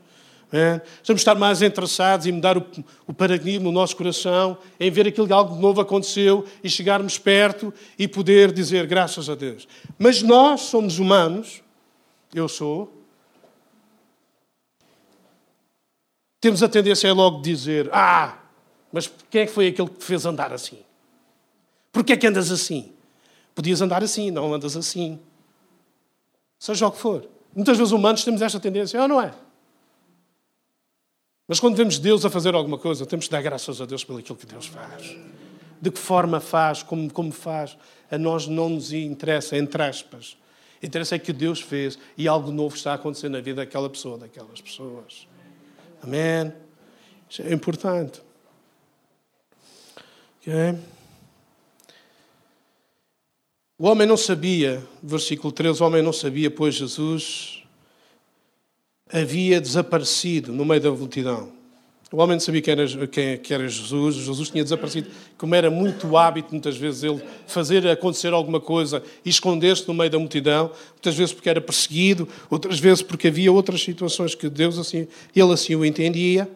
É? 0.54 0.82
Vamos 1.06 1.22
estar 1.22 1.34
mais 1.34 1.62
interessados 1.62 2.26
em 2.26 2.32
mudar 2.32 2.58
o, 2.58 2.66
o 3.06 3.14
paradigma 3.14 3.64
no 3.64 3.72
nosso 3.72 3.96
coração, 3.96 4.58
em 4.78 4.90
ver 4.90 5.06
aquilo 5.06 5.26
que 5.26 5.32
algo 5.32 5.56
novo 5.56 5.80
aconteceu 5.80 6.44
e 6.62 6.68
chegarmos 6.68 7.16
perto 7.18 7.72
e 7.98 8.06
poder 8.06 8.52
dizer 8.52 8.86
graças 8.86 9.30
a 9.30 9.34
Deus. 9.34 9.66
Mas 9.98 10.22
nós 10.22 10.60
somos 10.60 10.98
humanos, 10.98 11.62
eu 12.34 12.48
sou, 12.48 13.02
temos 16.38 16.62
a 16.62 16.68
tendência 16.68 17.08
a 17.08 17.14
logo 17.14 17.40
dizer: 17.40 17.88
Ah, 17.90 18.36
mas 18.92 19.10
quem 19.30 19.42
é 19.42 19.46
que 19.46 19.52
foi 19.52 19.68
aquele 19.68 19.88
que 19.88 20.00
te 20.00 20.04
fez 20.04 20.26
andar 20.26 20.52
assim? 20.52 20.80
Porquê 21.90 22.12
é 22.12 22.16
que 22.16 22.26
andas 22.26 22.50
assim? 22.50 22.91
Podias 23.54 23.80
andar 23.82 24.02
assim, 24.02 24.30
não 24.30 24.52
andas 24.54 24.76
assim. 24.76 25.18
Seja 26.58 26.86
o 26.86 26.92
que 26.92 26.98
for. 26.98 27.28
Muitas 27.54 27.76
vezes 27.76 27.92
humanos 27.92 28.24
temos 28.24 28.40
esta 28.40 28.58
tendência, 28.58 29.00
ou 29.00 29.08
não 29.08 29.20
é? 29.20 29.34
Mas 31.46 31.60
quando 31.60 31.76
vemos 31.76 31.98
Deus 31.98 32.24
a 32.24 32.30
fazer 32.30 32.54
alguma 32.54 32.78
coisa, 32.78 33.04
temos 33.04 33.26
que 33.26 33.32
dar 33.32 33.42
graças 33.42 33.80
a 33.80 33.84
Deus 33.84 34.04
pelo 34.04 34.18
aquilo 34.18 34.38
que 34.38 34.46
Deus 34.46 34.66
faz. 34.66 35.16
De 35.80 35.90
que 35.90 35.98
forma 35.98 36.40
faz, 36.40 36.82
como, 36.82 37.12
como 37.12 37.32
faz, 37.32 37.76
a 38.10 38.16
nós 38.16 38.46
não 38.46 38.70
nos 38.70 38.92
interessa, 38.92 39.56
entre 39.56 39.82
aspas. 39.82 40.36
Interessa 40.82 41.16
é 41.16 41.18
que 41.18 41.32
Deus 41.32 41.60
fez 41.60 41.98
e 42.16 42.26
algo 42.26 42.50
novo 42.50 42.74
está 42.74 42.92
a 42.92 42.94
acontecer 42.94 43.28
na 43.28 43.40
vida 43.40 43.64
daquela 43.64 43.90
pessoa, 43.90 44.16
daquelas 44.16 44.60
pessoas. 44.60 45.26
Amém? 46.02 46.52
Isso 47.28 47.42
é 47.42 47.52
importante. 47.52 48.22
Okay? 50.40 50.76
O 53.82 53.86
homem 53.88 54.06
não 54.06 54.16
sabia, 54.16 54.80
versículo 55.02 55.52
13, 55.52 55.82
o 55.82 55.86
homem 55.86 56.00
não 56.04 56.12
sabia, 56.12 56.48
pois 56.48 56.76
Jesus 56.76 57.64
havia 59.12 59.60
desaparecido 59.60 60.52
no 60.52 60.64
meio 60.64 60.80
da 60.80 60.92
multidão. 60.92 61.50
O 62.12 62.18
homem 62.18 62.36
não 62.36 62.40
sabia 62.40 62.62
quem 62.62 62.74
era, 62.74 63.06
quem 63.08 63.40
era 63.50 63.66
Jesus, 63.66 64.14
Jesus 64.14 64.50
tinha 64.50 64.62
desaparecido, 64.62 65.10
como 65.36 65.56
era 65.56 65.68
muito 65.68 66.16
hábito, 66.16 66.52
muitas 66.52 66.76
vezes, 66.76 67.02
ele 67.02 67.20
fazer 67.48 67.84
acontecer 67.88 68.32
alguma 68.32 68.60
coisa 68.60 69.02
e 69.24 69.28
esconder-se 69.28 69.88
no 69.88 69.94
meio 69.94 70.10
da 70.10 70.18
multidão, 70.20 70.70
muitas 70.92 71.16
vezes 71.16 71.34
porque 71.34 71.50
era 71.50 71.60
perseguido, 71.60 72.28
outras 72.48 72.78
vezes 72.78 73.02
porque 73.02 73.26
havia 73.26 73.50
outras 73.50 73.82
situações 73.82 74.32
que 74.32 74.48
Deus 74.48 74.78
assim, 74.78 75.08
ele 75.34 75.52
assim 75.52 75.74
o 75.74 75.84
entendia. 75.84 76.48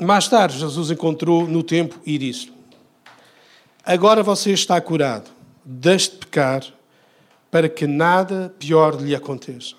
Mais 0.00 0.28
tarde, 0.28 0.58
Jesus 0.58 0.90
encontrou 0.90 1.46
no 1.46 1.62
templo 1.62 2.00
e 2.06 2.16
disse: 2.16 2.50
Agora 3.84 4.22
você 4.22 4.50
está 4.50 4.80
curado, 4.80 5.30
deixe 5.62 6.12
de 6.12 6.16
pecar 6.16 6.64
para 7.50 7.68
que 7.68 7.86
nada 7.86 8.54
pior 8.58 8.98
lhe 8.98 9.14
aconteça. 9.14 9.74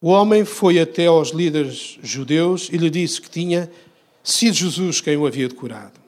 O 0.00 0.08
homem 0.08 0.44
foi 0.46 0.78
até 0.78 1.06
aos 1.06 1.30
líderes 1.30 1.98
judeus 2.02 2.70
e 2.72 2.78
lhe 2.78 2.88
disse 2.88 3.20
que 3.20 3.28
tinha 3.28 3.70
sido 4.22 4.54
Jesus 4.54 5.00
quem 5.00 5.16
o 5.16 5.26
havia 5.26 5.50
curado. 5.50 6.00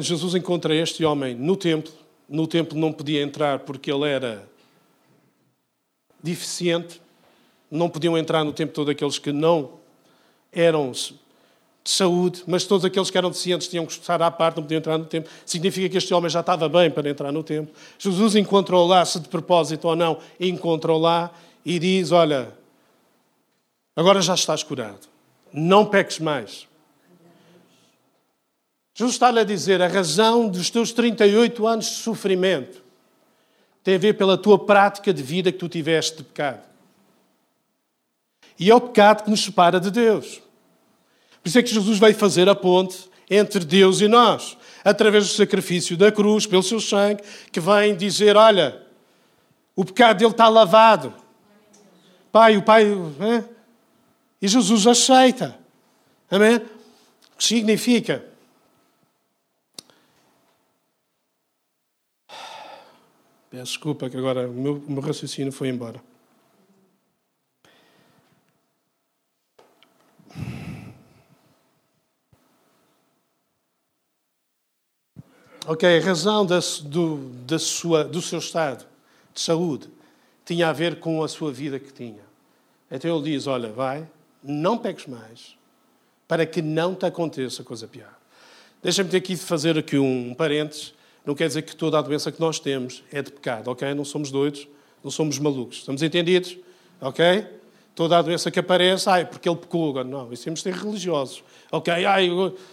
Jesus 0.00 0.34
encontra 0.34 0.74
este 0.74 1.04
homem 1.04 1.34
no 1.34 1.56
templo. 1.56 1.92
No 2.28 2.46
templo 2.46 2.78
não 2.78 2.92
podia 2.92 3.22
entrar 3.22 3.58
porque 3.60 3.92
ele 3.92 4.08
era 4.08 4.48
deficiente. 6.22 7.02
Não 7.70 7.90
podiam 7.90 8.16
entrar 8.16 8.44
no 8.44 8.52
templo 8.52 8.74
todos 8.74 8.92
aqueles 8.92 9.18
que 9.18 9.32
não 9.32 9.81
eram 10.52 10.92
de 11.84 11.90
saúde, 11.90 12.44
mas 12.46 12.64
todos 12.64 12.84
aqueles 12.84 13.10
que 13.10 13.18
eram 13.18 13.30
deficientes 13.30 13.66
tinham 13.66 13.84
que 13.84 13.92
estar 13.92 14.20
à 14.22 14.30
parte, 14.30 14.56
não 14.56 14.62
podiam 14.62 14.78
entrar 14.78 14.96
no 14.98 15.04
templo. 15.04 15.30
Significa 15.44 15.88
que 15.88 15.98
este 15.98 16.14
homem 16.14 16.30
já 16.30 16.40
estava 16.40 16.68
bem 16.68 16.90
para 16.90 17.10
entrar 17.10 17.32
no 17.32 17.42
templo. 17.42 17.74
Jesus 17.98 18.36
encontrou 18.36 18.86
lá, 18.86 19.04
se 19.04 19.18
de 19.18 19.28
propósito 19.28 19.88
ou 19.88 19.96
não, 19.96 20.18
encontrou 20.38 21.00
lá 21.00 21.30
e 21.64 21.78
diz: 21.78 22.12
Olha, 22.12 22.52
agora 23.96 24.22
já 24.22 24.34
estás 24.34 24.62
curado, 24.62 25.08
não 25.52 25.84
peques 25.84 26.18
mais. 26.18 26.68
Jesus 28.94 29.14
está-lhe 29.14 29.40
a 29.40 29.44
dizer: 29.44 29.82
a 29.82 29.88
razão 29.88 30.48
dos 30.48 30.70
teus 30.70 30.92
38 30.92 31.66
anos 31.66 31.86
de 31.86 31.94
sofrimento 31.94 32.82
tem 33.82 33.96
a 33.96 33.98
ver 33.98 34.14
pela 34.14 34.38
tua 34.38 34.58
prática 34.58 35.12
de 35.12 35.22
vida 35.22 35.50
que 35.50 35.58
tu 35.58 35.68
tiveste 35.68 36.18
de 36.18 36.24
pecado. 36.24 36.71
E 38.58 38.70
é 38.70 38.74
o 38.74 38.80
pecado 38.80 39.24
que 39.24 39.30
nos 39.30 39.42
separa 39.42 39.80
de 39.80 39.90
Deus. 39.90 40.42
Por 41.42 41.48
isso 41.48 41.58
é 41.58 41.62
que 41.62 41.72
Jesus 41.72 41.98
veio 41.98 42.14
fazer 42.14 42.48
a 42.48 42.54
ponte 42.54 43.10
entre 43.28 43.64
Deus 43.64 44.00
e 44.00 44.08
nós, 44.08 44.56
através 44.84 45.26
do 45.26 45.34
sacrifício 45.34 45.96
da 45.96 46.12
cruz, 46.12 46.46
pelo 46.46 46.62
seu 46.62 46.80
sangue, 46.80 47.22
que 47.50 47.60
vem 47.60 47.96
dizer: 47.96 48.36
olha, 48.36 48.80
o 49.74 49.84
pecado 49.84 50.18
dele 50.18 50.30
está 50.30 50.48
lavado. 50.48 51.14
Pai, 52.30 52.56
o 52.56 52.62
Pai. 52.62 52.84
Né? 52.84 53.44
E 54.40 54.48
Jesus 54.48 54.86
aceita. 54.86 55.58
Amém? 56.30 56.56
O 56.56 57.36
que 57.38 57.44
significa? 57.44 58.24
Peço 63.50 63.64
desculpa 63.64 64.08
que 64.08 64.16
agora 64.16 64.48
o 64.48 64.52
meu, 64.52 64.82
o 64.88 64.92
meu 64.92 65.02
raciocínio 65.02 65.52
foi 65.52 65.68
embora. 65.68 66.02
Ok, 75.64 75.88
a 75.88 76.00
razão 76.00 76.44
do, 76.44 77.16
da 77.46 77.56
sua, 77.56 78.02
do 78.02 78.20
seu 78.20 78.40
estado 78.40 78.84
de 79.32 79.40
saúde 79.40 79.88
tinha 80.44 80.68
a 80.68 80.72
ver 80.72 80.98
com 80.98 81.22
a 81.22 81.28
sua 81.28 81.52
vida 81.52 81.78
que 81.78 81.92
tinha. 81.92 82.22
Então 82.90 83.16
ele 83.16 83.30
diz: 83.30 83.46
Olha, 83.46 83.70
vai, 83.70 84.08
não 84.42 84.76
peques 84.76 85.06
mais, 85.06 85.56
para 86.26 86.44
que 86.44 86.60
não 86.60 86.96
te 86.96 87.06
aconteça 87.06 87.62
coisa 87.62 87.86
pior. 87.86 88.12
Deixa-me 88.82 89.08
ter 89.08 89.18
aqui 89.18 89.36
de 89.36 89.40
fazer 89.40 89.78
aqui 89.78 89.96
um 89.96 90.34
parênteses. 90.34 90.94
Não 91.24 91.36
quer 91.36 91.46
dizer 91.46 91.62
que 91.62 91.76
toda 91.76 91.96
a 91.96 92.02
doença 92.02 92.32
que 92.32 92.40
nós 92.40 92.58
temos 92.58 93.04
é 93.12 93.22
de 93.22 93.30
pecado, 93.30 93.68
ok? 93.70 93.94
Não 93.94 94.04
somos 94.04 94.32
doidos, 94.32 94.66
não 95.04 95.12
somos 95.12 95.38
malucos. 95.38 95.78
Estamos 95.78 96.02
entendidos? 96.02 96.58
Ok? 97.00 97.46
Toda 97.94 98.18
a 98.18 98.22
doença 98.22 98.50
que 98.50 98.58
aparece, 98.58 99.08
ai, 99.08 99.26
porque 99.26 99.48
ele 99.48 99.56
pecou. 99.56 100.02
Não, 100.02 100.32
isso 100.32 100.44
temos 100.44 100.62
de 100.62 100.72
ser 100.72 100.74
religiosos. 100.74 101.44
Ok, 101.70 101.92
ai, 101.92 102.30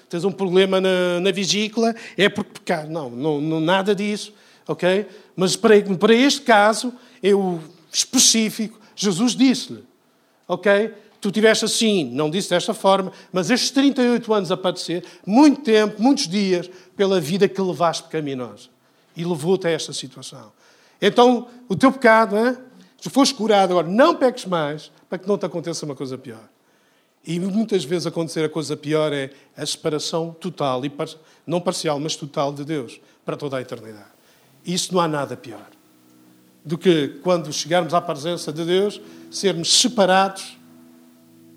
tens 0.09 0.23
um 0.23 0.31
problema 0.31 0.79
na, 0.79 1.19
na 1.19 1.31
vesícula, 1.31 1.93
é 2.17 2.29
porque 2.29 2.51
pecar. 2.53 2.89
Não, 2.89 3.09
não, 3.09 3.41
não, 3.41 3.59
nada 3.59 3.93
disso. 3.93 4.33
Ok? 4.67 5.07
Mas 5.35 5.55
para, 5.55 5.81
para 5.97 6.13
este 6.13 6.41
caso, 6.41 6.93
eu 7.21 7.59
específico, 7.91 8.79
Jesus 8.95 9.35
disse-lhe: 9.35 9.83
Ok? 10.47 10.93
Tu 11.21 11.31
tiveste 11.31 11.65
assim, 11.65 12.05
não 12.13 12.29
disse 12.29 12.49
desta 12.49 12.73
forma, 12.73 13.11
mas 13.31 13.49
estes 13.49 13.71
38 13.71 14.33
anos 14.33 14.51
a 14.51 14.57
padecer, 14.57 15.03
muito 15.25 15.61
tempo, 15.61 16.01
muitos 16.01 16.29
dias, 16.29 16.69
pela 16.95 17.19
vida 17.19 17.47
que 17.47 17.61
levaste 17.61 18.03
pecaminosa. 18.03 18.69
E 19.17 19.25
levou-te 19.25 19.67
a 19.67 19.71
esta 19.71 19.91
situação. 19.91 20.51
Então, 21.01 21.47
o 21.67 21.75
teu 21.75 21.91
pecado, 21.91 22.37
hein? 22.37 22.57
Se 22.99 23.09
foste 23.09 23.33
curado 23.33 23.71
agora, 23.71 23.87
não 23.87 24.15
peques 24.15 24.45
mais, 24.45 24.91
para 25.09 25.17
que 25.17 25.27
não 25.27 25.37
te 25.37 25.45
aconteça 25.45 25.85
uma 25.85 25.95
coisa 25.95 26.17
pior. 26.17 26.47
E 27.25 27.39
muitas 27.39 27.83
vezes 27.83 28.07
acontecer 28.07 28.43
a 28.45 28.49
coisa 28.49 28.75
pior 28.75 29.13
é 29.13 29.31
a 29.55 29.65
separação 29.65 30.35
total, 30.39 30.85
e 30.85 30.91
não 31.45 31.61
parcial, 31.61 31.99
mas 31.99 32.15
total 32.15 32.53
de 32.53 32.63
Deus, 32.63 32.99
para 33.25 33.37
toda 33.37 33.57
a 33.57 33.61
eternidade. 33.61 34.09
Isso 34.65 34.93
não 34.93 35.01
há 35.01 35.07
nada 35.07 35.37
pior 35.37 35.67
do 36.63 36.77
que 36.77 37.19
quando 37.23 37.51
chegarmos 37.53 37.93
à 37.93 38.01
presença 38.01 38.51
de 38.51 38.65
Deus, 38.65 39.01
sermos 39.31 39.81
separados 39.81 40.57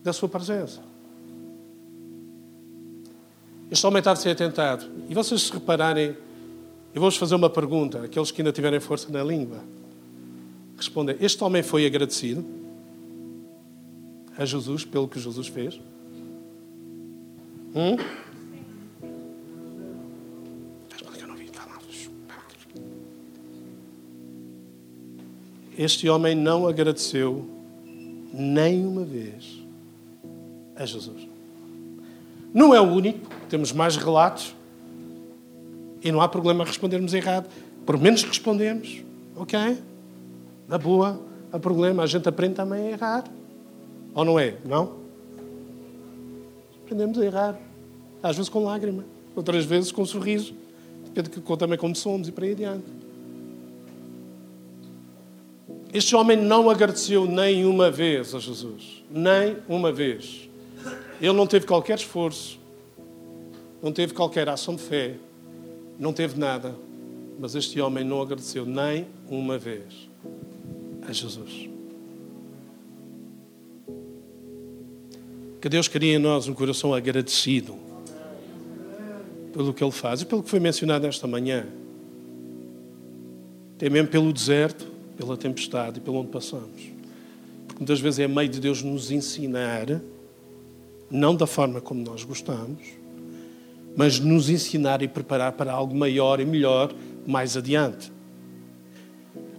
da 0.02 0.12
sua 0.12 0.28
presença. 0.28 0.80
Este 3.70 3.86
homem 3.86 3.98
está 3.98 4.12
a 4.12 4.16
ser 4.16 4.36
tentado. 4.36 4.84
E 5.08 5.14
vocês, 5.14 5.42
se 5.42 5.52
repararem, 5.52 6.16
eu 6.94 7.00
vou-vos 7.00 7.16
fazer 7.16 7.34
uma 7.34 7.48
pergunta, 7.50 8.04
aqueles 8.04 8.30
que 8.30 8.42
ainda 8.42 8.52
tiverem 8.52 8.78
força 8.80 9.10
na 9.10 9.24
língua. 9.24 9.60
Respondem: 10.82 11.16
Este 11.20 11.44
homem 11.44 11.62
foi 11.62 11.86
agradecido 11.86 12.44
a 14.36 14.44
Jesus 14.44 14.84
pelo 14.84 15.06
que 15.06 15.20
Jesus 15.20 15.46
fez? 15.46 15.80
Hum? 17.72 17.96
Este 25.78 26.08
homem 26.08 26.34
não 26.34 26.66
agradeceu 26.66 27.48
nem 28.34 28.84
uma 28.84 29.04
vez 29.04 29.62
a 30.74 30.84
Jesus. 30.84 31.28
Não 32.52 32.74
é 32.74 32.80
o 32.80 32.90
único, 32.90 33.30
temos 33.48 33.70
mais 33.72 33.96
relatos 33.96 34.54
e 36.02 36.10
não 36.10 36.20
há 36.20 36.28
problema 36.28 36.64
respondermos 36.64 37.14
errado. 37.14 37.48
Por 37.86 37.96
menos 37.98 38.24
respondemos, 38.24 39.00
ok? 39.36 39.78
Na 40.72 40.78
boa, 40.78 41.20
há 41.52 41.58
problema, 41.58 42.02
a 42.02 42.06
gente 42.06 42.26
aprende 42.26 42.54
também 42.54 42.86
a 42.86 42.90
errar. 42.92 43.24
Ou 44.14 44.24
não 44.24 44.40
é? 44.40 44.56
Não? 44.64 45.00
Aprendemos 46.82 47.18
a 47.18 47.26
errar. 47.26 47.60
Às 48.22 48.36
vezes 48.36 48.48
com 48.48 48.64
lágrima, 48.64 49.04
outras 49.36 49.66
vezes 49.66 49.92
com 49.92 50.02
sorriso. 50.06 50.54
Depende 51.04 51.28
de 51.28 51.56
também 51.58 51.76
como 51.76 51.94
somos 51.94 52.26
e 52.26 52.32
para 52.32 52.46
aí 52.46 52.52
adiante. 52.52 52.86
Este 55.92 56.16
homem 56.16 56.38
não 56.38 56.70
agradeceu 56.70 57.26
nem 57.26 57.66
uma 57.66 57.90
vez 57.90 58.34
a 58.34 58.38
Jesus. 58.38 59.04
Nem 59.10 59.58
uma 59.68 59.92
vez. 59.92 60.48
Ele 61.20 61.34
não 61.34 61.46
teve 61.46 61.66
qualquer 61.66 61.98
esforço, 61.98 62.58
não 63.82 63.92
teve 63.92 64.14
qualquer 64.14 64.48
ação 64.48 64.74
de 64.74 64.80
fé, 64.80 65.16
não 65.98 66.14
teve 66.14 66.40
nada. 66.40 66.74
Mas 67.38 67.54
este 67.54 67.78
homem 67.78 68.04
não 68.04 68.22
agradeceu 68.22 68.64
nem 68.64 69.06
uma 69.28 69.58
vez 69.58 70.10
a 71.06 71.12
Jesus. 71.12 71.68
Que 75.60 75.68
Deus 75.68 75.88
cria 75.88 76.16
em 76.16 76.18
nós 76.18 76.48
um 76.48 76.54
coração 76.54 76.92
agradecido 76.92 77.76
pelo 79.52 79.72
que 79.72 79.82
Ele 79.82 79.92
faz 79.92 80.22
e 80.22 80.26
pelo 80.26 80.42
que 80.42 80.50
foi 80.50 80.60
mencionado 80.60 81.06
esta 81.06 81.26
manhã. 81.26 81.66
Até 83.76 83.88
mesmo 83.88 84.08
pelo 84.08 84.32
deserto, 84.32 84.86
pela 85.16 85.36
tempestade 85.36 85.98
e 85.98 86.00
pelo 86.00 86.18
onde 86.18 86.30
passamos. 86.30 86.82
Porque 87.66 87.80
muitas 87.80 88.00
vezes 88.00 88.20
é 88.20 88.28
meio 88.28 88.48
de 88.48 88.60
Deus 88.60 88.82
nos 88.82 89.10
ensinar 89.10 90.00
não 91.10 91.34
da 91.34 91.46
forma 91.46 91.80
como 91.80 92.02
nós 92.02 92.24
gostamos, 92.24 92.82
mas 93.96 94.18
nos 94.18 94.48
ensinar 94.48 95.02
e 95.02 95.08
preparar 95.08 95.52
para 95.52 95.72
algo 95.72 95.94
maior 95.94 96.40
e 96.40 96.44
melhor 96.44 96.92
mais 97.26 97.56
adiante. 97.56 98.11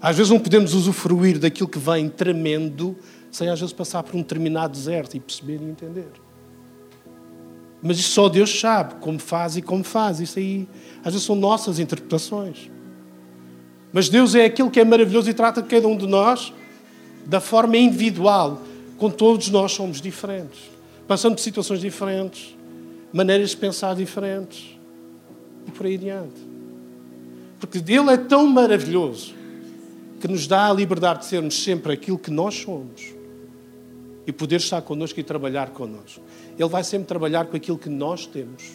Às 0.03 0.17
vezes 0.17 0.29
não 0.31 0.39
podemos 0.39 0.73
usufruir 0.73 1.39
daquilo 1.39 1.67
que 1.67 1.79
vem 1.79 2.09
tremendo 2.09 2.95
sem 3.31 3.49
às 3.49 3.59
vezes 3.59 3.73
passar 3.73 4.03
por 4.03 4.15
um 4.15 4.19
determinado 4.19 4.73
deserto 4.73 5.15
e 5.15 5.19
perceber 5.19 5.59
e 5.59 5.63
entender. 5.63 6.11
Mas 7.81 7.97
isso 7.97 8.09
só 8.09 8.29
Deus 8.29 8.59
sabe 8.59 8.95
como 8.95 9.17
faz 9.17 9.57
e 9.57 9.61
como 9.61 9.83
faz. 9.83 10.19
Isso 10.19 10.37
aí, 10.37 10.67
às 10.99 11.13
vezes, 11.13 11.25
são 11.25 11.35
nossas 11.35 11.79
interpretações. 11.79 12.69
Mas 13.91 14.09
Deus 14.09 14.35
é 14.35 14.45
aquele 14.45 14.69
que 14.69 14.79
é 14.79 14.85
maravilhoso 14.85 15.29
e 15.29 15.33
trata 15.33 15.63
cada 15.63 15.87
um 15.87 15.97
de 15.97 16.05
nós 16.05 16.53
da 17.25 17.39
forma 17.39 17.77
individual, 17.77 18.61
com 18.97 19.09
todos 19.09 19.49
nós 19.49 19.71
somos 19.71 20.01
diferentes 20.01 20.73
passando 21.07 21.35
por 21.35 21.41
situações 21.41 21.81
diferentes, 21.81 22.55
maneiras 23.11 23.51
de 23.51 23.57
pensar 23.57 23.95
diferentes 23.95 24.77
e 25.67 25.71
por 25.71 25.85
aí 25.85 25.95
adiante. 25.95 26.41
Porque 27.59 27.77
Ele 27.77 28.11
é 28.11 28.17
tão 28.17 28.47
maravilhoso 28.47 29.33
que 30.23 30.27
nos 30.29 30.47
dá 30.47 30.69
a 30.69 30.73
liberdade 30.73 31.19
de 31.19 31.25
sermos 31.25 31.61
sempre 31.61 31.91
aquilo 31.91 32.17
que 32.17 32.31
nós 32.31 32.55
somos 32.55 33.13
e 34.25 34.31
poder 34.31 34.55
estar 34.55 34.81
connosco 34.81 35.19
e 35.19 35.23
trabalhar 35.23 35.71
connosco. 35.71 36.21
Ele 36.57 36.69
vai 36.69 36.81
sempre 36.81 37.09
trabalhar 37.09 37.47
com 37.47 37.57
aquilo 37.57 37.77
que 37.77 37.89
nós 37.89 38.25
temos 38.25 38.71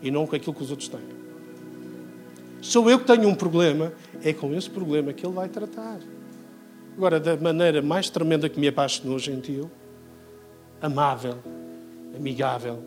e 0.00 0.08
não 0.08 0.24
com 0.24 0.36
aquilo 0.36 0.54
que 0.54 0.62
os 0.62 0.70
outros 0.70 0.88
têm. 0.88 1.00
Sou 2.60 2.88
eu 2.88 3.00
que 3.00 3.06
tenho 3.06 3.28
um 3.28 3.34
problema, 3.34 3.92
é 4.22 4.32
com 4.32 4.54
esse 4.54 4.70
problema 4.70 5.12
que 5.12 5.26
Ele 5.26 5.34
vai 5.34 5.48
tratar. 5.48 5.98
Agora, 6.96 7.18
da 7.18 7.36
maneira 7.38 7.82
mais 7.82 8.08
tremenda 8.08 8.48
que 8.48 8.60
me 8.60 8.68
apaixonou, 8.68 9.18
gentil, 9.18 9.68
amável, 10.80 11.38
amigável, 12.16 12.78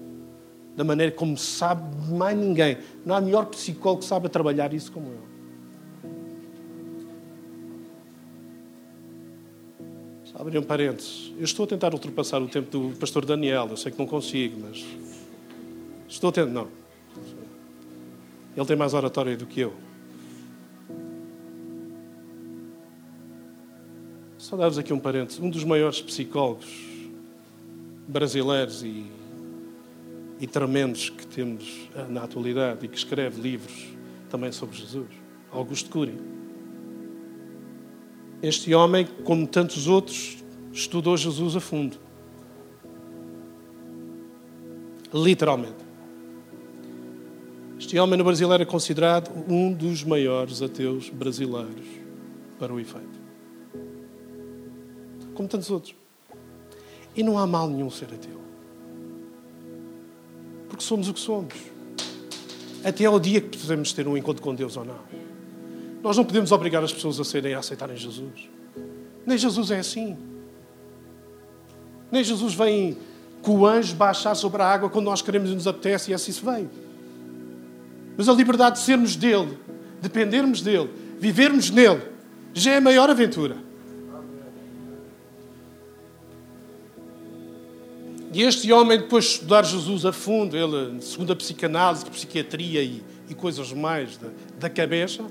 da 0.78 0.86
maneira 0.86 1.12
como 1.12 1.38
sabe 1.38 1.84
mais 2.10 2.38
ninguém. 2.38 2.78
Não 3.06 3.14
há 3.14 3.20
melhor 3.20 3.48
psicólogo 3.48 4.00
que 4.00 4.08
saiba 4.08 4.30
trabalhar 4.30 4.74
isso 4.74 4.94
como 4.94 5.08
eu. 5.08 5.37
Só 10.32 10.42
abrir 10.42 10.58
um 10.58 10.64
parênteses. 10.64 11.32
Eu 11.38 11.46
estou 11.46 11.64
a 11.64 11.68
tentar 11.68 11.94
ultrapassar 11.94 12.42
o 12.42 12.48
tempo 12.48 12.70
do 12.70 12.98
pastor 12.98 13.26
Daniel. 13.26 13.68
Eu 13.70 13.78
sei 13.78 13.92
que 13.92 13.98
não 13.98 14.08
consigo, 14.08 14.60
mas. 14.62 14.86
Estou 16.08 16.30
a 16.30 16.34
tentar. 16.34 16.52
Não. 16.52 16.68
Ele 18.56 18.66
tem 18.66 18.76
mais 18.76 18.94
oratória 18.94 19.38
do 19.38 19.46
que 19.46 19.62
eu. 19.62 19.74
Só 24.38 24.58
dar-vos 24.58 24.78
aqui 24.78 24.92
um 24.92 25.00
parênteses. 25.00 25.40
Um 25.40 25.50
dos 25.50 25.64
maiores 25.64 26.02
psicólogos 26.02 26.68
brasileiros 28.08 28.84
e, 28.84 29.06
e 30.40 30.48
tremendos 30.48 31.10
que 31.10 31.28
temos 31.28 31.90
eh, 31.96 32.06
na 32.10 32.24
atualidade 32.24 32.86
e 32.86 32.88
que 32.88 32.98
escreve 32.98 33.42
livros 33.42 33.88
também 34.30 34.52
sobre 34.52 34.78
Jesus, 34.78 35.08
Augusto 35.52 35.90
Cury. 35.90 36.37
Este 38.42 38.74
homem, 38.76 39.08
como 39.24 39.48
tantos 39.48 39.88
outros, 39.88 40.44
estudou 40.72 41.18
Jesus 41.18 41.56
a 41.56 41.60
fundo. 41.60 41.98
Literalmente. 45.14 45.88
Este 47.80 47.98
homem 48.00 48.18
no 48.18 48.24
Brasil 48.24 48.52
era 48.52 48.66
considerado 48.66 49.32
um 49.48 49.72
dos 49.72 50.04
maiores 50.04 50.62
ateus 50.62 51.10
brasileiros 51.10 51.88
para 52.60 52.74
o 52.74 52.80
efeito. 52.80 53.20
Como 55.34 55.48
tantos 55.48 55.72
outros. 55.72 55.96
E 57.16 57.24
não 57.24 57.38
há 57.38 57.48
mal 57.48 57.68
nenhum 57.70 57.90
ser 57.90 58.06
ateu. 58.14 58.40
Porque 60.68 60.84
somos 60.84 61.08
o 61.08 61.14
que 61.14 61.20
somos. 61.20 61.56
Até 62.84 63.06
ao 63.06 63.20
dia 63.20 63.42
que 63.42 63.58
podemos 63.58 63.94
ter 63.94 64.08
um 64.08 64.18
encontro 64.18 64.44
com 64.44 64.54
Deus 64.54 64.78
ou 64.78 64.86
não. 64.86 65.27
Nós 66.04 66.16
não 66.16 66.24
podemos 66.24 66.52
obrigar 66.52 66.84
as 66.84 66.94
pessoas 66.94 67.20
a 67.20 67.24
serem 67.24 67.54
a 67.54 67.60
aceitarem 67.60 67.98
Jesus. 67.98 68.50
Nem 69.26 69.38
Jesus 69.38 69.72
é 69.72 69.80
assim. 69.80 70.18
Nem 72.12 72.24
Jesus 72.24 72.54
vem 72.54 72.98
com 73.42 73.60
o 73.60 73.66
anjo 73.66 73.96
baixar 73.96 74.36
sobre 74.36 74.62
a 74.62 74.66
água 74.66 74.90
quando 74.90 75.06
nós 75.06 75.22
queremos 75.22 75.50
e 75.50 75.54
nos 75.54 75.68
apetece 75.68 76.12
e 76.12 76.14
assim 76.14 76.32
se 76.32 76.44
veio. 76.44 76.70
Mas 78.16 78.28
a 78.30 78.34
liberdade 78.34 78.78
de 78.78 78.84
sermos 78.84 79.16
dele, 79.16 79.58
dependermos 80.02 80.62
dele, 80.62 80.90
vivermos 81.20 81.70
nele, 81.70 82.02
já 82.54 82.74
é 82.74 82.78
a 82.78 82.82
maior 82.82 83.10
aventura. 83.10 83.58
E 88.34 88.44
este 88.44 88.72
homem, 88.72 89.00
depois 89.00 89.26
de 89.26 89.32
estudar 89.32 89.64
Jesus 89.64 90.06
a 90.06 90.12
fundo, 90.12 90.56
ele, 90.56 91.02
segundo 91.02 91.34
a 91.34 91.36
psicanálise, 91.36 92.06
psiquiatria 92.06 92.84
e, 92.84 93.04
e 93.30 93.34
coisas 93.34 93.74
mais 93.74 94.18
da, 94.18 94.30
da 94.60 94.70
cabeça? 94.70 95.24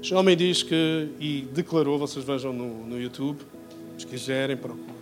Este 0.00 0.14
homem 0.14 0.36
diz 0.36 0.62
que, 0.62 1.08
e 1.18 1.48
declarou, 1.52 1.98
vocês 1.98 2.24
vejam 2.24 2.52
no, 2.52 2.86
no 2.86 3.00
YouTube, 3.00 3.40
se 3.98 4.06
quiserem, 4.06 4.56
procuram. 4.56 4.98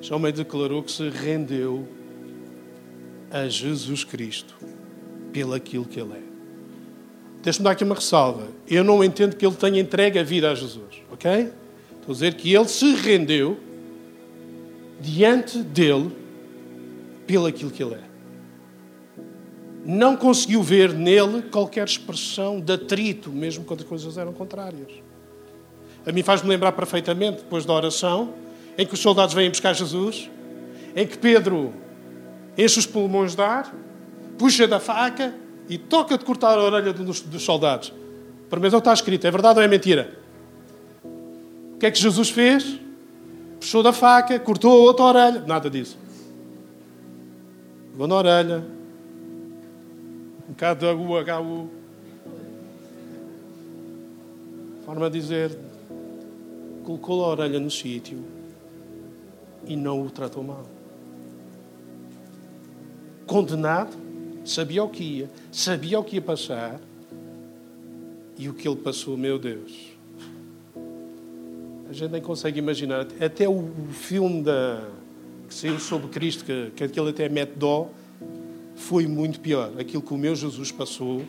Este 0.00 0.12
homem 0.12 0.32
declarou 0.32 0.82
que 0.82 0.92
se 0.92 1.08
rendeu 1.08 1.86
a 3.30 3.48
Jesus 3.48 4.04
Cristo 4.04 4.54
pelo 5.32 5.54
aquilo 5.54 5.84
que 5.84 6.00
ele 6.00 6.12
é. 6.12 6.22
Deixa-me 7.42 7.64
dar 7.64 7.70
aqui 7.70 7.84
uma 7.84 7.94
ressalva. 7.94 8.48
Eu 8.68 8.84
não 8.84 9.02
entendo 9.02 9.36
que 9.36 9.46
ele 9.46 9.56
tenha 9.56 9.80
entregue 9.80 10.18
a 10.18 10.22
vida 10.22 10.50
a 10.50 10.54
Jesus, 10.54 11.02
ok? 11.10 11.30
Estou 11.30 12.10
a 12.10 12.12
dizer 12.12 12.34
que 12.34 12.54
ele 12.54 12.68
se 12.68 12.94
rendeu 12.94 13.58
diante 15.00 15.58
dele 15.58 16.10
pelo 17.26 17.46
aquilo 17.46 17.70
que 17.70 17.82
ele 17.82 17.94
é. 17.94 18.09
Não 19.84 20.16
conseguiu 20.16 20.62
ver 20.62 20.92
nele 20.92 21.42
qualquer 21.42 21.86
expressão 21.86 22.60
de 22.60 22.72
atrito, 22.72 23.30
mesmo 23.30 23.64
quando 23.64 23.80
as 23.80 23.86
coisas 23.86 24.18
eram 24.18 24.32
contrárias. 24.32 24.90
A 26.06 26.12
mim 26.12 26.22
faz-me 26.22 26.48
lembrar 26.48 26.72
perfeitamente, 26.72 27.38
depois 27.38 27.64
da 27.64 27.72
oração, 27.72 28.34
em 28.76 28.86
que 28.86 28.94
os 28.94 29.00
soldados 29.00 29.34
vêm 29.34 29.48
buscar 29.50 29.74
Jesus, 29.74 30.30
em 30.94 31.06
que 31.06 31.18
Pedro 31.18 31.72
enche 32.56 32.78
os 32.78 32.86
pulmões 32.86 33.34
de 33.34 33.42
ar, 33.42 33.74
puxa 34.38 34.66
da 34.66 34.80
faca 34.80 35.34
e 35.68 35.78
toca 35.78 36.16
de 36.16 36.24
cortar 36.24 36.58
a 36.58 36.62
orelha 36.62 36.92
dos, 36.92 37.20
dos 37.20 37.42
soldados. 37.42 37.92
Para 38.48 38.58
mim 38.58 38.68
não 38.68 38.78
está 38.78 38.92
escrito, 38.92 39.26
é 39.26 39.30
verdade 39.30 39.58
ou 39.58 39.64
é 39.64 39.68
mentira? 39.68 40.18
O 41.04 41.78
que 41.78 41.86
é 41.86 41.90
que 41.90 41.98
Jesus 41.98 42.30
fez? 42.30 42.78
Puxou 43.58 43.82
da 43.82 43.92
faca, 43.92 44.38
cortou 44.38 44.72
a 44.72 44.80
outra 44.80 45.04
orelha. 45.04 45.44
Nada 45.46 45.70
disso. 45.70 45.98
Pegou 47.92 48.06
na 48.06 48.16
orelha. 48.16 48.79
Um 50.60 50.62
bocado 50.62 50.84
da 50.84 50.94
UHU. 50.94 51.70
Forma 54.84 55.08
de 55.08 55.18
dizer, 55.18 55.58
colocou 56.84 57.24
a 57.24 57.28
orelha 57.28 57.58
no 57.58 57.70
sítio 57.70 58.22
e 59.64 59.74
não 59.74 60.02
o 60.02 60.10
tratou 60.10 60.42
mal. 60.44 60.66
Condenado, 63.26 63.96
sabia 64.44 64.84
o 64.84 64.90
que 64.90 65.02
ia, 65.02 65.30
sabia 65.50 65.98
o 65.98 66.04
que 66.04 66.16
ia 66.16 66.20
passar 66.20 66.78
e 68.36 68.46
o 68.46 68.52
que 68.52 68.68
ele 68.68 68.76
passou, 68.76 69.16
meu 69.16 69.38
Deus. 69.38 69.96
A 71.88 71.92
gente 71.94 72.12
nem 72.12 72.20
consegue 72.20 72.58
imaginar. 72.58 73.06
Até 73.18 73.48
o, 73.48 73.60
o 73.60 73.92
filme 73.92 74.42
da, 74.42 74.86
que 75.48 75.54
saiu 75.54 75.80
sobre 75.80 76.08
Cristo, 76.08 76.44
que, 76.44 76.70
que 76.76 76.84
aquele 76.84 77.08
até 77.08 77.30
mete 77.30 77.54
dó, 77.56 77.88
foi 78.80 79.06
muito 79.06 79.40
pior. 79.40 79.72
Aquilo 79.78 80.02
que 80.02 80.12
o 80.12 80.16
meu 80.16 80.34
Jesus 80.34 80.72
passou 80.72 81.22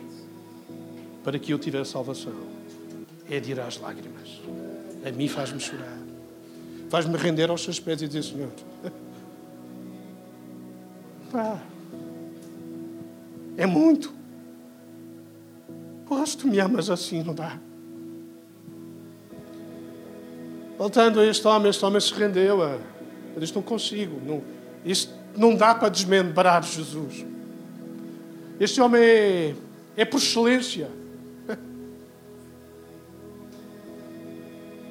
para 1.22 1.38
que 1.38 1.52
eu 1.52 1.58
tivesse 1.58 1.92
salvação. 1.92 2.32
É 3.30 3.38
de 3.38 3.52
ir 3.52 3.60
às 3.60 3.78
lágrimas. 3.78 4.40
A 5.06 5.12
mim 5.12 5.28
faz-me 5.28 5.60
chorar. 5.60 5.98
Faz-me 6.88 7.16
render 7.16 7.50
aos 7.50 7.62
seus 7.62 7.78
pés 7.78 8.00
e 8.02 8.08
dizer, 8.08 8.22
Senhor, 8.22 8.50
pá, 11.30 11.62
é 13.56 13.66
muito. 13.66 14.12
Se 16.26 16.36
tu 16.36 16.46
me 16.46 16.60
amas 16.60 16.88
assim, 16.88 17.22
não 17.22 17.34
dá. 17.34 17.58
Voltando 20.78 21.20
a 21.20 21.26
este 21.26 21.46
homem, 21.46 21.70
este 21.70 21.84
homem 21.84 22.00
se 22.00 22.12
rendeu. 22.12 22.62
A... 22.62 22.78
Eu 23.34 23.40
disse, 23.40 23.54
não 23.54 23.62
consigo. 23.62 24.20
Não, 24.24 24.42
isto 24.84 25.12
não 25.36 25.56
dá 25.56 25.74
para 25.74 25.88
desmembrar 25.88 26.62
Jesus. 26.62 27.31
Este 28.62 28.80
homem 28.80 29.02
é, 29.02 29.54
é 29.96 30.04
por 30.04 30.18
excelência. 30.18 30.88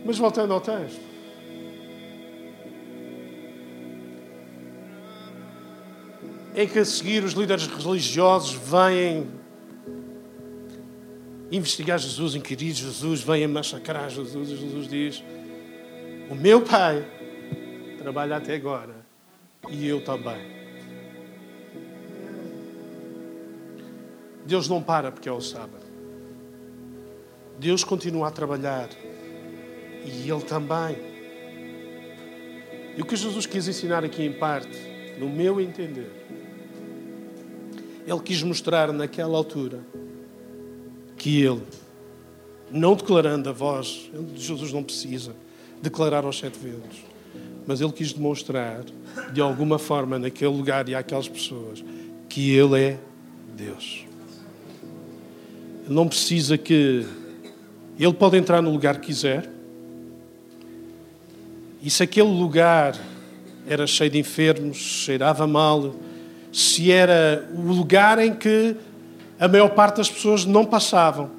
Mas 0.05 0.17
voltando 0.17 0.51
ao 0.51 0.59
texto. 0.59 0.99
Em 6.53 6.67
que 6.67 6.79
a 6.79 6.83
seguir 6.83 7.23
os 7.23 7.31
líderes 7.31 7.65
religiosos 7.67 8.51
vêm 8.55 9.31
investigar 11.49 11.97
Jesus, 11.97 12.35
inquirir 12.35 12.73
Jesus, 12.73 13.21
vêm 13.21 13.47
massacrar 13.47 14.09
Jesus. 14.09 14.49
E 14.49 14.57
Jesus 14.57 14.87
diz: 14.89 15.23
O 16.29 16.35
meu 16.35 16.59
pai 16.59 17.05
trabalha 17.99 18.35
até 18.35 18.53
agora 18.53 18.97
e 19.69 19.87
eu 19.87 20.03
também. 20.03 20.60
Deus 24.45 24.67
não 24.67 24.81
para 24.81 25.11
porque 25.11 25.29
é 25.29 25.31
o 25.31 25.41
sábado. 25.41 25.85
Deus 27.59 27.83
continua 27.83 28.27
a 28.27 28.31
trabalhar 28.31 28.89
e 30.03 30.29
Ele 30.29 30.41
também. 30.41 30.97
E 32.97 33.01
o 33.01 33.05
que 33.05 33.15
Jesus 33.15 33.45
quis 33.45 33.67
ensinar 33.67 34.03
aqui 34.03 34.23
em 34.23 34.33
parte, 34.33 34.77
no 35.19 35.29
meu 35.29 35.61
entender, 35.61 36.11
Ele 38.05 38.19
quis 38.19 38.41
mostrar 38.43 38.91
naquela 38.91 39.37
altura 39.37 39.79
que 41.15 41.43
Ele, 41.43 41.61
não 42.71 42.95
declarando 42.95 43.49
a 43.49 43.53
voz, 43.53 44.09
Jesus 44.35 44.73
não 44.73 44.83
precisa 44.83 45.35
declarar 45.81 46.25
aos 46.25 46.39
sete 46.39 46.57
ventos, 46.57 47.03
mas 47.67 47.79
Ele 47.79 47.91
quis 47.91 48.11
demonstrar, 48.11 48.83
de 49.31 49.39
alguma 49.39 49.77
forma, 49.77 50.17
naquele 50.17 50.51
lugar 50.51 50.89
e 50.89 50.95
àquelas 50.95 51.29
pessoas, 51.29 51.83
que 52.27 52.55
Ele 52.55 52.79
é 52.81 52.99
Deus. 53.55 54.10
Não 55.91 56.07
precisa 56.07 56.57
que. 56.57 57.05
Ele 57.99 58.13
pode 58.13 58.37
entrar 58.37 58.61
no 58.61 58.71
lugar 58.71 58.99
que 58.99 59.07
quiser, 59.07 59.47
e 61.83 61.89
se 61.89 62.01
aquele 62.01 62.29
lugar 62.29 62.97
era 63.67 63.85
cheio 63.85 64.09
de 64.09 64.17
enfermos, 64.17 64.77
cheirava 64.77 65.45
mal, 65.45 65.93
se 66.51 66.89
era 66.91 67.47
o 67.53 67.73
lugar 67.73 68.17
em 68.19 68.33
que 68.33 68.75
a 69.37 69.47
maior 69.47 69.69
parte 69.71 69.97
das 69.97 70.09
pessoas 70.09 70.45
não 70.45 70.65
passavam, 70.65 71.29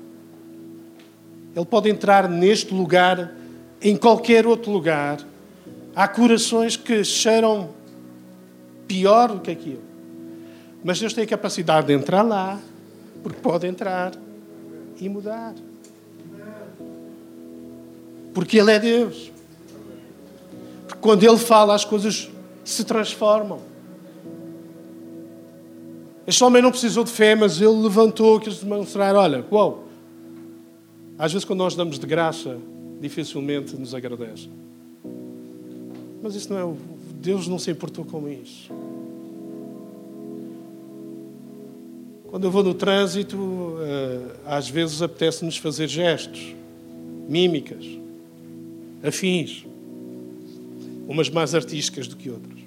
ele 1.56 1.64
pode 1.64 1.88
entrar 1.88 2.28
neste 2.28 2.74
lugar, 2.74 3.32
em 3.80 3.96
qualquer 3.96 4.46
outro 4.46 4.70
lugar. 4.70 5.18
Há 5.96 6.06
corações 6.06 6.76
que 6.76 7.02
cheiram 7.02 7.70
pior 8.86 9.32
do 9.32 9.40
que 9.40 9.50
aquilo. 9.50 9.82
Mas 10.84 11.00
Deus 11.00 11.14
tem 11.14 11.24
a 11.24 11.26
capacidade 11.26 11.86
de 11.86 11.94
entrar 11.94 12.22
lá, 12.22 12.60
porque 13.22 13.40
pode 13.40 13.66
entrar 13.66 14.12
e 15.04 15.08
mudar. 15.08 15.54
Porque 18.32 18.58
Ele 18.58 18.72
é 18.72 18.78
Deus 18.78 19.32
quando 21.02 21.24
Ele 21.24 21.36
fala, 21.36 21.74
as 21.74 21.84
coisas 21.84 22.30
se 22.64 22.84
transformam. 22.84 23.60
Este 26.24 26.42
homem 26.44 26.62
não 26.62 26.70
precisou 26.70 27.02
de 27.02 27.10
fé, 27.10 27.34
mas 27.34 27.60
ele 27.60 27.82
levantou, 27.82 28.38
quis 28.38 28.60
demonstrar: 28.60 29.14
olha, 29.16 29.44
uau. 29.50 29.84
Às 31.18 31.32
vezes, 31.32 31.44
quando 31.44 31.58
nós 31.58 31.74
damos 31.74 31.98
de 31.98 32.06
graça, 32.06 32.56
dificilmente 33.00 33.76
nos 33.76 33.94
agradece. 33.94 34.48
Mas 36.22 36.36
isso 36.36 36.52
não 36.52 36.72
é. 36.72 36.76
Deus 37.20 37.48
não 37.48 37.58
se 37.58 37.72
importou 37.72 38.04
com 38.04 38.28
isso. 38.28 38.70
Quando 42.32 42.44
eu 42.44 42.50
vou 42.50 42.64
no 42.64 42.72
trânsito, 42.72 43.76
eh, 43.82 44.36
às 44.46 44.66
vezes 44.66 45.02
apetece-nos 45.02 45.58
fazer 45.58 45.86
gestos, 45.86 46.54
mímicas, 47.28 47.84
afins 49.06 49.66
umas 51.06 51.28
mais 51.28 51.54
artísticas 51.54 52.08
do 52.08 52.16
que 52.16 52.30
outras. 52.30 52.58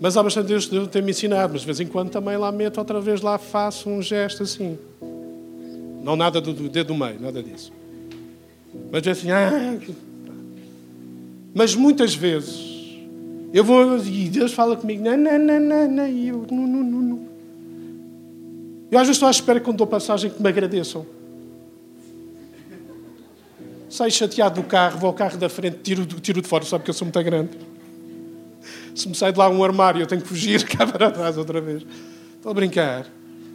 Mas 0.00 0.16
há 0.16 0.22
bastante 0.22 0.46
Deus, 0.46 0.68
Deus 0.68 0.88
tem-me 0.88 1.10
ensinado, 1.10 1.52
mas 1.52 1.60
de 1.60 1.66
vez 1.66 1.80
em 1.80 1.86
quando 1.86 2.08
também 2.08 2.38
lá 2.38 2.50
meto 2.50 2.78
outra 2.78 2.98
vez, 2.98 3.20
lá 3.20 3.36
faço 3.36 3.90
um 3.90 4.00
gesto 4.00 4.44
assim. 4.44 4.78
Não 6.02 6.16
nada 6.16 6.40
do, 6.40 6.54
do 6.54 6.66
dedo 6.66 6.86
do 6.86 6.94
meio, 6.94 7.20
nada 7.20 7.42
disso. 7.42 7.70
Mas 8.90 9.06
assim, 9.06 9.30
ah, 9.30 9.78
mas 11.52 11.74
muitas 11.74 12.14
vezes 12.14 12.69
eu 13.52 13.64
vou 13.64 13.98
e 13.98 14.28
Deus 14.28 14.52
fala 14.52 14.76
comigo, 14.76 15.02
não, 15.02 15.16
não, 15.16 15.38
não, 15.38 15.60
não, 15.60 15.90
não, 15.90 16.06
e 16.08 16.28
eu, 16.28 16.46
não, 16.50 16.66
não, 16.66 16.82
não, 16.82 17.02
não. 17.02 17.28
Eu 18.90 18.98
às 18.98 19.06
vezes 19.06 19.16
estou 19.16 19.26
à 19.26 19.30
espera 19.30 19.60
quando 19.60 19.78
dou 19.78 19.86
passagem 19.86 20.30
que 20.30 20.42
me 20.42 20.48
agradeçam. 20.48 21.06
Saio 23.88 24.12
chateado 24.12 24.60
do 24.60 24.66
carro, 24.66 24.98
vou 24.98 25.08
ao 25.08 25.14
carro 25.14 25.36
da 25.36 25.48
frente, 25.48 25.78
tiro, 25.82 26.06
tiro 26.06 26.40
de 26.40 26.48
fora, 26.48 26.64
sabe 26.64 26.84
que 26.84 26.90
eu 26.90 26.94
sou 26.94 27.04
muito 27.06 27.22
grande. 27.24 27.50
Se 28.94 29.08
me 29.08 29.14
sai 29.14 29.32
de 29.32 29.38
lá 29.38 29.48
um 29.48 29.64
armário, 29.64 30.00
eu 30.00 30.06
tenho 30.06 30.22
que 30.22 30.28
fugir 30.28 30.62
cá 30.68 30.86
para 30.86 31.10
trás 31.10 31.36
outra 31.36 31.60
vez. 31.60 31.84
Estou 32.36 32.50
a 32.50 32.54
brincar. 32.54 33.06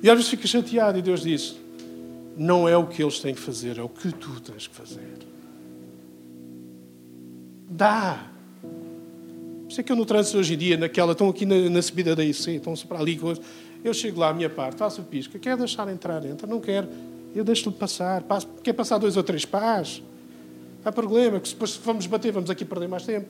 E 0.04 0.10
às 0.10 0.16
vezes 0.16 0.30
fico 0.30 0.48
chateado 0.48 0.98
e 0.98 1.02
Deus 1.02 1.22
diz: 1.22 1.56
Não 2.38 2.68
é 2.68 2.76
o 2.76 2.86
que 2.86 3.02
eles 3.02 3.20
têm 3.20 3.34
que 3.34 3.40
fazer, 3.40 3.78
é 3.78 3.82
o 3.82 3.90
que 3.90 4.12
tu 4.12 4.40
tens 4.42 4.68
que 4.68 4.76
fazer. 4.76 5.18
Dá. 7.70 8.35
Por 9.66 9.72
isso 9.72 9.82
é 9.82 9.84
que 9.84 9.92
eu 9.92 9.96
no 9.96 10.06
trânsito 10.06 10.38
hoje 10.38 10.54
em 10.54 10.58
dia, 10.58 10.78
naquela, 10.78 11.14
estão 11.14 11.28
aqui 11.28 11.46
na, 11.46 11.70
na 11.70 11.82
subida 11.82 12.16
da 12.16 12.24
IC, 12.24 12.52
estão-se 12.52 12.86
para 12.86 13.00
ali. 13.00 13.20
Eu 13.84 13.94
chego 13.94 14.20
lá 14.20 14.30
à 14.30 14.34
minha 14.34 14.50
parte, 14.50 14.78
faço 14.78 15.02
o 15.02 15.04
pisca, 15.04 15.40
quer 15.40 15.58
deixar 15.58 15.88
entrar, 15.92 16.24
entra, 16.26 16.48
não 16.48 16.60
quero. 16.60 16.88
Eu 17.36 17.44
deixo-lhe 17.44 17.76
passar. 17.76 18.22
Passo, 18.24 18.48
quer 18.64 18.74
passar 18.74 18.98
dois 18.98 19.18
ou 19.18 19.24
três 19.24 19.44
pás? 19.44 20.02
Há 20.84 20.92
problema, 20.92 21.40
que 21.40 21.50
depois 21.50 21.72
se 21.72 21.80
vamos 21.84 22.06
bater, 22.06 22.32
vamos 22.32 22.50
aqui 22.50 22.64
perder 22.64 22.88
mais 22.88 23.04
tempo. 23.04 23.28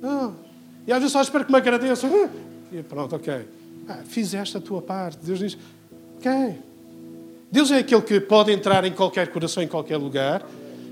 Não. 0.00 0.36
E 0.86 0.92
às 0.92 0.98
vezes 0.98 1.12
só 1.12 1.20
espero 1.22 1.44
que 1.44 1.50
me 1.50 1.58
agradeçam. 1.58 2.30
E 2.70 2.82
pronto, 2.82 3.16
ok. 3.16 3.34
Ah, 3.88 4.02
fizeste 4.04 4.56
a 4.56 4.60
tua 4.60 4.82
parte. 4.82 5.18
Deus 5.24 5.38
diz: 5.38 5.58
Ok. 6.18 6.30
Deus 7.50 7.70
é 7.70 7.78
aquele 7.78 8.02
que 8.02 8.20
pode 8.20 8.52
entrar 8.52 8.84
em 8.84 8.92
qualquer 8.92 9.28
coração, 9.28 9.62
em 9.62 9.68
qualquer 9.68 9.96
lugar, 9.96 10.46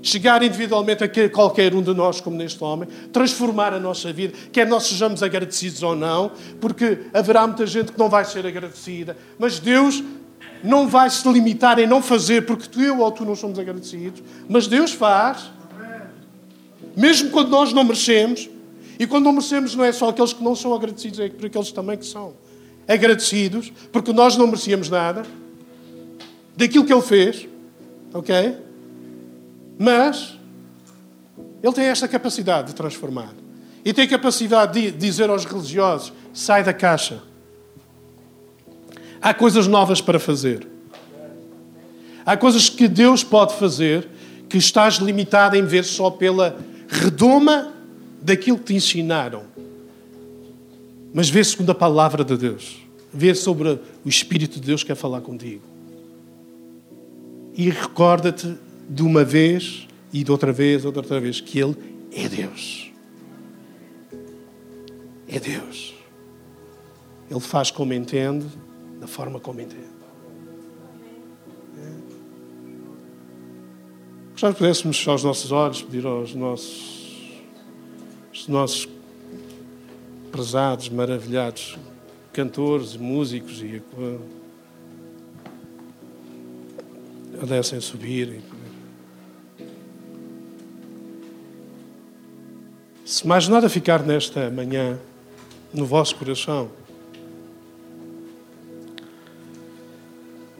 chegar 0.07 0.41
individualmente 0.41 1.03
a 1.03 1.29
qualquer 1.29 1.75
um 1.75 1.81
de 1.81 1.93
nós, 1.93 2.21
como 2.21 2.37
neste 2.37 2.63
homem, 2.63 2.87
transformar 3.11 3.73
a 3.73 3.79
nossa 3.79 4.13
vida, 4.13 4.33
quer 4.53 4.65
nós 4.65 4.83
sejamos 4.83 5.21
agradecidos 5.21 5.83
ou 5.83 5.95
não, 5.95 6.31
porque 6.61 6.99
haverá 7.13 7.45
muita 7.45 7.67
gente 7.67 7.91
que 7.91 7.99
não 7.99 8.09
vai 8.09 8.23
ser 8.23 8.45
agradecida, 8.47 9.17
mas 9.37 9.59
Deus 9.59 10.01
não 10.63 10.87
vai 10.87 11.09
se 11.09 11.27
limitar 11.29 11.77
em 11.77 11.85
não 11.85 12.01
fazer 12.01 12.45
porque 12.45 12.67
tu, 12.69 12.81
eu 12.81 12.99
ou 12.99 13.11
tu 13.11 13.25
não 13.25 13.35
somos 13.35 13.59
agradecidos, 13.59 14.23
mas 14.47 14.65
Deus 14.65 14.93
faz, 14.93 15.51
mesmo 16.95 17.29
quando 17.29 17.49
nós 17.49 17.73
não 17.73 17.83
merecemos, 17.83 18.49
e 18.97 19.05
quando 19.05 19.25
não 19.25 19.33
merecemos 19.33 19.75
não 19.75 19.83
é 19.83 19.91
só 19.91 20.09
aqueles 20.09 20.31
que 20.31 20.43
não 20.43 20.55
são 20.55 20.73
agradecidos, 20.73 21.19
é 21.19 21.27
por 21.27 21.45
aqueles 21.45 21.71
também 21.71 21.97
que 21.97 22.05
são 22.05 22.33
agradecidos, 22.87 23.73
porque 23.91 24.13
nós 24.13 24.37
não 24.37 24.47
merecíamos 24.47 24.89
nada 24.89 25.23
daquilo 26.55 26.85
que 26.85 26.93
Ele 26.93 27.01
fez, 27.01 27.45
ok? 28.13 28.66
Mas 29.77 30.37
Ele 31.61 31.73
tem 31.73 31.85
esta 31.85 32.07
capacidade 32.07 32.69
de 32.69 32.75
transformar. 32.75 33.33
E 33.85 33.93
tem 33.93 34.07
capacidade 34.07 34.73
de 34.73 34.91
dizer 34.91 35.29
aos 35.29 35.45
religiosos: 35.45 36.11
sai 36.33 36.63
da 36.63 36.73
caixa. 36.73 37.21
Há 39.21 39.33
coisas 39.33 39.67
novas 39.67 40.01
para 40.01 40.19
fazer. 40.19 40.67
Há 42.25 42.35
coisas 42.35 42.69
que 42.69 42.87
Deus 42.87 43.23
pode 43.23 43.55
fazer 43.55 44.07
que 44.49 44.57
estás 44.57 44.95
limitado 44.95 45.55
em 45.55 45.63
ver 45.63 45.83
só 45.83 46.09
pela 46.09 46.57
redoma 46.87 47.73
daquilo 48.21 48.57
que 48.57 48.65
te 48.65 48.75
ensinaram. 48.75 49.43
Mas 51.13 51.29
vê 51.29 51.43
segundo 51.43 51.71
a 51.71 51.75
palavra 51.75 52.23
de 52.23 52.35
Deus. 52.37 52.77
Vê 53.13 53.33
sobre 53.33 53.69
o 53.69 54.09
Espírito 54.09 54.59
de 54.59 54.67
Deus 54.67 54.83
que 54.83 54.87
quer 54.87 54.95
falar 54.95 55.21
contigo. 55.21 55.63
E 57.55 57.69
recorda-te 57.69 58.55
de 58.89 59.03
uma 59.03 59.23
vez 59.23 59.87
e 60.13 60.23
de 60.23 60.31
outra 60.31 60.51
vez, 60.51 60.85
outra, 60.85 61.01
outra 61.01 61.19
vez, 61.19 61.41
que 61.41 61.59
Ele 61.59 61.75
é 62.11 62.27
Deus. 62.29 62.91
É 65.27 65.39
Deus. 65.39 65.93
Ele 67.29 67.39
faz 67.39 67.69
como 67.69 67.93
entende, 67.93 68.45
da 68.99 69.07
forma 69.07 69.39
como 69.39 69.59
entende. 69.59 69.83
É. 71.77 71.91
Gostava 74.31 74.53
que 74.53 74.59
pudéssemos 74.59 74.97
fechar 74.97 75.15
os 75.15 75.23
nossos 75.23 75.51
olhos, 75.51 75.81
pedir 75.81 76.05
aos 76.05 76.33
nossos, 76.33 77.33
aos 78.29 78.47
nossos 78.47 78.87
prezados, 80.31 80.89
maravilhados 80.89 81.77
cantores, 82.37 82.95
músicos 82.95 83.63
e 83.63 83.81
pudessem 87.39 87.81
subir. 87.81 88.43
Se 93.07 93.25
mais 93.25 93.47
nada 93.47 93.69
ficar 93.69 94.03
nesta 94.03 94.49
manhã 94.49 94.99
no 95.73 95.85
vosso 95.85 96.13
coração, 96.17 96.69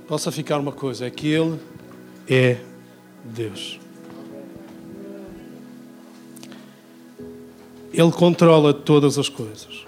possa 0.08 0.32
ficar 0.32 0.58
uma 0.58 0.72
coisa: 0.72 1.06
é 1.06 1.10
que 1.10 1.28
Ele 1.28 1.60
é 2.26 2.58
Deus. 3.26 3.78
Ele 7.92 8.12
controla 8.14 8.74
todas 8.74 9.18
as 9.18 9.28
coisas. 9.28 9.86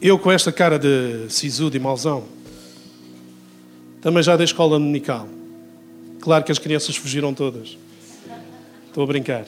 Eu, 0.00 0.18
com 0.18 0.32
esta 0.32 0.50
cara 0.50 0.78
de 0.78 1.28
sisudo 1.28 1.76
e 1.76 1.78
mauzão, 1.78 2.24
também 4.00 4.22
já 4.22 4.34
dei 4.38 4.44
escola 4.44 4.78
dominical. 4.78 5.28
Claro 6.18 6.42
que 6.42 6.50
as 6.50 6.58
crianças 6.58 6.96
fugiram 6.96 7.34
todas. 7.34 7.83
Estou 8.94 9.02
a 9.02 9.06
brincar. 9.08 9.44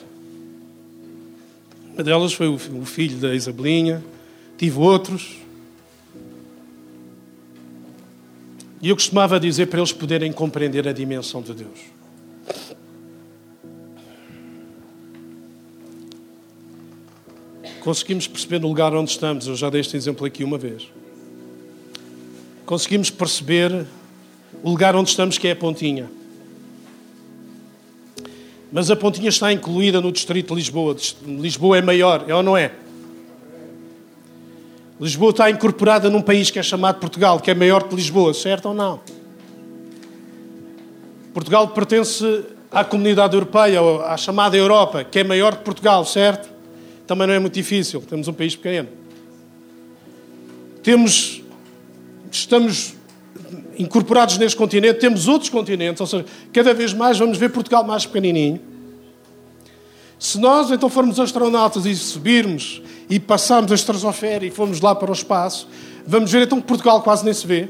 Uma 1.93 2.03
delas 2.03 2.33
foi 2.33 2.49
o 2.49 2.57
filho 2.57 3.17
da 3.17 3.33
Isabelinha. 3.33 4.03
Tive 4.57 4.77
outros. 4.77 5.37
E 8.81 8.89
eu 8.89 8.95
costumava 8.97 9.39
dizer 9.39 9.67
para 9.67 9.79
eles 9.79 9.93
poderem 9.93 10.33
compreender 10.33 10.85
a 10.85 10.91
dimensão 10.91 11.41
de 11.41 11.53
Deus. 11.53 11.79
Conseguimos 17.79 18.27
perceber 18.27 18.59
no 18.59 18.67
lugar 18.67 18.93
onde 18.93 19.11
estamos, 19.11 19.47
eu 19.47 19.55
já 19.55 19.69
dei 19.69 19.79
este 19.79 19.95
exemplo 19.95 20.25
aqui 20.27 20.43
uma 20.43 20.57
vez. 20.57 20.89
Conseguimos 22.65 23.09
perceber 23.09 23.87
o 24.61 24.69
lugar 24.69 24.93
onde 24.93 25.09
estamos, 25.09 25.37
que 25.37 25.47
é 25.47 25.51
a 25.51 25.55
Pontinha. 25.55 26.17
Mas 28.77 28.91
a 28.91 28.95
Pontinha 28.95 29.29
está 29.29 29.51
incluída 29.51 29.99
no 29.99 30.11
distrito 30.11 30.49
de 30.49 30.61
Lisboa. 30.61 30.95
Lisboa 31.25 31.79
é 31.79 31.81
maior, 31.81 32.25
é 32.27 32.35
ou 32.35 32.43
não 32.43 32.55
é? 32.55 32.71
Lisboa 35.01 35.31
está 35.31 35.49
incorporada 35.49 36.11
num 36.11 36.21
país 36.21 36.51
que 36.51 36.59
é 36.59 36.61
chamado 36.61 36.99
Portugal, 36.99 37.39
que 37.39 37.49
é 37.49 37.55
maior 37.55 37.87
que 37.87 37.95
Lisboa, 37.95 38.35
certo 38.35 38.67
ou 38.67 38.75
não? 38.75 38.99
Portugal 41.33 41.69
pertence 41.69 42.23
à 42.71 42.83
comunidade 42.83 43.33
europeia, 43.33 43.81
à 44.05 44.15
chamada 44.15 44.55
Europa, 44.55 45.03
que 45.03 45.17
é 45.17 45.23
maior 45.23 45.55
que 45.55 45.63
Portugal, 45.63 46.05
certo? 46.05 46.47
Também 47.07 47.25
não 47.25 47.33
é 47.33 47.39
muito 47.39 47.55
difícil, 47.55 47.99
temos 48.01 48.27
um 48.27 48.33
país 48.33 48.55
pequeno. 48.55 48.89
Temos, 50.83 51.41
estamos 52.31 52.93
incorporados 53.75 54.37
neste 54.37 54.55
continente, 54.55 54.99
temos 54.99 55.27
outros 55.27 55.49
continentes, 55.49 55.99
ou 55.99 56.05
seja, 56.05 56.25
cada 56.53 56.75
vez 56.75 56.93
mais 56.93 57.17
vamos 57.17 57.39
ver 57.39 57.49
Portugal 57.49 57.83
mais 57.83 58.05
pequenininho. 58.05 58.66
Se 60.19 60.39
nós 60.39 60.71
então 60.71 60.89
formos 60.89 61.19
astronautas 61.19 61.85
e 61.85 61.95
subirmos 61.95 62.81
e 63.09 63.19
passarmos 63.19 63.71
a 63.71 63.75
estratosfera 63.75 64.45
e 64.45 64.51
formos 64.51 64.81
lá 64.81 64.95
para 64.95 65.11
o 65.11 65.13
espaço, 65.13 65.67
vamos 66.05 66.31
ver 66.31 66.43
então 66.43 66.59
que 66.59 66.67
Portugal 66.67 67.01
quase 67.01 67.23
nem 67.23 67.33
se 67.33 67.45
vê. 67.45 67.69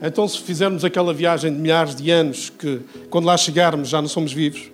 Então, 0.00 0.28
se 0.28 0.38
fizermos 0.38 0.84
aquela 0.84 1.12
viagem 1.12 1.52
de 1.52 1.58
milhares 1.58 1.94
de 1.94 2.08
anos, 2.10 2.50
que 2.50 2.80
quando 3.10 3.24
lá 3.24 3.36
chegarmos 3.36 3.88
já 3.88 4.00
não 4.00 4.08
somos 4.08 4.32
vivos, 4.32 4.70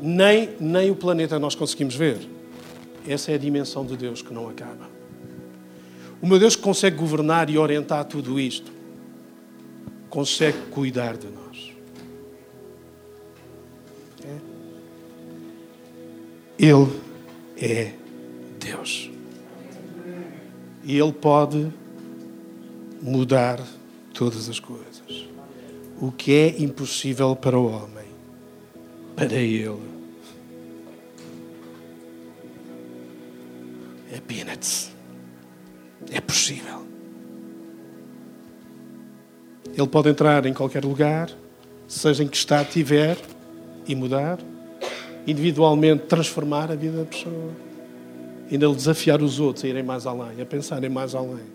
nem, 0.00 0.50
nem 0.60 0.90
o 0.90 0.94
planeta 0.94 1.38
nós 1.38 1.54
conseguimos 1.54 1.94
ver. 1.94 2.18
Essa 3.06 3.32
é 3.32 3.34
a 3.34 3.38
dimensão 3.38 3.84
de 3.84 3.96
Deus 3.96 4.22
que 4.22 4.32
não 4.32 4.48
acaba. 4.48 4.88
O 6.20 6.26
meu 6.26 6.38
Deus 6.38 6.54
consegue 6.54 6.96
governar 6.96 7.50
e 7.50 7.58
orientar 7.58 8.04
tudo 8.04 8.38
isto, 8.38 8.70
consegue 10.08 10.58
cuidar 10.70 11.16
de 11.16 11.26
nós. 11.26 11.41
Ele 16.62 16.88
é 17.60 17.92
Deus. 18.60 19.10
E 20.84 20.96
Ele 20.96 21.12
pode 21.12 21.72
mudar 23.02 23.60
todas 24.14 24.48
as 24.48 24.60
coisas. 24.60 25.26
O 26.00 26.12
que 26.12 26.32
é 26.32 26.62
impossível 26.62 27.34
para 27.34 27.58
o 27.58 27.66
homem, 27.66 28.06
para 29.16 29.34
Ele 29.34 29.80
é 34.12 34.20
peanuts. 34.20 34.92
É 36.12 36.20
possível. 36.20 36.86
Ele 39.76 39.88
pode 39.88 40.10
entrar 40.10 40.46
em 40.46 40.54
qualquer 40.54 40.84
lugar, 40.84 41.28
seja 41.88 42.22
em 42.22 42.28
que 42.28 42.36
estado 42.36 42.68
estiver, 42.68 43.18
e 43.84 43.96
mudar, 43.96 44.38
individualmente 45.26 46.04
transformar 46.06 46.70
a 46.70 46.74
vida 46.74 46.98
da 46.98 47.04
pessoa. 47.04 47.50
Ainda 48.50 48.68
desafiar 48.68 49.22
os 49.22 49.40
outros 49.40 49.64
a 49.64 49.68
irem 49.68 49.82
mais 49.82 50.06
além, 50.06 50.40
a 50.40 50.46
pensarem 50.46 50.90
mais 50.90 51.14
além. 51.14 51.51